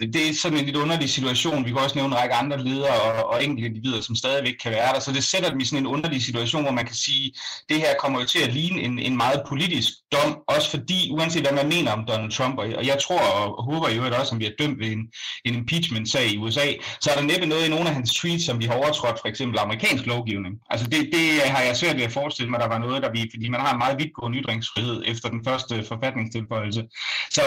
Det, 0.00 0.14
det 0.14 0.28
er 0.28 0.34
sådan 0.34 0.58
en 0.58 0.64
lidt 0.64 0.76
underlig 0.76 1.10
situation, 1.10 1.64
vi 1.64 1.70
kan 1.70 1.78
også 1.78 1.96
nævne 1.98 2.14
en 2.14 2.20
række 2.20 2.34
andre 2.34 2.64
ledere 2.64 3.00
og, 3.00 3.30
og 3.30 3.44
enkelte 3.44 3.68
individer, 3.68 4.00
som 4.00 4.16
stadigvæk 4.16 4.54
kan 4.62 4.72
være 4.72 4.94
der, 4.94 5.00
så 5.00 5.12
det 5.12 5.24
sætter 5.24 5.50
dem 5.50 5.60
i 5.60 5.64
sådan 5.64 5.78
en 5.78 5.86
underlig 5.86 6.22
situation, 6.22 6.62
hvor 6.62 6.72
man 6.72 6.86
kan 6.86 6.96
sige, 6.96 7.34
det 7.68 7.76
her 7.76 7.94
kommer 7.98 8.20
jo 8.20 8.26
til 8.26 8.42
at 8.42 8.52
ligne 8.52 8.80
en, 8.80 8.98
en 8.98 9.16
meget 9.16 9.42
politisk 9.48 9.88
dom, 10.12 10.38
også 10.48 10.70
fordi, 10.70 11.10
uanset 11.12 11.42
hvad 11.42 11.52
man 11.52 11.68
mener 11.68 11.92
om 11.92 12.04
Donald 12.08 12.32
Trump, 12.32 12.58
og 12.58 12.86
jeg 12.86 12.98
tror 13.02 13.20
og 13.20 13.64
håber 13.64 13.88
jo, 13.88 14.03
øvrigt 14.04 14.20
også, 14.20 14.30
som 14.30 14.40
vi 14.40 14.50
dømt 14.58 14.78
ved 14.80 14.86
en, 14.86 15.02
en 15.44 15.54
impeachment-sag 15.54 16.26
i 16.32 16.38
USA, 16.38 16.66
så 17.00 17.10
er 17.10 17.14
der 17.14 17.22
næppe 17.22 17.46
noget 17.46 17.66
i 17.66 17.70
nogle 17.70 17.88
af 17.88 17.94
hans 17.94 18.14
tweets, 18.14 18.44
som 18.44 18.60
vi 18.60 18.64
har 18.64 18.74
overtrådt 18.74 19.18
for 19.20 19.28
eksempel 19.28 19.58
amerikansk 19.58 20.06
lovgivning. 20.06 20.54
Altså 20.70 20.86
det, 20.86 21.00
det 21.12 21.26
har 21.54 21.62
jeg 21.62 21.76
svært 21.76 21.96
ved 21.96 22.04
at 22.04 22.12
forestille 22.12 22.50
mig, 22.50 22.60
der 22.60 22.68
var 22.68 22.78
noget, 22.78 23.02
der 23.02 23.12
vi, 23.12 23.30
fordi 23.34 23.48
man 23.48 23.60
har 23.60 23.72
en 23.72 23.78
meget 23.78 23.98
vidtgående 23.98 24.38
ytringsfrihed 24.38 25.02
efter 25.06 25.28
den 25.28 25.44
første 25.44 25.84
forfatningstilføjelse. 25.88 26.84
Så, 27.30 27.42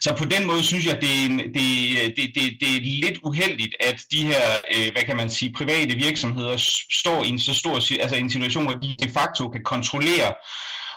så 0.00 0.14
på 0.18 0.24
den 0.24 0.46
måde 0.46 0.62
synes 0.62 0.86
jeg, 0.86 0.98
det 1.00 1.10
er, 1.10 1.26
en, 1.26 1.38
det, 1.38 2.16
det, 2.16 2.26
det, 2.34 2.44
det 2.60 2.76
er 2.76 2.80
lidt 3.04 3.18
uheldigt, 3.22 3.74
at 3.80 4.04
de 4.12 4.26
her, 4.26 4.42
øh, 4.74 4.92
hvad 4.92 5.02
kan 5.02 5.16
man 5.16 5.30
sige, 5.30 5.52
private 5.52 5.94
virksomheder 5.94 6.56
står 6.90 7.24
i 7.24 7.28
en 7.28 7.38
så 7.38 7.54
stor 7.54 7.74
altså 7.74 8.16
en 8.16 8.30
situation, 8.30 8.64
hvor 8.64 8.74
de 8.74 8.92
de 9.02 9.10
facto 9.10 9.48
kan 9.48 9.62
kontrollere 9.62 10.34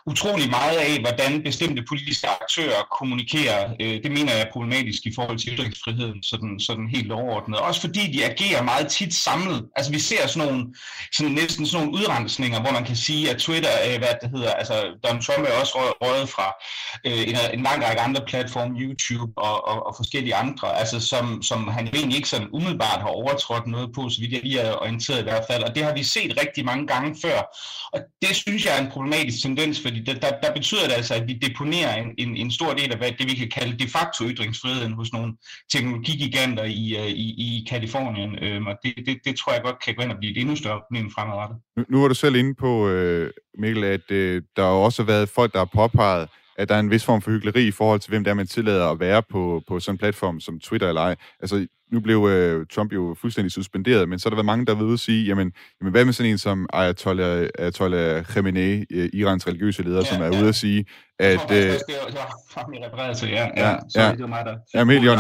utrolig 0.08 0.50
meget 0.50 0.78
af, 0.78 1.00
hvordan 1.00 1.44
bestemte 1.44 1.84
politiske 1.88 2.28
aktører 2.42 2.82
kommunikerer. 3.00 3.74
Øh, 3.82 4.04
det 4.04 4.12
mener 4.12 4.32
jeg 4.34 4.42
er 4.42 4.52
problematisk 4.52 5.06
i 5.06 5.14
forhold 5.16 5.38
til 5.40 5.54
ytringsfriheden, 5.54 6.24
sådan, 6.24 6.60
sådan 6.60 6.88
helt 6.96 7.12
overordnet. 7.12 7.60
Også 7.60 7.82
fordi 7.82 8.12
de 8.12 8.26
agerer 8.26 8.64
meget 8.64 8.88
tit 8.88 9.14
samlet. 9.14 9.66
Altså 9.76 9.92
vi 9.92 10.00
ser 10.00 10.28
sådan 10.28 10.48
nogle, 10.48 10.66
sådan 11.12 11.32
næsten 11.32 11.66
sådan 11.66 11.88
nogle 11.88 12.00
udrensninger, 12.00 12.62
hvor 12.62 12.72
man 12.72 12.86
kan 12.86 12.96
sige, 12.96 13.30
at 13.32 13.38
Twitter, 13.38 13.70
øh, 13.88 13.98
hvad 13.98 14.14
det 14.22 14.30
hedder, 14.36 14.52
altså 14.52 14.76
Donald 15.04 15.24
Trump 15.24 15.48
er 15.48 15.60
også 15.62 15.74
røget 16.02 16.30
fra 16.30 16.48
øh, 17.08 17.24
en, 17.30 17.36
en 17.54 17.64
lang 17.64 17.86
række 17.86 18.02
andre 18.02 18.22
platforme, 18.28 18.80
YouTube 18.80 19.32
og, 19.38 19.68
og, 19.68 19.88
og 19.88 19.94
forskellige 19.96 20.36
andre, 20.36 20.80
altså 20.80 21.00
som, 21.00 21.44
som 21.44 21.68
han 21.68 21.88
egentlig 21.94 22.16
ikke 22.16 22.30
sådan 22.30 22.50
umiddelbart 22.54 23.02
har 23.02 23.08
overtrådt 23.08 23.68
noget 23.68 23.90
på, 23.96 24.10
så 24.10 24.22
vidt 24.22 24.34
jeg 24.34 24.42
lige 24.44 24.60
er 24.60 24.82
orienteret 24.82 25.20
i 25.20 25.24
hvert 25.24 25.46
fald. 25.50 25.64
Og 25.64 25.76
det 25.76 25.84
har 25.84 25.94
vi 25.94 26.04
set 26.04 26.40
rigtig 26.42 26.66
mange 26.66 26.88
gange 26.88 27.16
før. 27.24 27.40
Og 27.94 28.00
det 28.22 28.36
synes 28.36 28.66
jeg 28.66 28.78
er 28.78 28.82
en 28.82 28.92
problematisk 28.92 29.42
tendens, 29.42 29.80
fordi 29.82 29.95
fordi 29.96 30.12
der, 30.12 30.20
der, 30.20 30.40
der 30.44 30.54
betyder 30.54 30.84
det 30.88 30.94
altså, 30.94 31.14
at 31.14 31.28
vi 31.28 31.34
deponerer 31.34 31.96
en, 31.96 32.10
en, 32.18 32.38
en 32.38 32.52
stor 32.52 32.74
del 32.74 32.92
af 32.92 32.98
hvad 32.98 33.12
det, 33.20 33.32
vi 33.32 33.36
kan 33.36 33.50
kalde 33.50 33.78
de 33.84 33.88
facto 33.90 34.26
ytringsfriheden 34.26 34.94
hos 34.94 35.14
nogle 35.14 35.34
teknologigiganter 35.72 36.64
i, 36.64 36.96
øh, 37.00 37.08
i, 37.08 37.28
i 37.46 37.68
Kalifornien. 37.70 38.44
Øhm, 38.44 38.68
og 38.68 38.76
det, 38.84 38.94
det, 39.06 39.18
det 39.26 39.36
tror 39.36 39.54
jeg 39.54 39.62
godt 39.64 39.84
kan 39.86 39.96
gå 39.96 40.02
ind 40.04 40.12
og 40.12 40.18
blive 40.18 40.32
et 40.32 40.42
endnu 40.42 40.56
større 40.56 40.82
problem 40.82 41.12
fremadrettet. 41.12 41.58
Nu, 41.78 41.84
nu 41.90 42.02
var 42.02 42.08
du 42.08 42.14
selv 42.14 42.36
inde 42.36 42.56
på, 42.56 42.90
øh, 42.90 43.32
Mikkel, 43.58 43.84
at 43.84 44.12
øh, 44.12 44.42
der 44.56 44.64
har 44.64 44.70
også 44.70 45.04
været 45.04 45.30
folk, 45.30 45.54
der 45.54 45.60
har 45.60 45.70
påpeget, 45.74 46.30
at 46.56 46.70
der 46.70 46.76
er 46.76 46.80
en 46.80 46.92
vis 46.92 47.06
form 47.06 47.22
for 47.22 47.32
hyggeleri 47.32 47.68
i 47.68 47.72
forhold 47.72 48.00
til, 48.00 48.10
hvem 48.10 48.24
der 48.24 48.34
man 48.34 48.48
tillader 48.48 48.88
at 48.88 49.00
være 49.00 49.24
på, 49.30 49.64
på 49.68 49.80
sådan 49.80 49.94
en 49.94 49.98
platform 49.98 50.40
som 50.40 50.60
Twitter 50.60 50.88
eller 50.88 51.02
ej. 51.02 51.16
Altså, 51.40 51.68
nu 51.92 52.00
blev 52.00 52.28
øh, 52.30 52.66
Trump 52.72 52.94
jo 52.94 53.16
fuldstændig 53.22 53.52
suspenderet, 53.52 54.10
men 54.10 54.20
så 54.20 54.26
har 54.26 54.30
der 54.30 54.36
været 54.36 54.46
mange, 54.46 54.66
der 54.66 54.82
ude 54.82 54.94
at 54.94 55.00
sige, 55.00 55.26
jamen, 55.26 55.52
jamen 55.82 55.92
hvad 55.92 56.06
med 56.06 56.14
sådan 56.14 56.32
en 56.32 56.38
som 56.38 56.68
Ayatollah, 56.74 57.48
Ayatollah 57.60 58.24
Khamenei, 58.24 58.86
øh, 58.92 59.10
Irans 59.14 59.48
religiøse 59.48 59.84
leder, 59.84 59.98
ja, 59.98 60.04
som 60.04 60.22
er 60.22 60.26
ja. 60.26 60.42
ude 60.42 60.48
at 60.50 60.56
sige, 60.56 60.86
at... 61.20 61.52
Øh, 61.52 61.58
det 61.58 61.74
var 62.94 63.14
til, 63.14 63.30
ja. 63.30 63.48
Ja, 63.58 63.70
ja, 63.70 63.78
ja. 63.96 64.12
Det 64.12 64.22
var 64.22 64.28
mig, 64.28 64.46
der... 64.46 64.58
Ja, 64.74 64.84
million. 64.84 65.18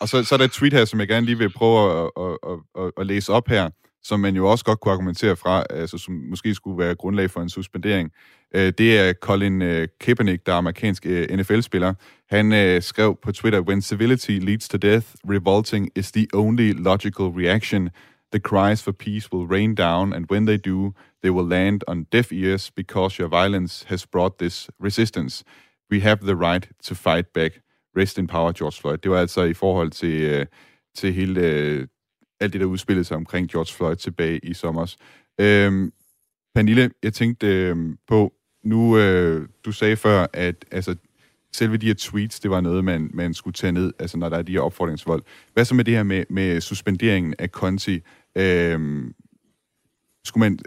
Og 0.00 0.08
så, 0.08 0.24
så 0.24 0.34
er 0.34 0.36
der 0.36 0.44
et 0.44 0.52
tweet 0.52 0.72
her, 0.72 0.84
som 0.84 1.00
jeg 1.00 1.08
gerne 1.08 1.26
lige 1.26 1.38
vil 1.38 1.52
prøve 1.52 2.04
at, 2.04 2.10
at, 2.16 2.38
at, 2.50 2.84
at, 2.84 2.92
at 2.96 3.06
læse 3.06 3.32
op 3.32 3.48
her, 3.48 3.70
som 4.02 4.20
man 4.20 4.36
jo 4.36 4.50
også 4.50 4.64
godt 4.64 4.80
kunne 4.80 4.92
argumentere 4.92 5.36
fra, 5.36 5.64
altså 5.70 5.98
som 5.98 6.14
måske 6.14 6.54
skulle 6.54 6.78
være 6.78 6.94
grundlag 6.94 7.30
for 7.30 7.40
en 7.40 7.48
suspendering. 7.48 8.10
Øh, 8.54 8.72
det 8.78 8.98
er 8.98 9.12
Colin 9.12 9.62
øh, 9.62 9.88
Kaepernick, 10.00 10.46
der 10.46 10.52
er 10.52 10.56
amerikansk 10.56 11.06
øh, 11.06 11.28
NFL-spiller. 11.30 11.94
Han 12.30 12.52
øh, 12.52 12.82
skrev 12.82 13.18
på 13.22 13.32
Twitter, 13.32 13.60
When 13.60 13.82
civility 13.82 14.30
leads 14.30 14.68
to 14.68 14.78
death, 14.78 15.06
revolting 15.30 15.88
is 15.96 16.12
the 16.12 16.26
only 16.34 16.72
logical 16.72 17.26
reaction. 17.26 17.90
The 18.32 18.40
cries 18.40 18.82
for 18.82 18.92
peace 18.92 19.32
will 19.32 19.46
rain 19.46 19.74
down, 19.74 20.12
and 20.12 20.26
when 20.30 20.46
they 20.46 20.56
do, 20.56 20.92
they 21.22 21.30
will 21.30 21.48
land 21.48 21.80
on 21.86 22.04
deaf 22.04 22.32
ears 22.32 22.70
because 22.70 23.18
your 23.22 23.28
violence 23.28 23.86
has 23.88 24.06
brought 24.06 24.38
this 24.38 24.70
resistance. 24.80 25.44
We 25.90 26.00
have 26.00 26.18
the 26.22 26.36
right 26.36 26.68
to 26.82 26.94
fight 26.94 27.26
back. 27.34 27.52
Rest 27.96 28.18
in 28.18 28.26
power, 28.26 28.52
George 28.52 28.80
Floyd. 28.80 28.98
Det 28.98 29.10
var 29.10 29.20
altså 29.20 29.42
i 29.42 29.54
forhold 29.54 29.90
til, 29.90 30.22
øh, 30.22 30.46
til 30.94 31.12
hele 31.12 31.40
øh, 31.40 31.86
alt 32.40 32.52
det, 32.52 32.60
der 32.60 32.66
udspillede 32.66 33.04
sig 33.04 33.16
omkring 33.16 33.50
George 33.50 33.74
Floyd 33.74 33.96
tilbage 33.96 34.40
i 34.42 34.54
sommer. 34.54 34.94
Øhm, 35.40 35.92
Pernille, 36.54 36.90
jeg 37.02 37.14
tænkte 37.14 37.46
øh, 37.46 37.76
på, 38.08 38.32
nu, 38.68 38.98
øh, 38.98 39.48
du 39.64 39.72
sagde 39.72 39.96
før, 39.96 40.26
at 40.32 40.64
altså, 40.70 40.94
selve 41.52 41.76
de 41.76 41.86
her 41.86 41.94
tweets, 41.98 42.40
det 42.40 42.50
var 42.50 42.60
noget, 42.60 42.84
man, 42.84 43.10
man 43.14 43.34
skulle 43.34 43.54
tage 43.54 43.72
ned, 43.72 43.92
altså 43.98 44.18
når 44.18 44.28
der 44.28 44.38
er 44.38 44.42
de 44.42 44.52
her 44.52 44.60
opfordringsvold. 44.60 45.22
Hvad 45.54 45.64
så 45.64 45.74
med 45.74 45.84
det 45.84 45.94
her 45.94 46.02
med, 46.02 46.24
med 46.28 46.60
suspenderingen 46.60 47.34
af 47.38 47.52
konti? 47.52 48.00
Øh, 48.36 49.04
skulle 50.24 50.50
man, 50.50 50.58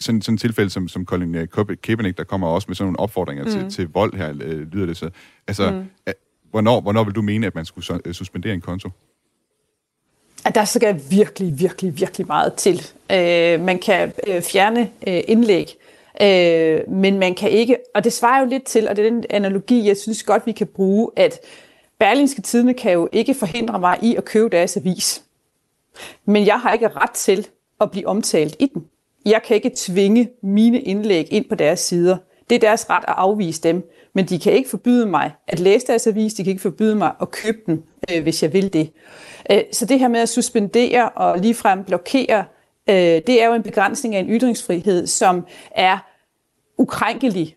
sådan, 0.00 0.22
sådan 0.22 0.34
et 0.34 0.40
tilfælde 0.40 0.70
som, 0.70 0.88
som 0.88 1.04
Colin 1.04 1.34
øh, 1.34 1.48
Kaepernick, 1.82 2.18
der 2.18 2.24
kommer 2.24 2.46
også 2.46 2.64
med 2.68 2.76
sådan 2.76 2.86
nogle 2.86 3.00
opfordringer 3.00 3.44
mm. 3.44 3.50
til, 3.50 3.70
til 3.70 3.88
vold 3.88 4.14
her, 4.14 4.34
øh, 4.40 4.72
lyder 4.72 4.86
det 4.86 4.96
så. 4.96 5.10
Altså, 5.46 5.70
mm. 5.70 5.84
at, 6.06 6.14
hvornår, 6.50 6.80
hvornår 6.80 7.04
vil 7.04 7.14
du 7.14 7.22
mene, 7.22 7.46
at 7.46 7.54
man 7.54 7.64
skulle 7.64 8.00
øh, 8.04 8.14
suspendere 8.14 8.54
en 8.54 8.60
konto? 8.60 8.90
At 10.44 10.54
der 10.54 10.64
skal 10.64 11.00
virkelig, 11.10 11.58
virkelig, 11.58 12.00
virkelig 12.00 12.26
meget 12.26 12.54
til. 12.54 12.86
Øh, 13.12 13.60
man 13.60 13.78
kan 13.78 14.12
øh, 14.26 14.42
fjerne 14.42 14.80
øh, 14.80 15.20
indlæg, 15.28 15.77
Øh, 16.22 16.90
men 16.90 17.18
man 17.18 17.34
kan 17.34 17.50
ikke, 17.50 17.76
og 17.94 18.04
det 18.04 18.12
svarer 18.12 18.40
jo 18.40 18.46
lidt 18.46 18.64
til, 18.64 18.88
og 18.88 18.96
det 18.96 19.06
er 19.06 19.10
den 19.10 19.24
analogi, 19.30 19.86
jeg 19.86 19.96
synes 19.96 20.22
godt, 20.22 20.46
vi 20.46 20.52
kan 20.52 20.66
bruge, 20.66 21.10
at 21.16 21.40
Berlingske 21.98 22.42
Tidene 22.42 22.74
kan 22.74 22.92
jo 22.92 23.08
ikke 23.12 23.34
forhindre 23.34 23.78
mig 23.78 23.98
i 24.02 24.16
at 24.16 24.24
købe 24.24 24.48
deres 24.48 24.76
avis. 24.76 25.22
Men 26.24 26.46
jeg 26.46 26.60
har 26.60 26.72
ikke 26.72 26.88
ret 26.88 27.10
til 27.10 27.48
at 27.80 27.90
blive 27.90 28.08
omtalt 28.08 28.56
i 28.58 28.66
den. 28.74 28.84
Jeg 29.26 29.42
kan 29.46 29.56
ikke 29.56 29.70
tvinge 29.76 30.30
mine 30.42 30.80
indlæg 30.80 31.32
ind 31.32 31.48
på 31.48 31.54
deres 31.54 31.80
sider. 31.80 32.16
Det 32.50 32.56
er 32.56 32.60
deres 32.60 32.90
ret 32.90 33.04
at 33.08 33.14
afvise 33.16 33.62
dem. 33.62 33.90
Men 34.12 34.24
de 34.24 34.38
kan 34.38 34.52
ikke 34.52 34.70
forbyde 34.70 35.06
mig 35.06 35.32
at 35.46 35.60
læse 35.60 35.86
deres 35.86 36.06
avis, 36.06 36.34
de 36.34 36.44
kan 36.44 36.50
ikke 36.50 36.62
forbyde 36.62 36.94
mig 36.94 37.12
at 37.20 37.30
købe 37.30 37.58
den, 37.66 37.82
øh, 38.10 38.22
hvis 38.22 38.42
jeg 38.42 38.52
vil 38.52 38.72
det. 38.72 38.90
Øh, 39.50 39.62
så 39.72 39.86
det 39.86 39.98
her 39.98 40.08
med 40.08 40.20
at 40.20 40.28
suspendere 40.28 41.08
og 41.08 41.38
ligefrem 41.38 41.84
blokere, 41.84 42.44
øh, 42.88 42.94
det 42.96 43.42
er 43.42 43.46
jo 43.46 43.54
en 43.54 43.62
begrænsning 43.62 44.14
af 44.14 44.20
en 44.20 44.28
ytringsfrihed, 44.28 45.06
som 45.06 45.46
er 45.70 45.98
ukrænkelig 46.78 47.56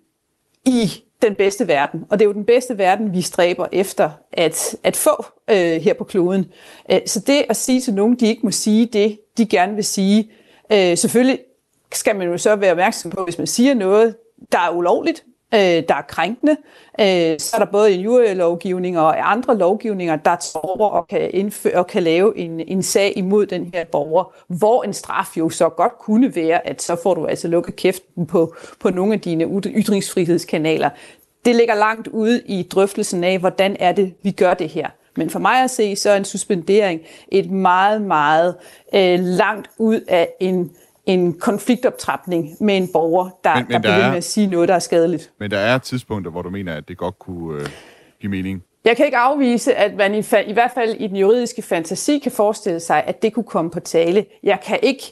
i 0.66 1.04
den 1.22 1.36
bedste 1.36 1.68
verden. 1.68 2.06
Og 2.10 2.20
det 2.20 2.26
er 2.26 2.30
jo 2.30 2.34
den 2.34 2.46
bedste 2.46 2.78
verden, 2.78 3.14
vi 3.14 3.22
stræber 3.22 3.68
efter 3.72 4.10
at, 4.32 4.76
at 4.84 4.96
få 4.96 5.26
øh, 5.50 5.82
her 5.82 5.94
på 5.94 6.04
kloden. 6.04 6.46
Øh, 6.92 7.00
så 7.06 7.20
det 7.20 7.46
at 7.50 7.56
sige 7.56 7.82
til 7.82 7.94
nogen, 7.94 8.16
de 8.16 8.28
ikke 8.28 8.42
må 8.44 8.52
sige 8.52 8.86
det, 8.86 9.20
de 9.38 9.46
gerne 9.46 9.76
vil 9.76 9.84
sige, 9.84 10.32
øh, 10.72 10.98
selvfølgelig 10.98 11.40
skal 11.92 12.16
man 12.16 12.28
jo 12.28 12.38
så 12.38 12.56
være 12.56 12.72
opmærksom 12.72 13.12
på, 13.12 13.24
hvis 13.24 13.38
man 13.38 13.48
siger 13.48 13.74
noget, 13.74 14.16
der 14.52 14.60
er 14.60 14.70
ulovligt, 14.70 15.26
øh, 15.54 15.60
der 15.60 15.96
er 15.96 16.02
krænkende. 16.08 16.56
Øh, 17.00 17.40
så 17.40 17.56
er 17.56 17.60
der 17.60 17.72
både 17.72 17.94
en 17.94 18.38
lovgivning 18.38 19.00
og 19.00 19.32
andre 19.32 19.58
lovgivninger, 19.58 20.16
der 20.16 20.36
tager 20.36 20.66
over 20.66 20.90
og 20.90 21.08
kan, 21.08 21.30
indføre, 21.34 21.76
og 21.76 21.88
kan 21.88 22.04
lave 22.04 22.38
en, 22.38 22.60
en 22.60 22.84
sag 22.84 23.14
imod 23.16 23.46
den 23.46 23.70
her 23.74 23.86
borger, 23.86 24.34
hvor 24.48 24.84
en 24.84 24.94
straf 24.94 25.38
jo 25.38 25.50
så 25.50 25.70
godt 25.70 26.00
kunne 26.00 26.36
være, 26.36 26.68
at 26.68 26.82
så 26.82 26.98
får 27.04 27.14
du 27.14 27.26
altså 27.26 27.48
lukket 27.48 27.76
kæften 27.76 28.26
på, 28.26 28.56
på 28.80 28.90
nogle 28.90 29.14
af 29.14 29.20
dine 29.20 29.62
ytringsfrihedskanaler. 29.66 30.90
Det 31.46 31.56
ligger 31.56 31.76
langt 31.76 32.08
ude 32.08 32.42
i 32.46 32.64
drøftelsen 32.64 33.24
af, 33.24 33.40
hvordan 33.40 33.76
er 33.80 33.92
det, 33.92 34.14
vi 34.24 34.32
gør 34.32 34.54
det 34.54 34.70
her. 34.70 34.90
Men 35.18 35.30
for 35.30 35.40
mig 35.40 35.64
at 35.64 35.70
se, 35.70 35.96
så 35.96 36.10
er 36.10 36.18
en 36.18 36.26
suspendering 36.26 37.02
et 37.28 37.52
meget, 37.52 38.02
meget 38.02 38.56
øh, 38.96 39.20
langt 39.20 39.70
ud 39.78 40.02
af 40.08 40.30
en 40.40 40.72
en 41.06 41.34
konfliktoptrapning 41.34 42.56
med 42.60 42.78
en 42.78 42.90
borger, 42.94 43.30
der, 43.44 43.56
men, 43.56 43.66
men 43.70 43.74
der, 43.74 43.80
der 43.80 43.96
bliver 43.96 44.06
er, 44.06 44.10
med 44.10 44.18
at 44.18 44.24
sige 44.24 44.48
noget, 44.48 44.70
der 44.70 44.76
er 44.76 44.80
skadeligt. 44.80 45.32
Men 45.40 45.52
der 45.52 45.58
er 45.58 45.78
tidspunkter, 45.78 46.32
hvor 46.32 46.42
du 46.42 46.50
mener, 46.50 46.76
at 46.76 46.88
det 46.88 46.98
godt 46.98 47.20
kunne 47.20 47.62
øh, 47.62 47.68
give 48.22 48.30
mening? 48.30 48.64
Jeg 48.86 48.98
kan 48.98 49.06
ikke 49.06 49.18
afvise, 49.18 49.76
at 49.76 49.96
man 49.96 50.16
i, 50.16 50.24
i 50.48 50.54
hvert 50.54 50.72
fald 50.74 50.96
i 50.96 51.08
den 51.08 51.16
juridiske 51.16 51.62
fantasi 51.62 52.20
kan 52.20 52.32
forestille 52.32 52.80
sig, 52.80 53.04
at 53.08 53.22
det 53.22 53.34
kunne 53.34 53.44
komme 53.44 53.72
på 53.72 53.80
tale. 53.80 54.26
Jeg 54.44 54.60
kan 54.66 54.80
ikke 54.82 55.04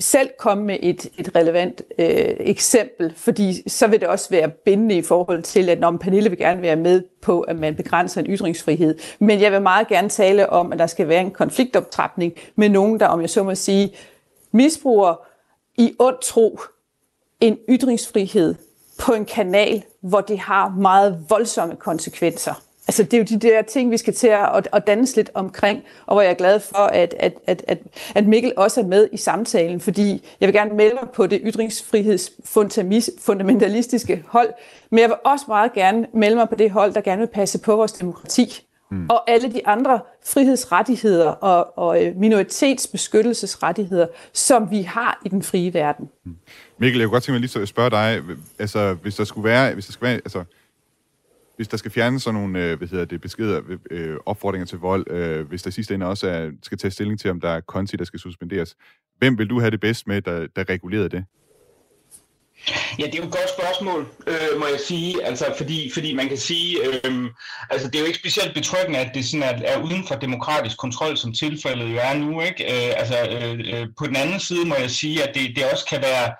selv 0.00 0.28
komme 0.38 0.64
med 0.64 0.76
et, 0.82 1.06
et 1.18 1.36
relevant 1.36 1.82
øh, 1.98 2.34
eksempel, 2.40 3.12
fordi 3.16 3.70
så 3.70 3.86
vil 3.86 4.00
det 4.00 4.08
også 4.08 4.30
være 4.30 4.48
bindende 4.48 4.94
i 4.94 5.02
forhold 5.02 5.42
til, 5.42 5.68
at 5.68 5.80
når 5.80 5.96
Pernille 5.96 6.30
vil 6.30 6.38
gerne 6.38 6.62
være 6.62 6.76
med 6.76 7.02
på, 7.22 7.40
at 7.40 7.56
man 7.56 7.74
begrænser 7.74 8.20
en 8.20 8.26
ytringsfrihed. 8.26 8.98
Men 9.18 9.40
jeg 9.40 9.52
vil 9.52 9.62
meget 9.62 9.88
gerne 9.88 10.08
tale 10.08 10.50
om, 10.50 10.72
at 10.72 10.78
der 10.78 10.86
skal 10.86 11.08
være 11.08 11.20
en 11.20 11.30
konfliktoptrapning 11.30 12.32
med 12.56 12.68
nogen, 12.68 13.00
der, 13.00 13.06
om 13.06 13.20
jeg 13.20 13.30
så 13.30 13.42
må 13.42 13.54
sige, 13.54 13.94
misbruger 14.52 15.14
i 15.78 15.94
ond 15.98 16.16
tro 16.22 16.60
en 17.40 17.58
ytringsfrihed 17.68 18.54
på 18.98 19.12
en 19.12 19.24
kanal, 19.24 19.82
hvor 20.00 20.20
det 20.20 20.38
har 20.38 20.68
meget 20.68 21.24
voldsomme 21.28 21.76
konsekvenser. 21.76 22.62
Altså 22.88 23.02
det 23.02 23.14
er 23.14 23.18
jo 23.18 23.24
de 23.24 23.38
der 23.38 23.62
ting, 23.62 23.90
vi 23.90 23.96
skal 23.96 24.14
til 24.14 24.28
at, 24.28 24.68
at 24.72 24.86
danse 24.86 25.16
lidt 25.16 25.30
omkring, 25.34 25.82
og 26.06 26.14
hvor 26.14 26.22
jeg 26.22 26.30
er 26.30 26.34
glad 26.34 26.60
for, 26.60 26.78
at, 26.78 27.14
at, 27.18 27.34
at, 27.46 27.64
at, 27.68 27.78
at 28.14 28.26
Mikkel 28.26 28.52
også 28.56 28.80
er 28.80 28.84
med 28.84 29.08
i 29.12 29.16
samtalen, 29.16 29.80
fordi 29.80 30.24
jeg 30.40 30.46
vil 30.46 30.54
gerne 30.54 30.74
melde 30.74 30.94
mig 30.94 31.08
på 31.14 31.26
det 31.26 31.40
ytringsfrihedsfundamentalistiske 31.44 34.24
hold, 34.26 34.52
men 34.90 34.98
jeg 34.98 35.08
vil 35.08 35.16
også 35.24 35.44
meget 35.48 35.72
gerne 35.72 36.06
melde 36.14 36.36
mig 36.36 36.48
på 36.48 36.54
det 36.54 36.70
hold, 36.70 36.92
der 36.92 37.00
gerne 37.00 37.20
vil 37.20 37.28
passe 37.28 37.58
på 37.58 37.76
vores 37.76 37.92
demokrati 37.92 38.66
mm. 38.92 39.06
og 39.10 39.30
alle 39.30 39.52
de 39.52 39.66
andre 39.66 40.00
frihedsrettigheder 40.26 41.28
og, 41.28 41.78
og 41.78 42.04
øh, 42.04 42.16
minoritetsbeskyttelsesrettigheder, 42.16 44.06
som 44.32 44.70
vi 44.70 44.82
har 44.82 45.20
i 45.24 45.28
den 45.28 45.42
frie 45.42 45.74
verden. 45.74 46.08
Mm. 46.24 46.36
Mikkel, 46.78 46.98
jeg 47.00 47.08
kunne 47.08 47.14
godt 47.14 47.22
tænke 47.22 47.40
mig 47.40 47.40
lige 47.40 47.62
at 47.62 47.68
spørge 47.68 47.90
dig, 47.90 48.22
altså 48.58 48.94
hvis 48.94 49.16
der 49.16 49.24
skulle 49.24 49.44
være, 49.44 49.74
hvis 49.74 49.86
der 49.86 49.92
skal 49.92 50.06
være, 50.06 50.14
altså 50.14 50.44
hvis 51.56 51.68
der 51.68 51.76
skal 51.76 51.90
fjernes 51.90 52.22
sådan 52.22 52.40
nogle 52.40 52.64
øh, 52.64 52.78
hvad 52.78 52.88
hedder 52.88 53.04
det, 53.04 53.20
beskeder, 53.20 53.60
øh, 53.90 54.16
opfordringer 54.26 54.66
til 54.66 54.78
vold, 54.78 55.10
øh, 55.10 55.48
hvis 55.48 55.62
der 55.62 55.70
sidste 55.70 55.94
ende 55.94 56.06
også 56.06 56.28
er, 56.28 56.50
skal 56.62 56.78
tage 56.78 56.90
stilling 56.90 57.20
til, 57.20 57.30
om 57.30 57.40
der 57.40 57.48
er 57.48 57.60
konti, 57.60 57.96
der 57.96 58.04
skal 58.04 58.20
suspenderes, 58.20 58.76
hvem 59.18 59.38
vil 59.38 59.50
du 59.50 59.60
have 59.60 59.70
det 59.70 59.80
bedst 59.80 60.06
med, 60.06 60.22
der, 60.22 60.46
der 60.56 60.68
regulerede 60.68 61.08
det? 61.08 61.24
Ja, 62.98 63.06
det 63.06 63.14
er 63.14 63.18
jo 63.18 63.24
et 63.24 63.32
godt 63.32 63.50
spørgsmål, 63.58 64.08
øh, 64.26 64.60
må 64.60 64.66
jeg 64.66 64.80
sige, 64.86 65.24
altså 65.24 65.54
fordi, 65.56 65.90
fordi 65.94 66.14
man 66.14 66.28
kan 66.28 66.38
sige, 66.38 66.78
øh, 66.86 67.30
altså 67.70 67.86
det 67.88 67.94
er 67.94 68.00
jo 68.00 68.06
ikke 68.06 68.18
specielt 68.18 68.54
betryggende, 68.54 68.98
at 68.98 69.10
det 69.14 69.24
sådan 69.24 69.42
er, 69.42 69.74
er 69.74 69.82
uden 69.82 70.06
for 70.06 70.14
demokratisk 70.14 70.76
kontrol, 70.78 71.16
som 71.16 71.32
tilfældet 71.32 71.92
jo 71.92 71.98
er 72.02 72.14
nu, 72.14 72.40
ikke? 72.40 72.64
Øh, 72.64 72.92
altså 72.96 73.28
øh, 73.30 73.58
øh, 73.72 73.86
på 73.98 74.06
den 74.06 74.16
anden 74.16 74.40
side 74.40 74.64
må 74.64 74.74
jeg 74.74 74.90
sige, 74.90 75.28
at 75.28 75.34
det, 75.34 75.56
det 75.56 75.64
også 75.72 75.84
kan 75.84 76.02
være 76.02 76.32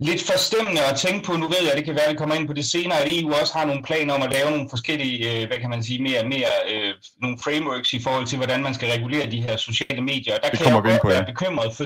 lidt 0.00 0.22
forstemmende 0.22 0.84
at 0.84 0.96
tænke 0.96 1.26
på, 1.26 1.32
nu 1.32 1.48
ved 1.48 1.62
jeg, 1.66 1.76
det 1.76 1.84
kan 1.84 1.94
være, 1.94 2.04
at 2.04 2.12
vi 2.12 2.16
kommer 2.16 2.34
ind 2.34 2.46
på 2.46 2.52
det 2.52 2.64
senere, 2.64 3.00
at 3.02 3.12
EU 3.12 3.32
også 3.34 3.52
har 3.58 3.64
nogle 3.64 3.82
planer 3.82 4.14
om 4.14 4.22
at 4.22 4.32
lave 4.32 4.50
nogle 4.50 4.70
forskellige, 4.70 5.18
øh, 5.32 5.46
hvad 5.46 5.58
kan 5.58 5.70
man 5.70 5.82
sige, 5.82 6.02
mere, 6.02 6.28
mere 6.28 6.52
øh, 6.72 6.94
nogle 7.22 7.38
frameworks 7.44 7.92
i 7.92 8.02
forhold 8.02 8.26
til, 8.26 8.36
hvordan 8.36 8.62
man 8.62 8.74
skal 8.74 8.90
regulere 8.90 9.30
de 9.30 9.40
her 9.40 9.56
sociale 9.56 10.02
medier. 10.02 10.38
Der 10.38 10.48
det 10.50 10.58
kan 10.58 10.66
jeg 10.66 10.74
jo 10.74 10.90
godt 10.90 11.14
være 11.14 11.24
bekymret 11.24 11.76
for, 11.76 11.84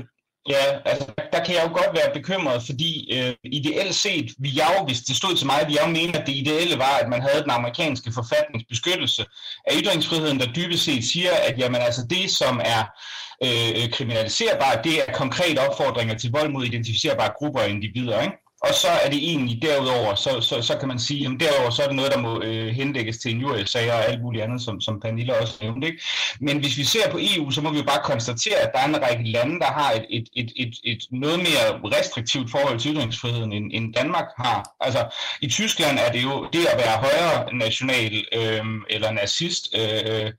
Ja, 0.49 0.65
altså 0.85 1.07
der 1.33 1.45
kan 1.45 1.55
jeg 1.55 1.65
jo 1.69 1.73
godt 1.73 1.95
være 1.95 2.15
bekymret, 2.15 2.63
fordi 2.67 3.13
øh, 3.17 3.35
ideelt 3.45 3.95
set, 3.95 4.31
vi 4.39 4.51
jeg 4.57 4.77
jo, 4.79 4.85
hvis 4.87 5.01
det 5.01 5.17
stod 5.17 5.37
til 5.37 5.47
mig, 5.47 5.65
vi 5.69 5.75
jeg 5.75 5.87
jo 5.87 5.93
mener, 5.93 6.19
at 6.19 6.27
det 6.27 6.33
ideelle 6.33 6.79
var, 6.79 6.95
at 7.03 7.09
man 7.09 7.23
havde 7.23 7.43
den 7.43 7.51
amerikanske 7.51 8.13
forfatningsbeskyttelse 8.13 9.27
af 9.67 9.73
ytringsfriheden, 9.81 10.41
der 10.41 10.53
dybest 10.53 10.85
set 10.85 11.05
siger, 11.05 11.31
at 11.49 11.59
jamen, 11.59 11.81
altså 11.81 12.07
det, 12.11 12.31
som 12.31 12.61
er 12.65 12.83
øh, 13.45 13.91
kriminaliserbart, 13.93 14.85
det 14.85 14.95
er 15.01 15.13
konkrete 15.13 15.59
opfordringer 15.59 16.15
til 16.19 16.33
vold 16.33 16.51
mod 16.53 16.65
identificerbare 16.65 17.33
grupper 17.39 17.61
og 17.61 17.69
individer. 17.69 18.21
Ikke? 18.21 18.50
Og 18.63 18.75
så 18.75 18.89
er 19.05 19.11
det 19.11 19.19
egentlig 19.19 19.63
derudover, 19.63 20.15
så, 20.15 20.41
så, 20.41 20.63
så 20.63 20.77
kan 20.79 20.89
man 20.89 20.99
sige, 20.99 21.27
at 21.27 21.41
derudover 21.41 21.71
så 21.71 21.83
er 21.83 21.87
det 21.87 21.97
noget, 21.97 22.13
der 22.13 22.21
må 22.21 22.43
øh, 22.43 22.69
henlægges 22.69 23.19
til 23.19 23.31
en 23.35 23.67
sag 23.67 23.93
og 23.93 24.09
alt 24.09 24.23
muligt 24.23 24.45
andet, 24.45 24.63
som, 24.63 24.81
som 24.81 25.01
Pernille 25.01 25.39
også 25.41 25.55
nævnte. 25.61 25.87
Ikke? 25.87 26.03
Men 26.41 26.59
hvis 26.59 26.79
vi 26.79 26.85
ser 26.85 27.11
på 27.11 27.19
EU, 27.21 27.51
så 27.51 27.61
må 27.61 27.71
vi 27.71 27.79
jo 27.79 27.85
bare 27.85 28.03
konstatere, 28.05 28.57
at 28.57 28.71
der 28.75 28.81
er 28.81 28.89
en 28.89 29.03
række 29.03 29.25
lande, 29.25 29.61
der 29.61 29.67
har 29.67 29.93
et, 29.93 30.05
et, 30.11 30.29
et, 30.37 30.53
et, 30.57 30.75
et 30.85 30.99
noget 31.11 31.39
mere 31.39 31.97
restriktivt 31.97 32.51
forhold 32.51 32.79
til 32.81 32.95
ytringsfriheden, 32.95 33.53
end, 33.53 33.71
end 33.73 33.95
Danmark 33.95 34.29
har. 34.37 34.75
Altså 34.81 35.17
i 35.41 35.49
Tyskland 35.49 35.99
er 35.99 36.13
det 36.13 36.23
jo 36.23 36.49
det 36.53 36.67
at 36.67 36.79
være 36.79 36.97
højre 37.07 37.55
national 37.55 38.25
øh, 38.33 38.65
eller 38.91 39.11
nazist 39.11 39.65
øh, 39.81 40.33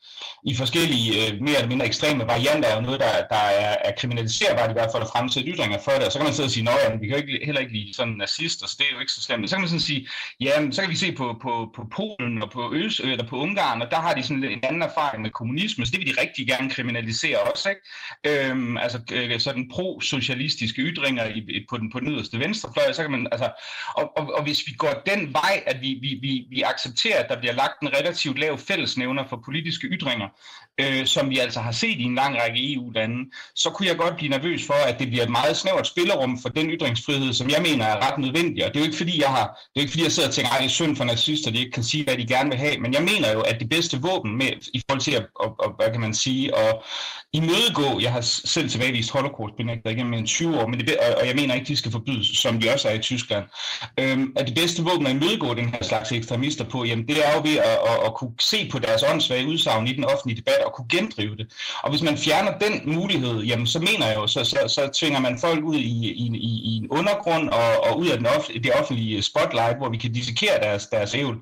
i 0.46 0.56
forskellige 0.56 1.10
øh, 1.22 1.42
mere 1.42 1.56
eller 1.56 1.70
mindre 1.70 1.86
ekstreme 1.86 2.28
varianter, 2.28 2.70
er 2.70 2.76
jo 2.76 2.82
noget, 2.82 3.00
der, 3.00 3.14
der 3.30 3.44
er, 3.64 3.76
er 3.86 3.92
kriminaliserbart 3.98 4.70
i 4.70 4.74
hvert 4.74 4.92
fald 4.92 5.04
at 5.04 5.10
fremsætte 5.10 5.50
ytringer 5.50 5.80
for 5.84 5.92
det. 5.92 6.06
Og 6.06 6.12
så 6.12 6.18
kan 6.18 6.26
man 6.26 6.34
sidde 6.34 6.48
og 6.48 6.52
sige, 6.52 6.70
at 6.70 7.02
vi 7.02 7.08
kan 7.08 7.18
jo 7.18 7.22
ikke, 7.24 7.46
heller 7.46 7.62
ikke 7.62 7.74
lide 7.74 7.94
sådan 7.96 8.11
nazister, 8.18 8.68
så 8.68 8.76
det 8.80 8.86
er 8.88 8.94
jo 8.94 9.00
ikke 9.00 9.12
så 9.12 9.22
slemt. 9.22 9.50
Så 9.50 9.56
kan 9.56 9.62
man 9.62 9.70
sådan 9.70 9.82
sige, 9.82 10.08
ja, 10.40 10.72
så 10.72 10.82
kan 10.82 10.90
vi 10.90 10.96
se 10.96 11.12
på, 11.12 11.38
på, 11.42 11.72
på 11.76 11.88
Polen 11.96 12.42
og 12.44 12.52
på 12.52 12.74
Øs, 12.74 13.00
eller 13.00 13.28
på 13.28 13.38
Ungarn, 13.38 13.82
og 13.82 13.92
der 13.92 13.98
har 13.98 14.14
de 14.14 14.24
sådan 14.24 14.44
en 14.44 14.60
anden 14.64 14.82
erfaring 14.82 15.22
med 15.22 15.30
kommunisme, 15.30 15.86
så 15.86 15.92
det 15.92 16.00
vil 16.00 16.16
de 16.16 16.22
rigtig 16.22 16.48
gerne 16.48 16.70
kriminalisere 16.70 17.40
også, 17.40 17.70
ikke? 17.70 17.82
Øhm, 18.50 18.78
altså 18.78 19.00
øh, 19.12 19.40
sådan 19.40 19.70
pro-socialistiske 19.74 20.82
ytringer 20.82 21.26
i, 21.26 21.66
på, 21.70 21.78
den, 21.78 21.92
på 21.92 22.00
den 22.00 22.08
yderste 22.08 22.40
venstrefløj, 22.40 22.94
så 22.94 23.02
kan 23.02 23.12
man, 23.12 23.28
altså, 23.32 23.50
og, 23.96 24.18
og, 24.18 24.34
og 24.34 24.44
hvis 24.44 24.68
vi 24.68 24.72
går 24.72 25.04
den 25.06 25.34
vej, 25.34 25.64
at 25.66 25.82
vi, 25.82 25.98
vi, 26.02 26.20
vi, 26.22 26.46
vi 26.50 26.62
accepterer, 26.62 27.24
at 27.24 27.30
der 27.30 27.40
bliver 27.40 27.54
lagt 27.54 27.82
en 27.82 27.94
relativt 27.94 28.40
lav 28.40 28.58
fællesnævner 28.58 29.24
for 29.30 29.42
politiske 29.46 29.88
ytringer, 29.88 30.28
øh, 30.80 31.06
som 31.06 31.30
vi 31.30 31.38
altså 31.38 31.60
har 31.60 31.72
set 31.72 31.98
i 32.00 32.04
en 32.04 32.16
lang 32.16 32.42
række 32.42 32.74
EU-lande, 32.74 33.32
så 33.56 33.70
kunne 33.70 33.88
jeg 33.88 33.98
godt 33.98 34.16
blive 34.16 34.30
nervøs 34.30 34.66
for, 34.66 34.88
at 34.88 35.00
det 35.00 35.08
bliver 35.08 35.24
et 35.24 35.30
meget 35.30 35.58
snævert 35.58 35.88
spillerum 35.88 36.42
for 36.42 36.50
den 36.50 36.70
ytringsfrihed, 36.70 37.34
som 37.34 37.50
jeg 37.50 37.62
mener 37.62 37.86
er 37.86 38.01
ret 38.06 38.18
nødvendigt. 38.18 38.66
Og 38.66 38.70
det 38.70 38.76
er 38.76 38.84
jo 38.84 38.86
ikke 38.86 38.98
fordi, 38.98 39.22
jeg 39.22 39.30
har, 39.30 39.46
det 39.46 39.76
er 39.76 39.82
ikke 39.82 39.92
fordi, 39.92 40.04
jeg 40.04 40.12
sidder 40.12 40.30
og 40.30 40.36
tænker, 40.36 40.52
at 40.52 40.60
det 40.60 40.66
er 40.66 40.70
synd 40.70 40.96
for 40.96 41.04
nazister, 41.04 41.52
de 41.52 41.60
ikke 41.60 41.72
kan 41.72 41.84
sige, 41.84 42.04
hvad 42.04 42.18
de 42.18 42.26
gerne 42.28 42.50
vil 42.50 42.60
have. 42.60 42.78
Men 42.78 42.94
jeg 42.94 43.04
mener 43.04 43.32
jo, 43.32 43.42
at 43.42 43.60
det 43.60 43.70
bedste 43.70 44.02
våben 44.02 44.38
med, 44.38 44.52
i 44.74 44.82
forhold 44.88 45.02
til 45.02 45.12
at, 45.12 45.26
og, 45.36 45.56
og, 45.60 45.70
hvad 45.78 45.92
kan 45.92 46.02
man 46.02 46.14
sige, 46.14 46.58
at 46.58 46.76
imødegå, 47.34 48.00
jeg 48.02 48.12
har 48.12 48.22
selv 48.22 48.70
tilbagevist 48.70 49.12
holocaust 49.12 49.56
benægter 49.58 49.90
igennem 49.90 50.14
en 50.14 50.26
20 50.26 50.60
år, 50.60 50.68
men 50.68 50.80
det, 50.80 50.98
og 51.22 51.28
jeg 51.28 51.36
mener 51.36 51.54
ikke, 51.56 51.68
de 51.68 51.78
skal 51.78 51.92
forbydes, 51.92 52.28
som 52.28 52.60
de 52.60 52.74
også 52.74 52.90
er 52.90 52.94
i 52.94 53.00
Tyskland. 53.00 53.46
Øhm, 54.00 54.34
at 54.36 54.48
det 54.48 54.56
bedste 54.56 54.84
våben 54.84 55.08
at 55.08 55.14
imødegå 55.14 55.54
den 55.54 55.70
her 55.70 55.84
slags 55.84 56.12
ekstremister 56.12 56.64
på, 56.64 56.84
jamen 56.86 57.08
det 57.08 57.28
er 57.28 57.34
jo 57.36 57.42
ved 57.44 57.58
at, 57.58 57.78
at, 57.92 57.98
at 58.06 58.14
kunne 58.16 58.34
se 58.40 58.70
på 58.72 58.80
deres 58.80 59.04
åndssvage 59.12 59.48
udsagn 59.48 59.88
i 59.88 59.94
den 59.94 60.04
offentlige 60.04 60.38
debat 60.38 60.62
og 60.66 60.74
kunne 60.74 60.88
gendrive 60.90 61.36
det. 61.36 61.48
Og 61.84 61.90
hvis 61.90 62.02
man 62.02 62.18
fjerner 62.18 62.58
den 62.58 62.96
mulighed, 62.96 63.44
jamen 63.44 63.68
så 63.68 63.80
mener 63.80 64.08
jeg 64.08 64.16
jo, 64.16 64.28
så, 64.28 64.44
så, 64.44 64.60
så 64.68 64.90
tvinger 65.00 65.20
man 65.20 65.40
folk 65.40 65.64
ud 65.64 65.76
i, 65.76 66.12
i, 66.24 66.26
i, 66.36 66.52
i 66.70 66.78
en 66.78 66.88
undergrund 66.90 67.50
og, 67.50 67.84
og 67.84 67.91
ud 67.96 68.08
af 68.08 68.18
den 68.18 68.26
off, 68.26 68.48
det 68.64 68.72
offentlige 68.80 69.22
spotlight, 69.22 69.78
hvor 69.78 69.90
vi 69.90 69.98
kan 69.98 70.12
dissekere 70.14 70.60
deres, 70.62 70.88
deres 70.88 71.16
ævl. 71.16 71.38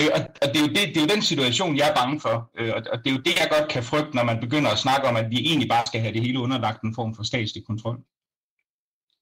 Øh, 0.00 0.08
og, 0.14 0.20
og 0.42 0.48
det, 0.48 0.56
er 0.56 0.60
jo 0.60 0.68
det, 0.68 0.76
det 0.76 0.96
er 0.96 1.00
jo 1.00 1.14
den 1.14 1.22
situation, 1.22 1.76
jeg 1.76 1.88
er 1.88 1.94
bange 1.94 2.20
for. 2.20 2.50
Øh, 2.58 2.72
og, 2.76 2.82
og 2.92 2.98
det 2.98 3.10
er 3.10 3.14
jo 3.14 3.22
det, 3.26 3.34
jeg 3.40 3.48
godt 3.50 3.68
kan 3.68 3.82
frygte, 3.82 4.16
når 4.16 4.24
man 4.24 4.40
begynder 4.40 4.70
at 4.70 4.78
snakke 4.78 5.08
om, 5.08 5.16
at 5.16 5.30
vi 5.30 5.36
egentlig 5.36 5.68
bare 5.68 5.86
skal 5.86 6.00
have 6.00 6.14
det 6.14 6.22
hele 6.22 6.40
underlagt 6.40 6.82
en 6.82 6.94
form 6.94 7.14
for 7.14 7.22
statslig 7.22 7.62
kontrol. 7.66 7.98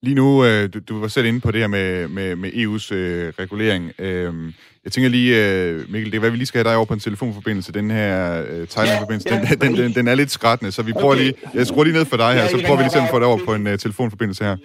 Lige 0.01 0.15
nu, 0.15 0.45
øh, 0.45 0.73
du, 0.73 0.79
du 0.79 0.99
var 0.99 1.07
selv 1.07 1.25
inde 1.25 1.39
på 1.39 1.51
det 1.51 1.59
her 1.59 1.67
med, 1.67 2.07
med, 2.07 2.35
med 2.35 2.49
EU's 2.49 2.93
øh, 2.93 3.33
regulering. 3.39 3.91
Øh, 3.99 4.53
jeg 4.83 4.91
tænker 4.91 5.09
lige, 5.09 5.45
øh, 5.45 5.91
Mikkel, 5.91 6.11
det 6.11 6.17
er 6.17 6.19
hvad 6.19 6.29
vi 6.29 6.37
lige 6.37 6.45
skal 6.45 6.57
have 6.57 6.69
dig 6.69 6.75
over 6.75 6.85
på 6.85 6.93
en 6.93 6.99
telefonforbindelse. 6.99 7.71
Den 7.71 7.91
her 7.91 8.43
øh, 8.49 8.67
Thailand-forbindelse, 8.67 9.29
ja, 9.29 9.35
ja, 9.35 9.55
den, 9.55 9.61
den, 9.61 9.77
den, 9.77 9.95
den 9.95 10.07
er 10.07 10.15
lidt 10.15 10.31
skrættende, 10.31 10.71
så 10.71 10.81
vi 10.83 10.93
prøver 10.93 11.13
okay. 11.13 11.23
lige... 11.23 11.33
Jeg 11.53 11.67
skruer 11.67 11.83
lige 11.83 11.93
ned 11.93 12.05
for 12.05 12.17
dig 12.17 12.33
her, 12.33 12.47
så 12.47 12.61
prøver 12.65 12.77
vi 12.77 12.83
lige 12.83 13.01
at 13.01 13.09
få 13.11 13.19
dig 13.19 13.27
over 13.27 13.45
på 13.45 13.53
en 13.53 13.67
øh, 13.67 13.79
telefonforbindelse 13.79 14.43
her. 14.43 14.57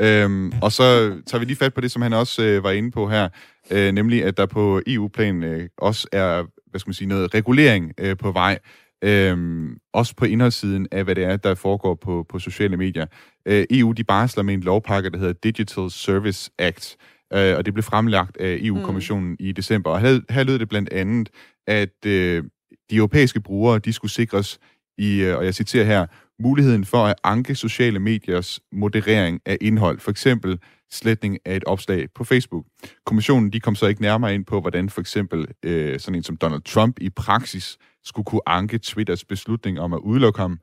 Øhm, 0.00 0.52
og 0.62 0.72
så 0.72 0.84
tager 1.26 1.38
vi 1.38 1.44
lige 1.44 1.56
fat 1.56 1.74
på 1.74 1.80
det, 1.80 1.90
som 1.90 2.02
han 2.02 2.12
også 2.12 2.42
øh, 2.42 2.64
var 2.64 2.70
inde 2.70 2.90
på 2.90 3.08
her, 3.08 3.28
øh, 3.70 3.92
nemlig 3.92 4.24
at 4.24 4.36
der 4.36 4.46
på 4.46 4.80
EU-plan 4.86 5.42
øh, 5.42 5.68
også 5.78 6.08
er, 6.12 6.44
hvad 6.70 6.80
skal 6.80 6.88
man 6.88 6.94
sige, 6.94 7.08
noget 7.08 7.34
regulering 7.34 7.92
øh, 7.98 8.16
på 8.16 8.32
vej. 8.32 8.58
Øhm, 9.04 9.76
også 9.92 10.14
på 10.16 10.24
indholdssiden 10.24 10.88
af, 10.92 11.04
hvad 11.04 11.14
det 11.14 11.24
er, 11.24 11.36
der 11.36 11.54
foregår 11.54 11.94
på, 11.94 12.26
på 12.28 12.38
sociale 12.38 12.76
medier. 12.76 13.06
Øh, 13.46 13.66
EU, 13.70 13.92
de 13.92 14.04
barsler 14.04 14.42
med 14.42 14.54
en 14.54 14.60
lovpakke, 14.60 15.10
der 15.10 15.18
hedder 15.18 15.32
Digital 15.32 15.90
Service 15.90 16.50
Act, 16.58 16.96
øh, 17.32 17.56
og 17.56 17.66
det 17.66 17.74
blev 17.74 17.82
fremlagt 17.82 18.36
af 18.36 18.58
EU-kommissionen 18.60 19.30
mm. 19.30 19.36
i 19.40 19.52
december. 19.52 19.90
Og 19.90 20.00
her, 20.00 20.20
her 20.30 20.44
lød 20.44 20.58
det 20.58 20.68
blandt 20.68 20.92
andet, 20.92 21.28
at 21.66 22.06
øh, 22.06 22.44
de 22.90 22.96
europæiske 22.96 23.40
brugere, 23.40 23.78
de 23.78 23.92
skulle 23.92 24.12
sikres 24.12 24.58
i, 24.98 25.20
øh, 25.22 25.36
og 25.36 25.44
jeg 25.44 25.54
citerer 25.54 25.84
her, 25.84 26.06
muligheden 26.40 26.84
for 26.84 27.04
at 27.04 27.14
anke 27.24 27.54
sociale 27.54 27.98
mediers 27.98 28.60
moderering 28.72 29.40
af 29.46 29.58
indhold, 29.60 30.00
for 30.00 30.10
eksempel 30.10 30.58
sletning 30.90 31.38
af 31.44 31.56
et 31.56 31.64
opslag 31.64 32.08
på 32.14 32.24
Facebook. 32.24 32.64
Kommissionen 33.06 33.52
de 33.52 33.60
kom 33.60 33.74
så 33.74 33.86
ikke 33.86 34.02
nærmere 34.02 34.34
ind 34.34 34.44
på, 34.44 34.60
hvordan 34.60 34.90
for 34.90 35.00
eksempel 35.00 35.46
øh, 35.62 36.00
sådan 36.00 36.14
en 36.14 36.22
som 36.22 36.36
Donald 36.36 36.62
Trump 36.62 36.98
i 37.00 37.10
praksis 37.10 37.78
skulle 38.04 38.24
kunne 38.24 38.40
anke 38.46 38.78
Twitters 38.78 39.24
beslutning 39.24 39.80
om 39.80 39.92
at 39.92 39.98
udelukke 39.98 40.40
ham. 40.40 40.58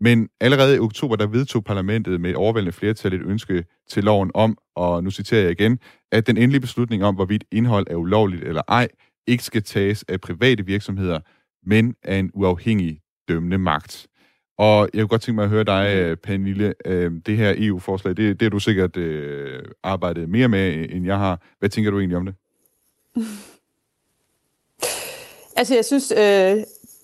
Men 0.00 0.28
allerede 0.40 0.76
i 0.76 0.78
oktober, 0.78 1.16
der 1.16 1.26
vedtog 1.26 1.64
parlamentet 1.64 2.20
med 2.20 2.30
et 2.30 2.36
overvældende 2.36 2.72
flertal 2.72 3.12
et 3.12 3.22
ønske 3.22 3.64
til 3.88 4.04
loven 4.04 4.30
om, 4.34 4.58
og 4.76 5.04
nu 5.04 5.10
citerer 5.10 5.42
jeg 5.42 5.50
igen, 5.50 5.78
at 6.12 6.26
den 6.26 6.36
endelige 6.36 6.60
beslutning 6.60 7.04
om, 7.04 7.14
hvorvidt 7.14 7.44
indhold 7.52 7.86
er 7.90 7.94
ulovligt 7.94 8.44
eller 8.44 8.62
ej, 8.68 8.88
ikke 9.26 9.44
skal 9.44 9.62
tages 9.62 10.04
af 10.08 10.20
private 10.20 10.66
virksomheder, 10.66 11.20
men 11.66 11.94
af 12.02 12.16
en 12.16 12.30
uafhængig 12.34 13.00
dømmende 13.28 13.58
magt. 13.58 14.06
Og 14.62 14.88
jeg 14.94 15.00
kunne 15.00 15.08
godt 15.08 15.22
tænke 15.22 15.36
mig 15.36 15.44
at 15.44 15.50
høre 15.50 15.64
dig, 15.64 15.92
øh, 15.94 16.16
Pernille, 16.16 16.74
øh, 16.84 17.12
det 17.26 17.36
her 17.36 17.54
EU-forslag, 17.56 18.16
det, 18.16 18.40
det 18.40 18.46
er 18.46 18.50
du 18.50 18.58
sikkert 18.58 18.96
øh, 18.96 19.62
arbejdet 19.82 20.28
mere 20.28 20.48
med, 20.48 20.86
end 20.90 21.06
jeg 21.06 21.18
har. 21.18 21.40
Hvad 21.58 21.68
tænker 21.68 21.90
du 21.90 21.98
egentlig 21.98 22.16
om 22.16 22.26
det? 22.26 22.34
Altså, 25.56 25.74
jeg 25.74 25.84
synes, 25.84 26.10
øh, 26.10 26.56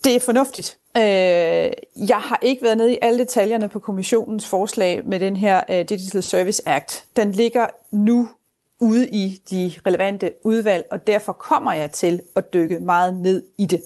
det 0.05 0.17
er 0.17 0.21
fornuftigt. 0.21 0.79
Øh, 0.97 1.03
jeg 2.09 2.21
har 2.21 2.39
ikke 2.43 2.63
været 2.63 2.77
nede 2.77 2.93
i 2.93 2.99
alle 3.03 3.19
detaljerne 3.19 3.69
på 3.69 3.79
kommissionens 3.79 4.47
forslag 4.47 5.07
med 5.07 5.21
den 5.21 5.37
her 5.37 5.61
øh, 5.71 5.77
Digital 5.77 6.23
Service 6.23 6.69
Act. 6.69 7.05
Den 7.17 7.33
ligger 7.33 7.67
nu 7.91 8.29
ude 8.81 9.09
i 9.09 9.41
de 9.51 9.73
relevante 9.87 10.33
udvalg, 10.45 10.85
og 10.91 11.07
derfor 11.07 11.33
kommer 11.33 11.73
jeg 11.73 11.91
til 11.91 12.21
at 12.37 12.53
dykke 12.53 12.81
meget 12.81 13.17
ned 13.17 13.43
i 13.59 13.67
det. 13.67 13.83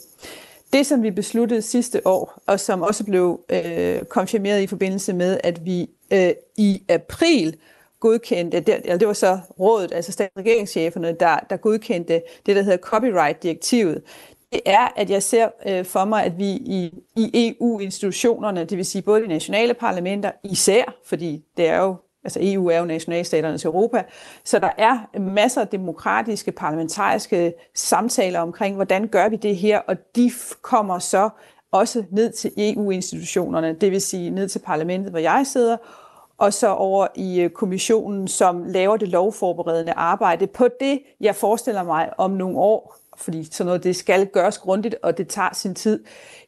Det, 0.72 0.86
som 0.86 1.02
vi 1.02 1.10
besluttede 1.10 1.62
sidste 1.62 2.06
år, 2.06 2.42
og 2.46 2.60
som 2.60 2.82
også 2.82 3.04
blev 3.04 3.40
øh, 3.48 4.02
konfirmeret 4.04 4.62
i 4.62 4.66
forbindelse 4.66 5.12
med, 5.12 5.40
at 5.44 5.64
vi 5.64 5.90
øh, 6.12 6.30
i 6.56 6.82
april 6.88 7.56
godkendte, 8.00 8.60
det, 8.60 8.74
eller 8.74 8.96
det 8.96 9.08
var 9.08 9.14
så 9.14 9.38
rådet, 9.60 9.92
altså 9.92 10.12
statsregeringscheferne, 10.12 11.16
der, 11.20 11.38
der 11.50 11.56
godkendte 11.56 12.22
det, 12.46 12.56
der 12.56 12.62
hedder 12.62 12.78
copyright-direktivet, 12.78 14.02
det 14.52 14.60
er, 14.66 14.88
at 14.96 15.10
jeg 15.10 15.22
ser 15.22 15.48
øh, 15.66 15.84
for 15.84 16.04
mig, 16.04 16.24
at 16.24 16.38
vi 16.38 16.50
i, 16.50 17.02
i 17.16 17.30
EU-institutionerne, 17.48 18.64
det 18.64 18.78
vil 18.78 18.86
sige 18.86 19.02
både 19.02 19.22
de 19.22 19.26
nationale 19.26 19.74
parlamenter 19.74 20.30
især, 20.44 20.94
fordi 21.04 21.44
det 21.56 21.66
er 21.68 21.78
jo 21.78 21.96
altså 22.24 22.38
EU 22.42 22.68
er 22.68 22.78
jo 22.78 22.84
nationalstaternes 22.84 23.64
Europa, 23.64 24.02
så 24.44 24.58
der 24.58 24.70
er 24.78 25.18
masser 25.18 25.60
af 25.60 25.68
demokratiske, 25.68 26.52
parlamentariske 26.52 27.54
samtaler 27.74 28.40
omkring, 28.40 28.74
hvordan 28.74 29.08
gør 29.08 29.28
vi 29.28 29.36
det 29.36 29.56
her, 29.56 29.78
og 29.78 29.96
de 30.16 30.30
kommer 30.62 30.98
så 30.98 31.30
også 31.72 32.04
ned 32.10 32.32
til 32.32 32.52
EU-institutionerne, 32.56 33.76
det 33.80 33.90
vil 33.90 34.00
sige 34.00 34.30
ned 34.30 34.48
til 34.48 34.58
parlamentet, 34.58 35.10
hvor 35.10 35.18
jeg 35.18 35.46
sidder, 35.46 35.76
og 36.38 36.52
så 36.52 36.68
over 36.68 37.06
i 37.14 37.40
øh, 37.40 37.50
kommissionen, 37.50 38.28
som 38.28 38.64
laver 38.64 38.96
det 38.96 39.08
lovforberedende 39.08 39.92
arbejde 39.92 40.46
på 40.46 40.68
det, 40.80 41.02
jeg 41.20 41.36
forestiller 41.36 41.82
mig 41.82 42.10
om 42.18 42.30
nogle 42.30 42.58
år, 42.58 42.96
fordi 43.16 43.44
sådan 43.44 43.66
noget, 43.66 43.84
det 43.84 43.96
skal 43.96 44.26
gøres 44.26 44.58
grundigt, 44.58 44.94
og 45.02 45.18
det 45.18 45.28
tager 45.28 45.54
sin 45.54 45.74
tid, 45.74 46.04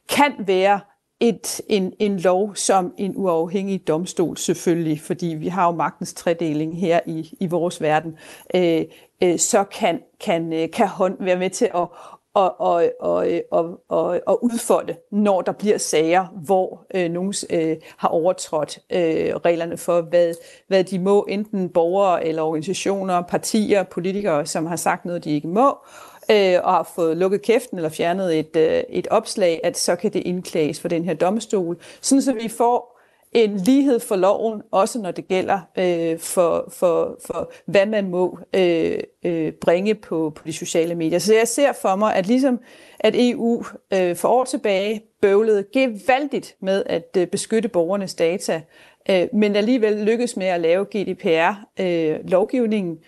kan 0.09 0.33
være 0.39 0.79
et, 1.19 1.61
en, 1.67 1.93
en 1.99 2.19
lov 2.19 2.55
som 2.55 2.93
en 2.97 3.13
uafhængig 3.15 3.87
domstol 3.87 4.37
selvfølgelig, 4.37 5.01
fordi 5.01 5.25
vi 5.25 5.47
har 5.47 5.65
jo 5.65 5.71
magtens 5.71 6.13
tredeling 6.13 6.79
her 6.79 6.99
i, 7.05 7.37
i 7.39 7.47
vores 7.47 7.81
verden, 7.81 8.17
øh, 8.55 8.81
øh, 9.23 9.39
så 9.39 9.63
kan, 9.63 10.01
kan, 10.19 10.53
øh, 10.53 10.71
kan 10.71 10.87
hånd 10.87 11.17
være 11.19 11.37
med 11.37 11.49
til 11.49 11.65
at, 11.75 11.87
og, 12.35 12.61
og, 12.61 12.91
og, 12.99 13.27
og, 13.51 13.81
og, 13.89 14.21
og 14.25 14.43
udfolde, 14.43 14.95
når 15.11 15.41
der 15.41 15.51
bliver 15.51 15.77
sager, 15.77 16.25
hvor 16.45 16.85
øh, 16.95 17.11
nogen 17.11 17.33
øh, 17.49 17.77
har 17.97 18.07
overtrådt 18.07 18.79
øh, 18.89 19.35
reglerne 19.35 19.77
for, 19.77 20.01
hvad, 20.01 20.33
hvad 20.67 20.83
de 20.83 20.99
må, 20.99 21.25
enten 21.29 21.69
borgere 21.69 22.25
eller 22.25 22.41
organisationer, 22.41 23.21
partier, 23.21 23.83
politikere, 23.83 24.45
som 24.45 24.65
har 24.65 24.75
sagt 24.75 25.05
noget, 25.05 25.23
de 25.23 25.31
ikke 25.31 25.47
må, 25.47 25.69
øh, 25.69 26.14
øh, 26.31 26.59
og 26.63 26.73
har 26.73 26.91
fået 26.95 27.17
lukket 27.17 27.41
kæften 27.41 27.77
eller 27.77 27.89
fjernet 27.89 28.39
et, 28.39 28.55
øh, 28.55 28.83
et 28.89 29.07
opslag, 29.07 29.59
at 29.63 29.77
så 29.77 29.95
kan 29.95 30.13
det 30.13 30.23
indklages 30.25 30.79
for 30.79 30.87
den 30.87 31.05
her 31.05 31.13
domstol, 31.13 31.77
sådan 32.01 32.21
så 32.21 32.33
vi 32.33 32.49
får 32.49 32.95
en 33.35 33.57
lighed 33.57 33.99
for 33.99 34.15
loven, 34.15 34.61
også 34.71 34.99
når 34.99 35.11
det 35.11 35.27
gælder 35.27 35.59
øh, 35.77 36.19
for, 36.19 36.67
for, 36.71 37.17
for, 37.25 37.51
hvad 37.65 37.85
man 37.85 38.09
må 38.09 38.39
øh, 38.55 38.99
øh, 39.25 39.53
bringe 39.53 39.95
på, 39.95 40.31
på 40.35 40.43
de 40.45 40.53
sociale 40.53 40.95
medier. 40.95 41.19
Så 41.19 41.35
jeg 41.35 41.47
ser 41.47 41.73
for 41.73 41.95
mig, 41.95 42.15
at 42.15 42.27
ligesom 42.27 42.59
at 42.99 43.13
EU 43.17 43.63
øh, 43.93 44.15
for 44.15 44.27
år 44.27 44.43
tilbage 44.43 45.03
bøvlede 45.21 45.65
gevaldigt 45.73 46.55
med 46.61 46.83
at 46.85 47.17
øh, 47.17 47.27
beskytte 47.27 47.69
borgernes 47.69 48.15
data, 48.15 48.61
øh, 49.09 49.27
men 49.33 49.55
alligevel 49.55 49.93
lykkedes 49.93 50.37
med 50.37 50.47
at 50.47 50.61
lave 50.61 50.85
GDPR-lovgivningen, 50.85 52.93
øh, 52.93 52.99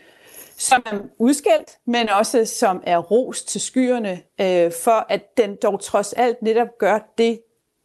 som 0.58 0.84
er 0.86 1.00
udskældt, 1.20 1.78
men 1.86 2.10
også 2.10 2.46
som 2.46 2.84
er 2.86 2.98
ros 2.98 3.44
til 3.44 3.62
skyerne, 3.62 4.22
øh, 4.42 4.72
for 4.84 5.06
at 5.10 5.38
den 5.38 5.56
dog 5.64 5.80
trods 5.80 6.14
alt 6.14 6.42
netop 6.42 6.78
gør 6.80 7.14
det, 7.18 7.40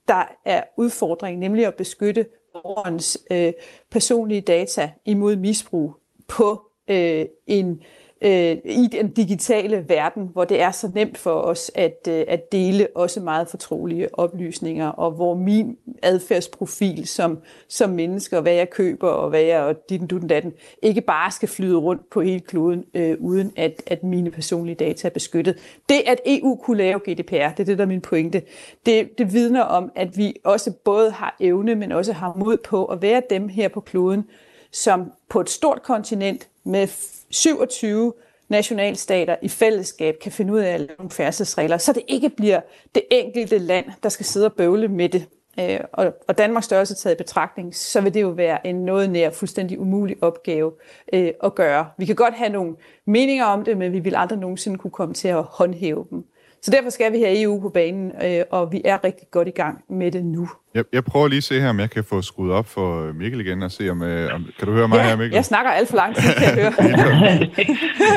der 0.08 0.24
er 0.44 0.62
udfordringen, 0.76 1.40
nemlig 1.40 1.66
at 1.66 1.74
beskytte 1.74 2.26
borgerens 2.52 3.18
øh, 3.30 3.52
personlige 3.90 4.40
data 4.40 4.92
imod 5.04 5.36
misbrug 5.36 5.96
på 6.28 6.62
øh, 6.88 7.26
en 7.46 7.70
øh, 7.70 8.01
Øh, 8.24 8.56
i 8.64 8.88
den 8.92 9.10
digitale 9.10 9.84
verden, 9.88 10.28
hvor 10.32 10.44
det 10.44 10.60
er 10.60 10.70
så 10.70 10.90
nemt 10.94 11.18
for 11.18 11.34
os 11.34 11.70
at, 11.74 12.08
øh, 12.08 12.24
at 12.28 12.52
dele 12.52 12.88
også 12.94 13.20
meget 13.20 13.48
fortrolige 13.48 14.18
oplysninger, 14.18 14.88
og 14.88 15.10
hvor 15.10 15.34
min 15.34 15.76
adfærdsprofil 16.02 17.06
som, 17.06 17.38
som 17.68 17.90
menneske, 17.90 18.36
og 18.36 18.42
hvad 18.42 18.52
jeg 18.52 18.70
køber, 18.70 19.08
og 19.08 19.30
hvad 19.30 19.40
jeg 19.40 19.60
og 19.62 19.74
dit 19.88 20.10
du 20.10 20.18
den 20.18 20.28
datten, 20.28 20.52
ikke 20.82 21.00
bare 21.00 21.30
skal 21.30 21.48
flyde 21.48 21.76
rundt 21.76 22.10
på 22.10 22.20
hele 22.20 22.40
kloden, 22.40 22.84
øh, 22.94 23.16
uden 23.20 23.52
at, 23.56 23.82
at 23.86 24.02
mine 24.02 24.30
personlige 24.30 24.76
data 24.76 25.08
er 25.08 25.12
beskyttet. 25.12 25.58
Det, 25.88 26.02
at 26.06 26.20
EU 26.26 26.56
kunne 26.56 26.78
lave 26.78 26.98
GDPR, 26.98 27.32
det 27.32 27.60
er 27.60 27.64
det, 27.64 27.78
der 27.78 27.84
er 27.84 27.88
min 27.88 28.00
pointe, 28.00 28.42
det, 28.86 29.18
det 29.18 29.32
vidner 29.32 29.62
om, 29.62 29.92
at 29.94 30.16
vi 30.16 30.36
også 30.44 30.72
både 30.84 31.10
har 31.10 31.36
evne, 31.40 31.74
men 31.74 31.92
også 31.92 32.12
har 32.12 32.34
mod 32.36 32.56
på 32.56 32.84
at 32.84 33.02
være 33.02 33.22
dem 33.30 33.48
her 33.48 33.68
på 33.68 33.80
kloden, 33.80 34.24
som 34.72 35.12
på 35.28 35.40
et 35.40 35.50
stort 35.50 35.82
kontinent 35.82 36.48
med 36.64 36.88
27 37.30 38.12
nationalstater 38.48 39.36
i 39.42 39.48
fællesskab 39.48 40.14
kan 40.22 40.32
finde 40.32 40.52
ud 40.52 40.58
af 40.58 40.74
at 40.74 40.80
lave 40.80 40.96
nogle 40.98 41.10
færdselsregler, 41.10 41.78
så 41.78 41.92
det 41.92 42.02
ikke 42.08 42.28
bliver 42.28 42.60
det 42.94 43.02
enkelte 43.10 43.58
land, 43.58 43.86
der 44.02 44.08
skal 44.08 44.26
sidde 44.26 44.46
og 44.46 44.52
bøvle 44.52 44.88
med 44.88 45.08
det. 45.08 45.26
Øh, 45.60 45.80
og, 45.92 46.14
og 46.28 46.38
Danmarks 46.38 46.66
størrelse 46.66 46.94
taget 46.94 47.14
i 47.14 47.22
betragtning, 47.22 47.74
så 47.74 48.00
vil 48.00 48.14
det 48.14 48.22
jo 48.22 48.28
være 48.28 48.66
en 48.66 48.84
noget 48.84 49.10
nær 49.10 49.30
fuldstændig 49.30 49.80
umulig 49.80 50.16
opgave 50.20 50.72
øh, 51.12 51.32
at 51.44 51.54
gøre. 51.54 51.86
Vi 51.98 52.04
kan 52.04 52.14
godt 52.14 52.34
have 52.34 52.50
nogle 52.50 52.76
meninger 53.06 53.44
om 53.44 53.64
det, 53.64 53.76
men 53.76 53.92
vi 53.92 53.98
vil 53.98 54.16
aldrig 54.16 54.38
nogensinde 54.38 54.78
kunne 54.78 54.90
komme 54.90 55.14
til 55.14 55.28
at 55.28 55.42
håndhæve 55.42 56.06
dem. 56.10 56.24
Så 56.62 56.70
derfor 56.70 56.90
skal 56.90 57.12
vi 57.12 57.22
have 57.22 57.42
EU 57.42 57.60
på 57.60 57.68
banen, 57.68 58.12
øh, 58.24 58.44
og 58.50 58.72
vi 58.72 58.82
er 58.84 59.04
rigtig 59.04 59.28
godt 59.30 59.48
i 59.48 59.50
gang 59.50 59.84
med 59.88 60.12
det 60.12 60.24
nu. 60.24 60.48
Jeg, 60.74 60.84
jeg 60.92 61.04
prøver 61.04 61.28
lige 61.28 61.36
at 61.36 61.44
se 61.44 61.60
her, 61.60 61.68
om 61.68 61.80
jeg 61.80 61.90
kan 61.90 62.04
få 62.04 62.22
skruet 62.22 62.52
op 62.52 62.66
for 62.66 63.12
Mikkel 63.12 63.40
igen, 63.40 63.62
og 63.62 63.70
se 63.70 63.90
om... 63.90 64.02
Øh, 64.02 64.34
om 64.34 64.46
kan 64.58 64.68
du 64.68 64.72
høre 64.74 64.88
mig 64.88 64.96
ja, 64.96 65.02
her, 65.02 65.16
Mikkel? 65.16 65.34
jeg 65.34 65.44
snakker 65.44 65.70
alt 65.70 65.88
for 65.88 65.96
lang 65.96 66.16
tid, 66.16 66.34
kan 66.34 66.42
jeg 66.42 66.54
høre. 66.54 66.72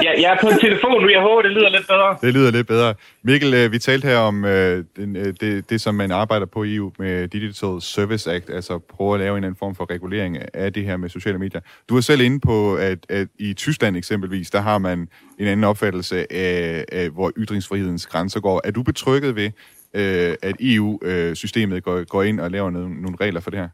ja, 0.06 0.22
jeg 0.22 0.34
er 0.34 0.38
på 0.42 0.48
en 0.48 0.60
telefon 0.60 1.02
nu. 1.02 1.10
Jeg 1.10 1.22
håber, 1.22 1.42
det 1.42 1.52
lyder 1.52 1.70
lidt 1.70 1.88
bedre. 1.88 2.18
Det 2.22 2.34
lyder 2.34 2.52
lidt 2.52 2.68
bedre. 2.68 2.94
Mikkel, 3.24 3.54
øh, 3.54 3.72
vi 3.72 3.80
talte 3.80 4.08
her 4.08 4.18
om 4.18 4.46
øh, 4.46 4.84
den, 4.96 5.16
øh, 5.16 5.34
det, 5.42 5.70
det, 5.70 5.82
som 5.82 5.96
man 5.96 6.12
arbejder 6.12 6.46
på 6.46 6.64
i 6.64 6.76
EU 6.76 6.92
med 7.00 7.28
Digital 7.28 7.82
Service 7.82 8.32
Act, 8.32 8.50
altså 8.50 8.80
prøve 8.80 9.14
at 9.14 9.20
lave 9.20 9.38
en 9.38 9.44
anden 9.44 9.58
form 9.60 9.76
for 9.76 9.90
regulering 9.92 10.56
af 10.56 10.74
det 10.74 10.84
her 10.84 10.98
med 10.98 11.10
sociale 11.10 11.40
medier. 11.40 11.62
Du 11.90 11.98
er 11.98 12.02
selv 12.02 12.22
inde 12.22 12.40
på, 12.40 12.76
at, 12.76 13.00
at 13.10 13.28
i 13.40 13.54
Tyskland 13.54 13.98
eksempelvis, 13.98 14.50
der 14.50 14.62
har 14.62 14.78
man 14.78 15.08
en 15.40 15.48
anden 15.48 15.64
opfattelse 15.64 16.34
af, 16.34 16.86
af 16.92 17.10
hvor 17.10 17.32
ytringsfrihedens 17.38 18.08
grænser 18.08 18.40
går. 18.40 18.62
Er 18.64 18.72
du 18.72 18.84
betrykket 18.84 19.36
ved, 19.36 19.52
øh, 19.96 20.36
at 20.50 20.56
EU-systemet 20.60 21.84
går, 21.84 22.04
går 22.04 22.24
ind 22.24 22.40
og 22.40 22.52
laver 22.52 22.70
nogle, 22.70 23.02
nogle 23.02 23.18
regler 23.22 23.42
for 23.42 23.50
det 23.50 23.60
her? 23.60 23.70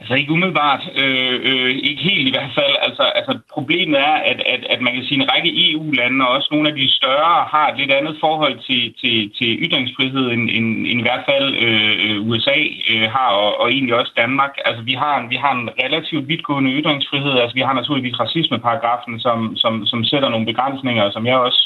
Altså 0.00 0.14
ikke 0.14 0.32
umiddelbart, 0.32 0.82
øh, 1.02 1.36
øh, 1.48 1.70
ikke 1.88 2.02
helt 2.10 2.28
i 2.28 2.34
hvert 2.36 2.52
fald. 2.58 2.74
Altså, 2.86 3.02
altså 3.18 3.32
problemet 3.56 3.98
er, 4.10 4.16
at, 4.30 4.38
at, 4.54 4.62
at 4.74 4.80
man 4.80 4.92
kan 4.94 5.04
sige, 5.04 5.18
at 5.18 5.22
en 5.22 5.30
række 5.32 5.50
EU-lande, 5.70 6.26
og 6.26 6.32
også 6.36 6.48
nogle 6.50 6.68
af 6.68 6.74
de 6.74 6.96
større, 6.98 7.34
har 7.54 7.66
et 7.68 7.78
lidt 7.78 7.92
andet 7.98 8.16
forhold 8.20 8.56
til, 8.68 8.82
til, 9.00 9.16
til 9.38 9.50
ytringsfrihed, 9.64 10.26
end, 10.34 10.44
end, 10.56 10.68
end 10.90 10.98
i 11.02 11.06
hvert 11.08 11.24
fald 11.30 11.46
øh, 11.66 12.28
USA 12.28 12.58
øh, 12.92 13.06
har, 13.14 13.28
og, 13.42 13.60
og 13.60 13.66
egentlig 13.72 13.94
også 13.94 14.12
Danmark. 14.16 14.52
Altså 14.64 14.82
vi 14.90 14.94
har, 15.02 15.14
en, 15.20 15.30
vi 15.30 15.38
har 15.44 15.52
en 15.54 15.68
relativt 15.84 16.28
vidtgående 16.28 16.70
ytringsfrihed. 16.80 17.34
Altså 17.42 17.54
vi 17.54 17.66
har 17.66 17.74
naturligvis 17.74 18.20
racismeparagrafen, 18.20 19.20
som, 19.20 19.56
som, 19.56 19.86
som 19.86 20.04
sætter 20.04 20.28
nogle 20.28 20.46
begrænsninger, 20.46 21.10
som 21.10 21.26
jeg 21.26 21.36
også 21.36 21.62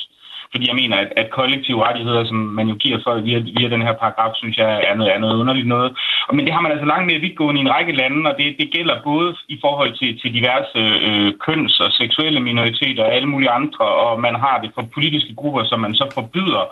fordi 0.54 0.68
jeg 0.68 0.80
mener, 0.82 0.96
at, 0.96 1.10
at 1.16 1.30
kollektive 1.38 1.84
rettigheder, 1.86 2.24
som 2.24 2.36
man 2.58 2.66
jo 2.68 2.74
giver 2.84 2.98
for 3.04 3.14
via, 3.26 3.38
via 3.58 3.68
den 3.74 3.82
her 3.86 3.94
paragraf, 4.02 4.32
synes 4.34 4.56
jeg 4.56 4.70
er 4.88 4.94
noget 4.94 5.10
andet 5.10 5.34
underligt 5.40 5.68
noget. 5.74 5.90
Men 6.36 6.44
det 6.46 6.52
har 6.54 6.60
man 6.60 6.72
altså 6.72 6.86
langt 6.86 7.06
mere 7.06 7.24
vidtgående 7.24 7.60
i 7.60 7.64
en 7.64 7.74
række 7.76 7.92
lande, 7.92 8.30
og 8.30 8.34
det, 8.38 8.56
det 8.60 8.68
gælder 8.76 9.02
både 9.10 9.36
i 9.48 9.58
forhold 9.64 9.92
til, 10.00 10.10
til 10.20 10.34
diverse 10.38 10.80
øh, 11.08 11.32
køns- 11.46 11.80
og 11.84 11.90
seksuelle 11.92 12.40
minoriteter 12.40 13.04
og 13.04 13.14
alle 13.14 13.28
mulige 13.28 13.50
andre, 13.50 13.84
og 14.06 14.20
man 14.20 14.34
har 14.34 14.56
det 14.62 14.70
for 14.74 14.84
politiske 14.94 15.34
grupper, 15.34 15.64
som 15.64 15.80
man 15.80 15.94
så 15.94 16.06
forbyder 16.14 16.64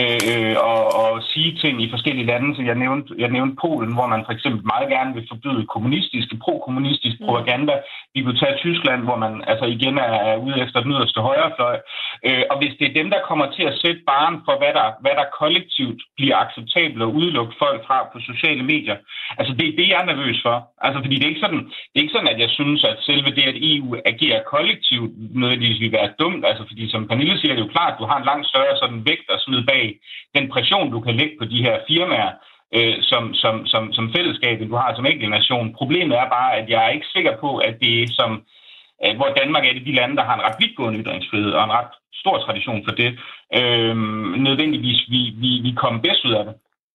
øh, 0.00 0.54
og, 0.70 0.82
og 1.02 1.22
sige 1.32 1.50
ting 1.62 1.82
i 1.82 1.90
forskellige 1.90 2.26
lande. 2.26 2.56
Så 2.56 2.62
jeg 2.62 2.74
nævnte, 2.74 3.14
jeg 3.18 3.30
nævnte 3.36 3.56
Polen, 3.62 3.92
hvor 3.96 4.06
man 4.06 4.24
for 4.26 4.32
eksempel 4.32 4.60
meget 4.72 4.88
gerne 4.88 5.14
vil 5.14 5.26
forbyde 5.32 5.66
kommunistisk, 5.74 6.28
pro-kommunistisk 6.44 7.16
mm. 7.20 7.26
propaganda. 7.26 7.74
Vi 8.14 8.22
kunne 8.22 8.38
tage 8.42 8.56
Tyskland, 8.64 9.02
hvor 9.08 9.16
man 9.24 9.32
altså 9.46 9.66
igen 9.76 9.96
er, 9.98 10.12
er 10.30 10.36
ude 10.36 10.56
efter 10.64 10.78
den 10.80 10.92
yderste 10.92 11.20
højrefløj. 11.20 11.76
Øh, 12.26 12.44
og 12.50 12.56
hvis 12.58 12.74
det 12.78 12.86
er 12.86 12.98
dem, 13.00 13.08
der 13.14 13.26
kommer 13.28 13.46
til 13.56 13.64
at 13.70 13.78
sætte 13.82 14.00
barn 14.12 14.34
for, 14.46 14.54
hvad 14.60 14.72
der, 14.78 14.86
hvad 15.02 15.14
der 15.20 15.34
kollektivt 15.40 16.00
bliver 16.16 16.36
acceptabelt 16.44 17.02
at 17.02 17.14
udelukke 17.18 17.54
folk 17.58 17.80
fra 17.86 17.98
på 18.12 18.18
sociale 18.30 18.62
medier, 18.72 18.96
altså 19.38 19.52
det 19.58 19.66
er 19.68 19.76
det, 19.78 19.88
jeg 19.88 20.00
er 20.00 20.10
nervøs 20.12 20.38
for. 20.46 20.56
Altså 20.86 20.98
fordi 21.04 21.14
det 21.16 21.24
er 21.24 21.32
ikke 21.34 21.46
sådan, 21.46 21.64
det 21.90 21.96
er 21.96 22.04
ikke 22.04 22.16
sådan 22.16 22.34
at 22.34 22.40
jeg 22.44 22.50
synes, 22.58 22.84
at 22.84 22.96
selve 23.08 23.30
det, 23.38 23.46
at 23.52 23.60
EU 23.72 23.88
agerer 24.12 24.42
kollektivt, 24.54 25.10
nødvendigvis 25.40 25.80
vil 25.80 25.92
være 25.92 26.14
dumt. 26.20 26.42
Altså 26.50 26.64
fordi 26.68 26.90
som 26.90 27.08
Pernille 27.08 27.38
siger, 27.38 27.54
det 27.54 27.60
er 27.62 27.66
jo 27.66 27.76
klart, 27.76 27.92
at 27.92 27.98
du 28.00 28.06
har 28.10 28.18
en 28.18 28.28
langt 28.30 28.46
større 28.52 28.76
sådan 28.82 29.00
vægt 29.10 29.28
at 29.34 29.42
smide 29.44 29.64
bag 29.72 29.83
den 30.36 30.44
pression, 30.52 30.92
du 30.94 31.00
kan 31.00 31.14
lægge 31.20 31.36
på 31.38 31.44
de 31.52 31.64
her 31.66 31.76
firmaer, 31.88 32.32
øh, 32.76 32.96
som, 33.10 33.22
som, 33.42 33.54
som, 33.72 33.82
som 33.96 34.12
fællesskabet, 34.16 34.70
du 34.70 34.76
har 34.82 34.90
som 34.94 35.06
enkelt 35.06 35.30
nation. 35.30 35.74
Problemet 35.80 36.14
er 36.22 36.28
bare, 36.38 36.50
at 36.58 36.66
jeg 36.72 36.80
er 36.84 36.92
ikke 36.96 37.12
sikker 37.16 37.34
på, 37.44 37.50
at 37.68 37.74
det 37.82 37.92
er 38.02 38.06
som, 38.20 38.30
øh, 39.04 39.16
hvor 39.16 39.28
Danmark 39.40 39.64
er 39.64 39.74
det 39.74 39.86
de 39.86 39.98
lande, 39.98 40.16
der 40.16 40.24
har 40.28 40.34
en 40.36 40.46
ret 40.46 40.60
vidtgående 40.60 41.00
ytringsfrihed 41.02 41.50
og 41.58 41.64
en 41.64 41.76
ret 41.78 41.92
stor 42.22 42.36
tradition 42.44 42.80
for 42.86 42.94
det, 43.00 43.10
øh, 43.58 43.96
nødvendigvis 44.48 45.00
vi, 45.12 45.20
vi, 45.42 45.50
vi 45.66 45.72
kommer 45.82 46.00
bedst 46.06 46.24
ud 46.28 46.34
af 46.40 46.44
det. 46.44 46.54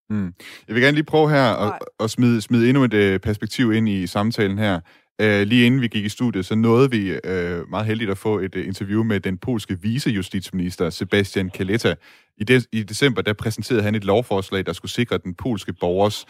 Mm. 0.10 0.34
Jeg 0.68 0.74
vil 0.76 0.84
gerne 0.84 1.00
lige 1.00 1.14
prøve 1.14 1.30
her 1.30 1.48
at, 1.66 1.74
at 2.04 2.10
smide, 2.10 2.42
smide 2.42 2.70
endnu 2.70 2.84
et 2.84 2.94
øh, 2.94 3.20
perspektiv 3.20 3.74
ind 3.74 3.90
i 3.90 4.08
samtalen 4.08 4.60
her. 4.60 4.80
Øh, 5.22 5.42
lige 5.48 5.66
inden 5.66 5.82
vi 5.82 5.88
gik 5.88 6.06
i 6.06 6.10
studiet, 6.10 6.46
så 6.46 6.56
nåede 6.56 6.92
vi 6.92 7.02
øh, 7.12 7.70
meget 7.70 7.86
heldigt 7.86 8.12
at 8.12 8.18
få 8.18 8.40
et 8.40 8.56
øh, 8.56 8.68
interview 8.68 9.04
med 9.04 9.20
den 9.20 9.38
polske 9.38 9.78
vicejustitsminister 9.82 10.90
Sebastian 10.90 11.50
Kaleta. 11.50 11.96
I, 12.38 12.44
de, 12.44 12.54
I 12.74 12.84
december 12.84 13.22
der 13.22 13.34
præsenterede 13.34 13.84
han 13.84 13.96
et 13.96 14.06
lovforslag, 14.06 14.66
der 14.66 14.74
skulle 14.74 14.92
sikre 14.92 15.18
den 15.18 15.36
polske 15.36 15.74
borgers 15.74 16.26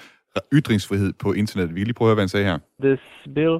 ytringsfrihed 0.53 1.13
på 1.13 1.33
internettet. 1.33 1.75
Vi 1.75 1.79
kan 1.79 1.87
lige 1.87 1.93
prøve 1.93 2.07
at 2.07 2.09
høre, 2.09 2.15
hvad 2.15 2.23
han 2.23 2.29
sagde 2.29 2.45
her. 2.45 2.59
This 2.83 3.03
bill 3.35 3.59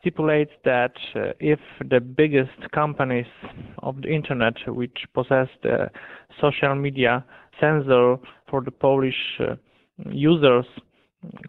stipulates 0.00 0.54
that 0.64 0.96
uh, 1.14 1.22
if 1.40 1.62
the 1.90 2.00
biggest 2.00 2.60
companies 2.80 3.30
of 3.76 3.94
the 4.02 4.10
internet 4.18 4.56
which 4.68 4.98
possess 5.14 5.48
the 5.62 5.76
social 6.40 6.74
media 6.76 7.20
censor 7.60 8.06
for 8.50 8.60
the 8.60 8.74
Polish 8.86 9.22
uh, 9.40 9.46
users 10.30 10.66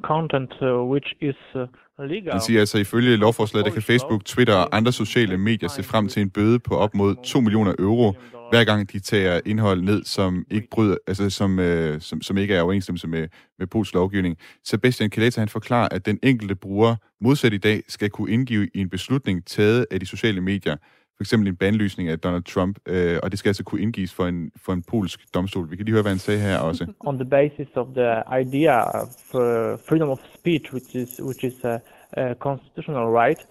content 0.04 0.52
uh, 0.62 0.92
which 0.92 1.08
is 1.22 1.36
uh, 1.56 1.62
legal. 2.06 2.32
Han 2.32 2.42
siger 2.42 2.60
altså, 2.60 2.78
ifølge 2.78 3.16
lovforslaget, 3.16 3.66
der 3.66 3.72
kan 3.72 3.82
Facebook, 3.82 4.26
Twitter 4.26 4.56
og 4.56 4.78
andre 4.78 4.92
sociale 4.92 5.38
medier 5.38 5.70
se 5.70 5.84
frem 5.84 6.08
til 6.08 6.22
en 6.22 6.30
bøde 6.30 6.60
på 6.60 6.76
op 6.76 6.96
mod 6.96 7.16
2 7.24 7.40
millioner 7.40 7.74
euro, 7.80 8.14
hver 8.52 8.64
gang 8.64 8.92
de 8.92 9.00
tager 9.00 9.42
indhold 9.46 9.82
ned, 9.82 10.04
som 10.04 10.46
ikke 10.52 10.68
bryder, 10.72 10.98
altså 11.08 11.30
som, 11.30 11.60
øh, 11.60 12.02
som, 12.02 12.22
som 12.22 12.38
ikke 12.38 12.56
er 12.56 12.62
overensstemmelse 12.62 13.08
med, 13.08 13.28
med 13.60 13.68
polsk 13.68 13.94
lovgivning. 13.94 14.38
Sebastian 14.64 15.10
Kaleta, 15.10 15.42
han 15.42 15.50
forklarer, 15.50 15.88
at 15.92 16.06
den 16.06 16.20
enkelte 16.24 16.56
bruger, 16.56 16.96
modsat 17.22 17.54
i 17.54 17.58
dag, 17.58 17.82
skal 17.88 18.10
kunne 18.10 18.32
indgive 18.32 18.68
i 18.74 18.80
en 18.80 18.90
beslutning 18.90 19.46
taget 19.46 19.86
af 19.92 20.00
de 20.00 20.06
sociale 20.06 20.42
medier, 20.42 20.76
for 21.22 21.24
eksempel 21.24 21.48
en 21.48 21.56
bandlysning 21.56 22.10
af 22.10 22.20
Donald 22.20 22.44
Trump, 22.44 22.80
øh, 22.86 23.20
og 23.24 23.32
det 23.32 23.40
skal 23.40 23.50
altså 23.50 23.64
kunne 23.64 23.82
indgives 23.82 24.14
for 24.14 24.26
en, 24.26 24.52
for 24.56 24.74
en 24.74 24.84
polsk 24.84 25.34
domstol. 25.34 25.72
Vi 25.72 25.76
kan 25.76 25.86
lige 25.86 25.94
høre, 25.94 26.02
hvad 26.02 26.12
han 26.12 26.20
sagde 26.20 26.40
her 26.40 26.58
også. 26.60 26.94
On 27.10 27.16
the 27.16 27.30
basis 27.30 27.68
of 27.76 27.88
the 27.96 28.12
idea 28.42 28.76
of 29.02 29.10
uh, 29.34 29.42
freedom 29.88 30.10
of 30.10 30.20
speech, 30.38 30.74
which 30.74 30.96
is, 30.96 31.10
which 31.30 31.44
is 31.44 31.56
a, 31.64 31.76
a 32.18 32.34
constitutional 32.34 33.08
right, 33.22 33.42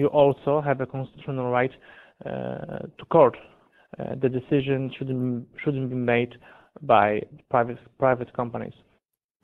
you 0.00 0.06
also 0.22 0.60
have 0.60 0.78
a 0.80 0.86
constitutional 0.96 1.48
right 1.58 1.74
uh, 2.26 2.78
to 2.98 3.04
court. 3.16 3.36
Uh, 3.98 4.14
the 4.22 4.28
decision 4.38 4.80
shouldn't, 4.96 5.46
shouldn't 5.62 5.88
be 5.90 6.00
made 6.14 6.32
by 6.82 7.08
private, 7.50 7.78
private 7.98 8.30
companies. 8.40 8.76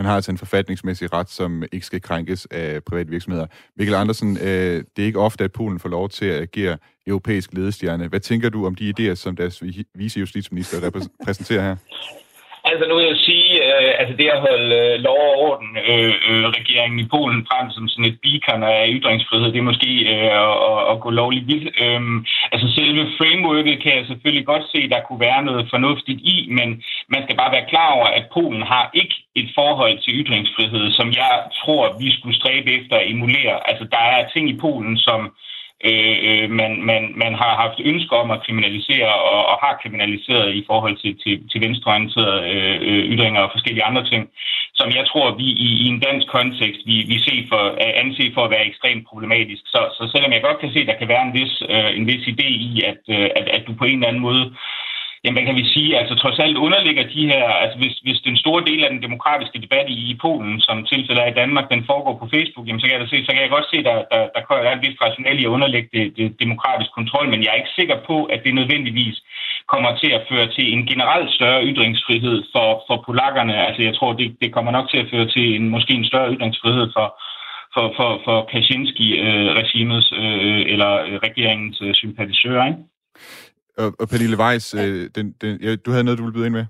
Man 0.03 0.09
har 0.09 0.17
altså 0.17 0.31
en 0.31 0.39
forfatningsmæssig 0.39 1.13
ret, 1.13 1.31
som 1.31 1.63
ikke 1.73 1.87
skal 1.87 2.01
krænkes 2.01 2.47
af 2.51 2.85
private 2.85 3.11
virksomheder. 3.11 3.47
Mikkel 3.77 3.95
Andersen, 3.95 4.37
øh, 4.37 4.85
det 4.97 5.03
er 5.03 5.07
ikke 5.07 5.19
ofte, 5.19 5.45
at 5.45 5.53
Polen 5.53 5.79
får 5.79 5.89
lov 5.89 6.09
til 6.09 6.25
at 6.25 6.43
agere 6.43 6.79
europæisk 7.07 7.53
ledestjerne. 7.53 8.09
Hvad 8.09 8.21
tænker 8.21 8.49
du 8.49 8.67
om 8.67 8.75
de 8.75 8.95
idéer, 8.99 9.15
som 9.15 9.37
deres 9.37 9.63
vicejustitsminister 9.95 10.87
repræsenterer 10.87 11.63
her? 11.69 11.77
Altså 12.71 12.85
nu 12.89 12.95
vil 12.97 13.11
jeg 13.13 13.21
sige, 13.29 13.51
øh, 13.69 13.93
altså 14.01 14.15
det 14.17 14.29
at 14.29 14.45
holde 14.47 14.69
øh, 14.83 15.01
lov 15.07 15.19
og 15.29 15.39
orden 15.47 15.71
øh, 15.91 16.15
øh, 16.29 16.45
regeringen 16.59 16.99
i 17.01 17.11
Polen 17.15 17.47
frem 17.49 17.67
som 17.71 17.89
sådan 17.89 18.11
et 18.11 18.21
beacon 18.23 18.63
af 18.63 18.93
ytringsfrihed, 18.97 19.49
det 19.53 19.61
er 19.61 19.71
måske 19.73 19.93
øh, 20.13 20.31
at, 20.71 20.81
at 20.93 21.01
gå 21.05 21.11
lovligt 21.11 21.47
vildt. 21.53 21.69
Øh, 21.85 22.03
altså 22.53 22.67
selve 22.79 23.03
frameworket 23.19 23.83
kan 23.83 23.93
jeg 23.97 24.05
selvfølgelig 24.07 24.47
godt 24.47 24.65
se, 24.73 24.81
der 24.89 25.01
kunne 25.07 25.21
være 25.29 25.43
noget 25.49 25.65
fornuftigt 25.75 26.21
i, 26.35 26.37
men 26.59 26.69
man 27.15 27.23
skal 27.23 27.37
bare 27.37 27.55
være 27.57 27.71
klar 27.73 27.89
over, 27.97 28.09
at 28.19 28.25
Polen 28.35 28.63
har 28.73 28.91
ikke 29.01 29.17
et 29.41 29.49
forhold 29.59 29.97
til 29.99 30.13
ytringsfrihed, 30.21 30.85
som 30.99 31.09
jeg 31.23 31.35
tror, 31.61 31.83
vi 32.03 32.09
skulle 32.17 32.37
stræbe 32.41 32.69
efter 32.79 32.97
at 32.97 33.11
emulere. 33.15 33.57
Altså 33.71 33.85
der 33.95 34.05
er 34.15 34.29
ting 34.35 34.45
i 34.51 34.61
Polen, 34.65 34.97
som 34.99 35.21
øh, 35.91 36.17
øh, 36.29 36.51
man, 36.61 36.73
man, 36.91 37.03
man 37.25 37.35
har 37.43 37.53
haft 37.63 37.79
ønsker 37.91 38.17
om 38.17 38.31
at 38.31 38.43
kriminalisere 38.47 39.13
og, 39.33 39.41
og 39.51 39.57
har 39.65 39.79
kriminaliseret 39.83 40.55
i 40.55 40.63
forhold 40.71 40.97
til, 41.03 41.13
til, 41.23 41.35
til 41.51 41.61
venstreorienterede 41.65 42.41
øh, 42.53 42.77
øh 42.89 43.03
ytringer 43.13 43.41
og 43.41 43.51
forskellige 43.55 43.85
andre 43.85 44.05
ting, 44.11 44.23
som 44.75 44.89
jeg 44.99 45.05
tror, 45.11 45.37
vi 45.41 45.49
i, 45.67 45.69
i 45.85 45.87
en 45.93 46.01
dansk 46.01 46.27
kontekst, 46.37 46.81
vi, 46.91 46.97
vi 47.13 47.19
ser 47.27 47.41
for, 47.51 47.63
anser 48.03 48.35
for 48.35 48.43
at 48.45 48.51
være 48.55 48.69
ekstremt 48.71 49.05
problematisk. 49.11 49.63
Så, 49.75 49.81
så 49.97 50.03
selvom 50.13 50.33
jeg 50.33 50.43
godt 50.43 50.61
kan 50.61 50.73
se, 50.73 50.81
at 50.81 50.91
der 50.91 51.01
kan 51.01 51.09
være 51.09 51.25
en 51.29 51.35
vis, 51.41 51.55
øh, 51.75 51.91
en 51.99 52.07
vis 52.07 52.25
idé 52.33 52.49
i, 52.71 52.83
at, 52.91 53.03
øh, 53.17 53.29
at, 53.39 53.47
at 53.57 53.63
du 53.67 53.73
på 53.75 53.85
en 53.85 53.99
eller 53.99 54.09
anden 54.09 54.27
måde 54.29 54.45
jamen 55.23 55.37
hvad 55.37 55.47
kan 55.47 55.61
vi 55.61 55.67
sige, 55.75 55.99
altså 56.01 56.15
trods 56.15 56.39
alt 56.39 56.57
underligger 56.67 57.05
de 57.15 57.23
her, 57.33 57.45
altså 57.63 57.79
hvis, 57.79 57.95
hvis 58.05 58.21
den 58.29 58.37
store 58.37 58.63
del 58.69 58.85
af 58.85 58.91
den 58.91 59.03
demokratiske 59.07 59.63
debat 59.65 59.87
i, 59.89 59.99
i 60.13 60.15
Polen, 60.25 60.61
som 60.61 60.87
tilfældet 60.93 61.23
er 61.23 61.31
i 61.31 61.39
Danmark, 61.43 61.67
den 61.75 61.83
foregår 61.91 62.15
på 62.19 62.29
Facebook, 62.35 62.67
jamen 62.67 62.81
så 62.81 62.87
kan 62.87 62.97
jeg, 62.99 63.09
se, 63.09 63.25
så 63.27 63.33
kan 63.33 63.43
jeg 63.43 63.51
godt 63.57 63.71
se, 63.71 63.77
at 63.79 63.85
der, 63.85 63.97
der, 64.13 64.23
der, 64.35 64.41
der 64.49 64.69
er 64.71 64.77
et 64.77 64.85
vist 64.87 65.03
rationale 65.07 65.41
i 65.41 65.45
at 65.49 65.55
underlægge 65.57 65.89
det, 65.97 66.05
det 66.17 66.41
demokratisk 66.45 66.91
kontrol, 66.99 67.27
men 67.31 67.43
jeg 67.43 67.51
er 67.51 67.61
ikke 67.63 67.79
sikker 67.81 67.99
på, 68.11 68.17
at 68.35 68.41
det 68.45 68.55
nødvendigvis 68.55 69.17
kommer 69.73 69.91
til 70.03 70.11
at 70.19 70.25
føre 70.31 70.49
til 70.57 70.67
en 70.75 70.87
generelt 70.87 71.31
større 71.39 71.65
ytringsfrihed 71.71 72.39
for, 72.53 72.69
for 72.87 72.97
polakkerne. 73.07 73.67
Altså 73.67 73.83
jeg 73.83 73.95
tror, 73.97 74.13
det, 74.13 74.37
det 74.43 74.53
kommer 74.53 74.73
nok 74.73 74.91
til 74.91 74.99
at 74.99 75.11
føre 75.13 75.29
til 75.35 75.47
en 75.57 75.69
måske 75.69 75.93
en 75.95 76.11
større 76.11 76.33
ytringsfrihed 76.35 76.87
for, 76.97 77.09
for, 77.75 77.87
for, 77.97 78.11
for 78.25 78.39
Kaczynski-regimets 78.53 80.09
øh, 80.13 80.35
øh, 80.47 80.73
eller 80.73 80.93
øh, 81.07 81.15
regeringens 81.27 81.79
øh, 81.83 81.95
sympatisører. 81.95 82.67
Ikke? 82.67 82.79
Og, 83.79 83.95
og 83.99 84.09
Pernille 84.09 84.39
Weiss, 84.39 84.75
ja. 84.75 84.87
øh, 84.87 85.11
den, 85.15 85.33
den, 85.41 85.61
ja, 85.61 85.77
du 85.77 85.91
havde 85.91 86.05
noget, 86.05 86.19
du 86.19 86.25
ville 86.25 86.35
byde 86.35 86.47
ind 86.47 86.55
med? 86.55 86.67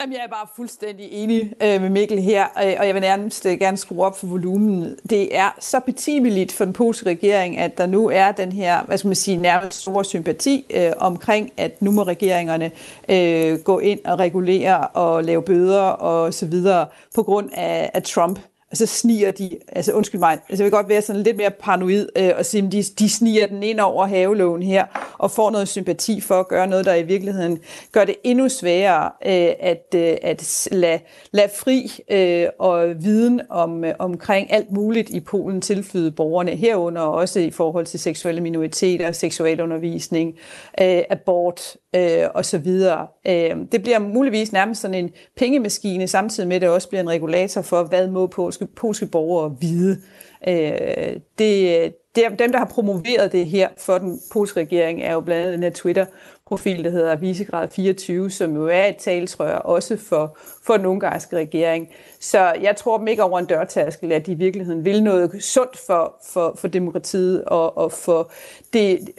Jamen, 0.00 0.12
jeg 0.12 0.22
er 0.24 0.28
bare 0.28 0.46
fuldstændig 0.56 1.08
enig 1.10 1.52
øh, 1.62 1.80
med 1.80 1.90
Mikkel 1.90 2.20
her, 2.20 2.44
øh, 2.44 2.74
og 2.78 2.86
jeg 2.86 2.94
vil 2.94 3.00
nærmest 3.00 3.46
øh, 3.46 3.58
gerne 3.58 3.76
skrue 3.76 4.06
op 4.06 4.18
for 4.18 4.26
volumen. 4.26 4.96
Det 5.10 5.36
er 5.36 5.50
så 5.60 5.80
betimeligt 5.80 6.52
for 6.52 6.64
den 6.64 6.72
polske 6.72 7.06
regering, 7.06 7.58
at 7.58 7.78
der 7.78 7.86
nu 7.86 8.08
er 8.08 8.32
den 8.32 8.52
her, 8.52 8.84
hvad 8.84 8.98
skal 8.98 9.08
man 9.08 9.14
sige, 9.14 9.36
nærmest 9.36 9.80
store 9.80 10.04
sympati 10.04 10.66
øh, 10.74 10.92
omkring, 10.96 11.52
at 11.56 11.82
nu 11.82 11.90
må 11.90 12.02
regeringerne 12.02 12.70
øh, 13.10 13.58
gå 13.58 13.78
ind 13.78 14.00
og 14.04 14.18
regulere 14.18 14.86
og 14.86 15.24
lave 15.24 15.42
bøder 15.42 15.82
og 15.82 16.34
så 16.34 16.46
videre 16.46 16.86
på 17.14 17.22
grund 17.22 17.50
af, 17.52 17.90
af 17.94 18.02
Trump 18.02 18.38
og 18.70 18.76
så 18.76 18.86
sniger 18.86 19.30
de, 19.30 19.50
altså 19.68 19.92
undskyld 19.92 20.20
mig, 20.20 20.32
altså 20.32 20.62
jeg 20.62 20.64
vil 20.64 20.70
godt 20.70 20.88
være 20.88 21.02
sådan 21.02 21.22
lidt 21.22 21.36
mere 21.36 21.50
paranoid 21.50 22.08
øh, 22.16 22.30
og 22.38 22.46
sige, 22.46 22.66
at 22.66 22.72
de, 22.72 22.82
de 22.82 23.08
sniger 23.08 23.46
den 23.46 23.62
ind 23.62 23.80
over 23.80 24.06
havelån 24.06 24.62
her 24.62 24.84
og 25.18 25.30
får 25.30 25.50
noget 25.50 25.68
sympati 25.68 26.20
for 26.20 26.40
at 26.40 26.48
gøre 26.48 26.66
noget, 26.66 26.84
der 26.84 26.94
i 26.94 27.02
virkeligheden 27.02 27.58
gør 27.92 28.04
det 28.04 28.16
endnu 28.24 28.48
sværere 28.48 29.10
øh, 29.26 29.54
at, 29.60 29.94
øh, 29.94 30.16
at 30.22 30.68
lade, 30.72 30.98
lade 31.32 31.48
fri 31.56 31.90
øh, 32.10 32.46
og 32.58 33.02
viden 33.02 33.40
om, 33.50 33.84
øh, 33.84 33.94
omkring 33.98 34.52
alt 34.52 34.72
muligt 34.72 35.10
i 35.10 35.20
Polen 35.20 35.60
tilflyde 35.60 36.10
borgerne 36.10 36.50
herunder 36.50 37.02
også 37.02 37.40
i 37.40 37.50
forhold 37.50 37.86
til 37.86 38.00
seksuelle 38.00 38.40
minoriteter, 38.40 39.12
seksualundervisning, 39.12 40.34
øh, 40.80 41.02
abort 41.10 41.76
øh, 41.96 42.28
og 42.34 42.44
så 42.44 42.58
videre. 42.58 43.06
Øh, 43.26 43.56
det 43.72 43.82
bliver 43.82 43.98
muligvis 43.98 44.52
nærmest 44.52 44.80
sådan 44.80 44.94
en 45.04 45.10
pengemaskine, 45.36 46.06
samtidig 46.06 46.48
med 46.48 46.56
at 46.56 46.62
det 46.62 46.68
også 46.68 46.88
bliver 46.88 47.02
en 47.02 47.10
regulator 47.10 47.62
for, 47.62 47.82
hvad 47.82 48.08
må 48.08 48.26
polske, 48.26 48.66
polske 48.66 49.06
borgere 49.06 49.56
vide. 49.60 50.00
Øh, 50.48 51.20
det, 51.38 51.94
det, 52.14 52.24
dem, 52.38 52.52
der 52.52 52.58
har 52.58 52.64
promoveret 52.64 53.32
det 53.32 53.46
her 53.46 53.68
for 53.78 53.98
den 53.98 54.20
polske 54.32 54.60
regering, 54.60 55.02
er 55.02 55.12
jo 55.12 55.20
blandt 55.20 55.42
andet 55.42 55.52
den 55.52 55.62
her 55.62 55.70
Twitter-profil, 55.70 56.84
der 56.84 56.90
hedder 56.90 57.16
Visegrad 57.16 57.68
24, 57.68 58.30
som 58.30 58.54
jo 58.54 58.66
er 58.66 58.84
et 58.86 58.96
talsrør 58.96 59.56
også 59.56 59.96
for, 59.96 60.38
for 60.66 60.76
den 60.76 60.86
ungarske 60.86 61.36
regering. 61.36 61.88
Så 62.20 62.54
jeg 62.60 62.76
tror 62.76 62.98
dem 62.98 63.08
ikke 63.08 63.22
over 63.22 63.38
en 63.38 63.46
dørtaskel, 63.46 64.12
at 64.12 64.26
de 64.26 64.32
i 64.32 64.34
virkeligheden 64.34 64.84
vil 64.84 65.02
noget 65.02 65.42
sundt 65.42 65.78
for, 65.86 66.16
for, 66.32 66.54
for 66.58 66.68
demokratiet 66.68 67.44
og, 67.44 67.76
og 67.76 67.92
for 67.92 68.30
det, 68.72 69.10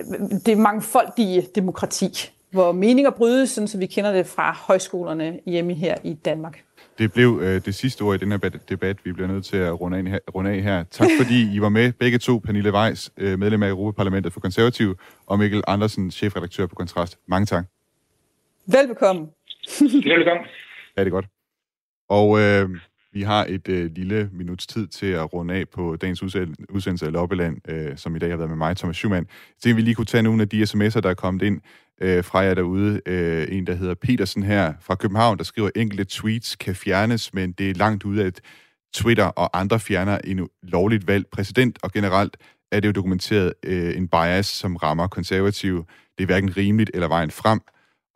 det 0.46 0.58
mangfoldige 0.58 1.48
demokrati 1.56 2.32
hvor 2.52 2.72
meninger 2.72 3.12
brydes, 3.12 3.50
sådan, 3.50 3.68
så 3.68 3.78
vi 3.78 3.86
kender 3.86 4.12
det 4.12 4.26
fra 4.26 4.58
højskolerne 4.68 5.40
hjemme 5.46 5.74
her 5.74 5.96
i 6.04 6.14
Danmark. 6.14 6.64
Det 6.98 7.14
blev 7.14 7.40
øh, 7.44 7.66
det 7.66 7.76
sidste 7.76 8.02
ord 8.02 8.16
i 8.16 8.18
den 8.18 8.32
her 8.32 8.38
debat, 8.70 8.98
vi 9.04 9.12
bliver 9.12 9.28
nødt 9.28 9.46
til 9.46 9.58
at 9.58 9.82
runde 9.82 9.98
af, 9.98 10.04
her, 10.04 10.20
runde 10.36 10.52
af 10.52 10.62
her. 10.62 10.84
Tak 10.84 11.08
fordi 11.22 11.56
I 11.56 11.62
var 11.62 11.70
med, 11.70 11.92
begge 11.94 12.18
to. 12.18 12.40
Pernille 12.40 12.74
Weiss, 12.74 13.12
øh, 13.18 13.40
medlem 13.40 13.64
af 13.64 13.70
Europaparlamentet 13.70 14.34
for 14.34 14.40
Konservativ, 14.40 14.96
og 15.28 15.40
Mikkel 15.40 15.64
Andersen, 15.68 16.12
chefredaktør 16.12 16.66
på 16.66 16.76
Kontrast. 16.76 17.20
Mange 17.28 17.46
tak. 17.46 17.66
Velbekomme. 18.66 19.28
Velbekomme. 19.80 20.44
Ja, 20.98 21.02
det 21.02 21.08
er 21.08 21.12
godt. 21.12 21.26
Og 22.10 22.40
øh, 22.40 22.70
vi 23.14 23.22
har 23.22 23.46
et 23.50 23.68
øh, 23.68 23.92
lille 23.96 24.30
minuts 24.34 24.68
tid 24.68 24.88
til 24.88 25.06
at 25.06 25.34
runde 25.34 25.54
af 25.54 25.70
på 25.70 25.96
dagens 25.96 26.24
udsendelse 26.70 27.06
af 27.06 27.12
Loppeland, 27.12 27.70
øh, 27.70 27.98
som 27.98 28.16
i 28.16 28.20
dag 28.20 28.30
har 28.30 28.38
været 28.38 28.50
med 28.50 28.58
mig, 28.58 28.78
Thomas 28.78 28.96
Schumann. 28.96 29.28
Så 29.60 29.74
vi 29.74 29.82
lige 29.82 29.96
kunne 29.96 30.06
tage 30.06 30.24
nogle 30.24 30.42
af 30.42 30.50
de 30.50 30.64
sms'er, 30.64 31.00
der 31.00 31.10
er 31.10 31.14
kommet 31.14 31.42
ind 31.42 31.62
øh, 32.02 32.24
fra 32.24 32.40
jer 32.40 32.54
derude. 32.54 33.02
Øh, 33.06 33.48
en, 33.50 33.68
der 33.68 33.74
hedder 33.74 33.94
Petersen 33.94 34.44
her 34.44 34.74
fra 34.82 34.96
København, 34.96 35.38
der 35.38 35.44
skriver, 35.44 35.70
enkelte 35.76 36.04
tweets 36.04 36.56
kan 36.56 36.76
fjernes, 36.76 37.34
men 37.34 37.52
det 37.52 37.70
er 37.70 37.74
langt 37.74 38.04
ud 38.04 38.18
af, 38.18 38.26
at 38.26 38.42
Twitter 38.94 39.26
og 39.26 39.60
andre 39.60 39.80
fjerner 39.80 40.18
en 40.18 40.50
lovligt 40.64 41.08
valgt 41.08 41.32
præsident, 41.32 41.80
og 41.84 41.92
generelt 41.92 42.38
er 42.72 42.80
det 42.80 42.88
jo 42.88 42.92
dokumenteret 42.92 43.54
øh, 43.64 43.98
en 43.98 44.08
bias, 44.08 44.46
som 44.46 44.76
rammer 44.76 45.08
konservative. 45.08 45.86
Det 46.18 46.24
er 46.24 46.26
hverken 46.26 46.58
rimeligt 46.58 46.92
eller 46.94 47.08
vejen 47.08 47.32
frem. 47.32 47.62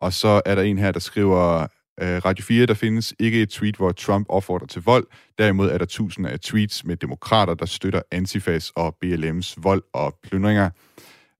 Og 0.00 0.12
så 0.12 0.42
er 0.46 0.54
der 0.54 0.62
en 0.62 0.78
her, 0.78 0.92
der 0.92 1.00
skriver, 1.00 1.66
Øh, 2.02 2.24
Radio 2.24 2.44
4, 2.44 2.66
der 2.66 2.74
findes 2.74 3.14
ikke 3.18 3.42
et 3.42 3.48
tweet, 3.48 3.76
hvor 3.76 3.92
Trump 3.92 4.26
opfordrer 4.28 4.66
til 4.66 4.82
vold. 4.82 5.06
Derimod 5.38 5.68
er 5.70 5.78
der 5.78 5.84
tusinder 5.84 6.30
af 6.30 6.40
tweets 6.40 6.84
med 6.84 6.96
demokrater, 6.96 7.54
der 7.54 7.66
støtter 7.66 8.02
Antifas 8.10 8.70
og 8.70 8.96
BLM's 9.04 9.54
vold 9.56 9.82
og 9.92 10.18
plyndringer. 10.22 10.70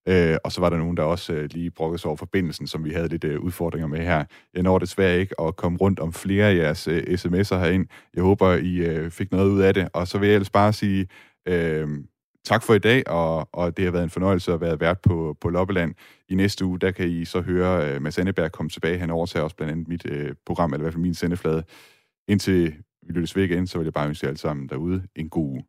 Øh, 0.09 0.37
og 0.45 0.53
så 0.53 0.61
var 0.61 0.71
der 0.71 0.77
nogen, 0.77 0.97
der 0.97 1.03
også 1.03 1.33
øh, 1.33 1.49
lige 1.53 1.71
brokkede 1.71 1.99
sig 1.99 2.09
over 2.09 2.17
forbindelsen, 2.17 2.67
som 2.67 2.85
vi 2.85 2.91
havde 2.91 3.09
lidt 3.09 3.25
øh, 3.25 3.41
udfordringer 3.41 3.87
med 3.87 3.99
her. 3.99 4.25
Jeg 4.55 4.63
når 4.63 4.79
desværre 4.79 5.19
ikke 5.19 5.41
at 5.41 5.57
komme 5.57 5.79
rundt 5.79 6.01
om 6.01 6.13
flere 6.13 6.47
af 6.47 6.57
jeres 6.57 6.89
øh, 6.89 7.03
sms'er 7.03 7.57
herind. 7.57 7.87
Jeg 8.15 8.23
håber, 8.23 8.53
I 8.53 8.77
øh, 8.77 9.11
fik 9.11 9.33
noget 9.33 9.51
ud 9.51 9.61
af 9.61 9.75
det. 9.75 9.89
Og 9.93 10.09
så 10.09 10.19
vil 10.19 10.27
jeg 10.27 10.35
ellers 10.35 10.51
bare 10.51 10.73
sige, 10.73 11.07
øh, 11.49 11.89
tak 12.47 12.63
for 12.63 12.75
i 12.75 12.79
dag, 12.79 13.09
og, 13.09 13.49
og 13.53 13.77
det 13.77 13.85
har 13.85 13.93
været 13.93 14.05
en 14.05 14.11
fornøjelse 14.11 14.53
at 14.53 14.61
være 14.61 14.81
vært 14.81 15.01
på, 15.01 15.37
på 15.41 15.49
Loppeland. 15.49 15.95
I 16.29 16.35
næste 16.35 16.65
uge, 16.65 16.79
der 16.79 16.91
kan 16.91 17.09
I 17.09 17.25
så 17.25 17.41
høre 17.41 17.97
uh, 17.97 18.03
Mads 18.03 18.19
Anneberg 18.19 18.53
komme 18.53 18.71
tilbage. 18.71 18.99
Han 18.99 19.11
overtager 19.11 19.45
også 19.45 19.57
blandt 19.57 19.73
andet 19.73 19.89
mit 19.89 20.05
uh, 20.11 20.35
program, 20.47 20.73
eller 20.73 20.83
i 20.83 20.85
hvert 20.85 20.93
fald 20.93 21.03
min 21.03 21.15
sendeflade. 21.15 21.63
Indtil 22.29 22.75
vi 23.03 23.13
lyttes 23.13 23.37
ved 23.37 23.45
igen, 23.45 23.67
så 23.67 23.79
vil 23.79 23.85
jeg 23.85 23.93
bare 23.93 24.09
ønske 24.09 24.25
jer 24.25 24.29
alle 24.29 24.39
sammen 24.39 24.69
derude 24.69 25.03
en 25.17 25.29
god 25.29 25.51
uge. 25.51 25.65